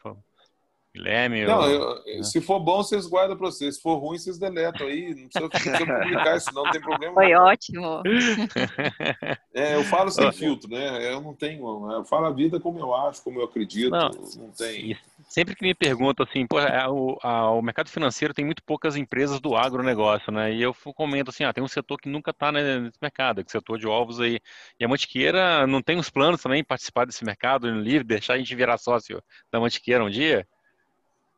Guilherme? 0.96 1.44
Não, 1.44 1.68
eu, 1.68 1.96
né? 2.06 2.24
se 2.24 2.40
for 2.40 2.60
bom, 2.60 2.84
vocês 2.84 3.08
guardam 3.08 3.36
para 3.36 3.48
vocês. 3.48 3.76
Se 3.76 3.82
for 3.82 3.96
ruim, 3.96 4.20
vocês 4.20 4.38
deletam 4.38 4.86
aí. 4.86 5.16
Não 5.16 5.28
precisa, 5.28 5.50
precisa 5.50 5.78
publicar 5.78 6.38
isso, 6.38 6.54
não, 6.54 6.64
não 6.64 6.72
tem 6.72 6.82
problema. 6.82 7.14
Foi 7.16 7.32
não. 7.32 7.44
ótimo. 7.44 8.04
É, 9.56 9.76
eu 9.76 9.84
falo 9.84 10.10
sem 10.10 10.32
filtro, 10.32 10.68
né? 10.68 11.14
Eu 11.14 11.22
não 11.22 11.36
tenho. 11.36 11.92
Eu 11.92 12.04
falo 12.06 12.26
a 12.26 12.32
vida 12.32 12.60
como 12.60 12.80
eu 12.80 12.94
acho, 12.94 13.24
como 13.24 13.40
eu 13.40 13.46
acredito. 13.46 13.92
Não, 13.92 14.10
não 14.10 14.50
tem. 14.50 14.98
Sempre 15.30 15.56
que 15.56 15.64
me 15.64 15.76
perguntam 15.76 16.26
assim, 16.28 16.48
pô, 16.48 16.60
é, 16.60 16.88
o, 16.90 17.20
a, 17.22 17.52
o, 17.52 17.62
mercado 17.62 17.88
financeiro 17.88 18.34
tem 18.34 18.44
muito 18.44 18.64
poucas 18.64 18.96
empresas 18.96 19.40
do 19.40 19.56
agronegócio, 19.56 20.32
né? 20.32 20.52
E 20.52 20.62
eu 20.62 20.76
comento 20.96 21.30
assim, 21.30 21.44
ah, 21.44 21.54
tem 21.54 21.64
um 21.64 21.68
setor 21.68 22.00
que 22.00 22.10
nunca 22.10 22.32
está 22.32 22.52
nesse 22.52 22.98
mercado, 23.00 23.44
que 23.44 23.48
é 23.48 23.50
o 23.50 23.62
setor 23.62 23.78
de 23.78 23.88
ovos 23.88 24.20
aí. 24.20 24.40
E 24.80 24.84
a 24.84 24.88
Mantiqueira 24.88 25.68
não 25.68 25.84
tem 25.84 26.00
os 26.00 26.10
planos 26.10 26.42
também 26.42 26.64
de 26.64 26.68
participar 26.68 27.06
desse 27.06 27.24
mercado 27.24 27.70
livre, 27.70 28.04
deixar 28.04 28.34
a 28.34 28.38
gente 28.38 28.56
virar 28.56 28.80
sócio 28.80 29.22
da 29.52 29.60
Mantiqueira 29.60 30.04
um 30.04 30.10
dia? 30.10 30.48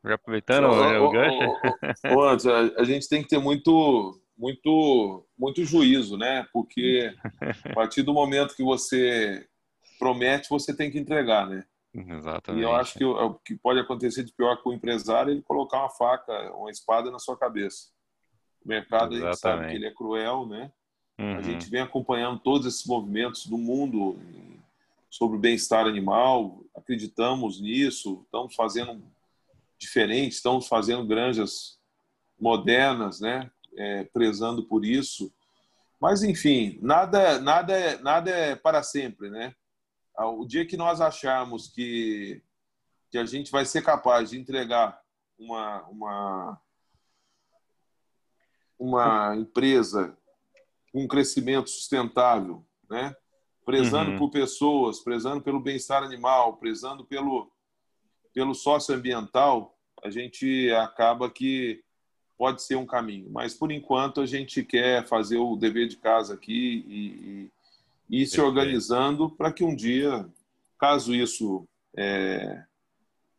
Já 0.06 0.14
aproveitando 0.14 0.66
o, 0.66 1.06
o, 1.06 1.10
gancho. 1.10 1.38
Ô, 2.14 2.22
a, 2.28 2.34
a 2.80 2.84
gente 2.84 3.08
tem 3.08 3.22
que 3.22 3.28
ter 3.28 3.38
muito, 3.38 4.20
muito, 4.36 5.26
muito 5.38 5.64
juízo, 5.64 6.16
né? 6.16 6.46
Porque 6.52 7.12
a 7.64 7.74
partir 7.74 8.02
do 8.02 8.14
momento 8.14 8.54
que 8.54 8.62
você 8.62 9.46
promete, 9.98 10.48
você 10.48 10.74
tem 10.74 10.90
que 10.90 10.98
entregar, 10.98 11.48
né? 11.48 11.64
Exatamente. 11.94 12.62
E 12.62 12.64
eu 12.64 12.74
acho 12.74 12.98
que 12.98 13.04
o 13.04 13.34
que 13.34 13.56
pode 13.56 13.80
acontecer 13.80 14.22
de 14.22 14.32
pior 14.32 14.62
com 14.62 14.70
o 14.70 14.74
empresário 14.74 15.30
é 15.30 15.32
ele 15.34 15.42
colocar 15.42 15.78
uma 15.78 15.90
faca, 15.90 16.52
uma 16.52 16.70
espada 16.70 17.10
na 17.10 17.18
sua 17.18 17.36
cabeça. 17.36 17.88
O 18.64 18.68
mercado 18.68 19.14
Exatamente. 19.14 19.24
a 19.24 19.30
gente 19.30 19.40
sabe 19.40 19.68
que 19.68 19.74
ele 19.76 19.86
é 19.86 19.94
cruel, 19.94 20.46
né? 20.46 20.70
Uhum. 21.18 21.36
A 21.36 21.42
gente 21.42 21.70
vem 21.70 21.80
acompanhando 21.80 22.38
todos 22.38 22.66
esses 22.66 22.84
movimentos 22.84 23.46
do 23.46 23.56
mundo 23.56 24.18
sobre 25.08 25.38
o 25.38 25.40
bem-estar 25.40 25.86
animal, 25.86 26.60
acreditamos 26.74 27.58
nisso, 27.60 28.22
estamos 28.24 28.54
fazendo 28.54 29.02
diferente, 29.78 30.32
estamos 30.32 30.66
fazendo 30.66 31.06
granjas 31.06 31.78
modernas, 32.38 33.20
né? 33.20 33.50
É, 33.76 34.04
prezando 34.04 34.66
por 34.66 34.84
isso. 34.84 35.32
Mas 36.00 36.22
enfim, 36.22 36.78
nada, 36.82 37.38
nada, 37.40 37.72
é, 37.72 37.98
nada 37.98 38.30
é 38.30 38.54
para 38.54 38.82
sempre, 38.82 39.30
né? 39.30 39.54
o 40.18 40.46
dia 40.46 40.64
que 40.64 40.76
nós 40.76 41.00
acharmos 41.00 41.68
que, 41.68 42.42
que 43.10 43.18
a 43.18 43.24
gente 43.24 43.50
vai 43.50 43.64
ser 43.64 43.82
capaz 43.82 44.30
de 44.30 44.38
entregar 44.38 44.98
uma, 45.38 45.82
uma, 45.88 46.62
uma 48.78 49.36
empresa 49.36 50.16
com 50.90 51.04
um 51.04 51.08
crescimento 51.08 51.68
sustentável, 51.68 52.66
né? 52.88 53.14
prezando 53.64 54.12
uhum. 54.12 54.18
por 54.18 54.30
pessoas, 54.30 55.00
prezando 55.00 55.42
pelo 55.42 55.60
bem-estar 55.60 56.02
animal, 56.02 56.56
prezando 56.56 57.04
pelo, 57.04 57.52
pelo 58.36 58.54
socioambiental, 58.54 59.74
a 60.04 60.10
gente 60.10 60.70
acaba 60.72 61.30
que 61.30 61.82
pode 62.36 62.60
ser 62.60 62.76
um 62.76 62.84
caminho. 62.84 63.30
Mas, 63.30 63.54
por 63.54 63.72
enquanto, 63.72 64.20
a 64.20 64.26
gente 64.26 64.62
quer 64.62 65.06
fazer 65.06 65.38
o 65.38 65.56
dever 65.56 65.88
de 65.88 65.96
casa 65.96 66.34
aqui 66.34 66.84
e, 66.86 67.50
e 68.10 68.22
ir 68.22 68.26
se 68.26 68.38
organizando 68.38 69.30
para 69.30 69.50
que 69.50 69.64
um 69.64 69.74
dia, 69.74 70.28
caso 70.78 71.14
isso 71.14 71.66
é, 71.96 72.62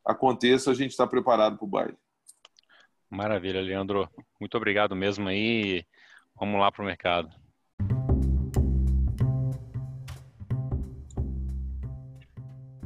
aconteça, 0.03 0.71
a 0.71 0.73
gente 0.73 0.89
está 0.89 1.05
preparado 1.05 1.57
para 1.57 1.65
o 1.65 1.69
baile. 1.69 1.97
Maravilha, 3.07 3.61
Leandro. 3.61 4.09
Muito 4.39 4.57
obrigado 4.57 4.95
mesmo 4.95 5.29
aí. 5.29 5.85
Vamos 6.39 6.59
lá 6.59 6.71
para 6.71 6.81
o 6.81 6.85
mercado. 6.85 7.29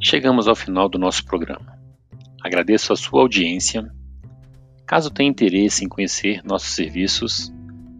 Chegamos 0.01 0.49
ao 0.49 0.55
final 0.55 0.89
do 0.89 0.99
nosso 0.99 1.23
programa. 1.23 1.80
Agradeço 2.43 2.91
a 2.91 2.95
sua 2.95 3.21
audiência. 3.21 3.91
Caso 4.85 5.11
tenha 5.11 5.29
interesse 5.29 5.85
em 5.85 5.87
conhecer 5.87 6.41
nossos 6.43 6.73
serviços, 6.73 7.53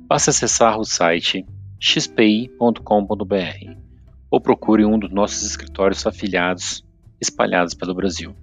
basta 0.08 0.32
acessar 0.32 0.80
o 0.80 0.84
site 0.84 1.46
xpi.com.br 1.80 2.76
ou 4.30 4.42
procure 4.42 4.86
um 4.86 4.98
dos 4.98 5.12
nossos 5.12 5.44
escritórios 5.44 6.06
afiliados 6.06 6.84
espalhados 7.20 7.74
pelo 7.74 7.94
Brasil. 7.94 8.36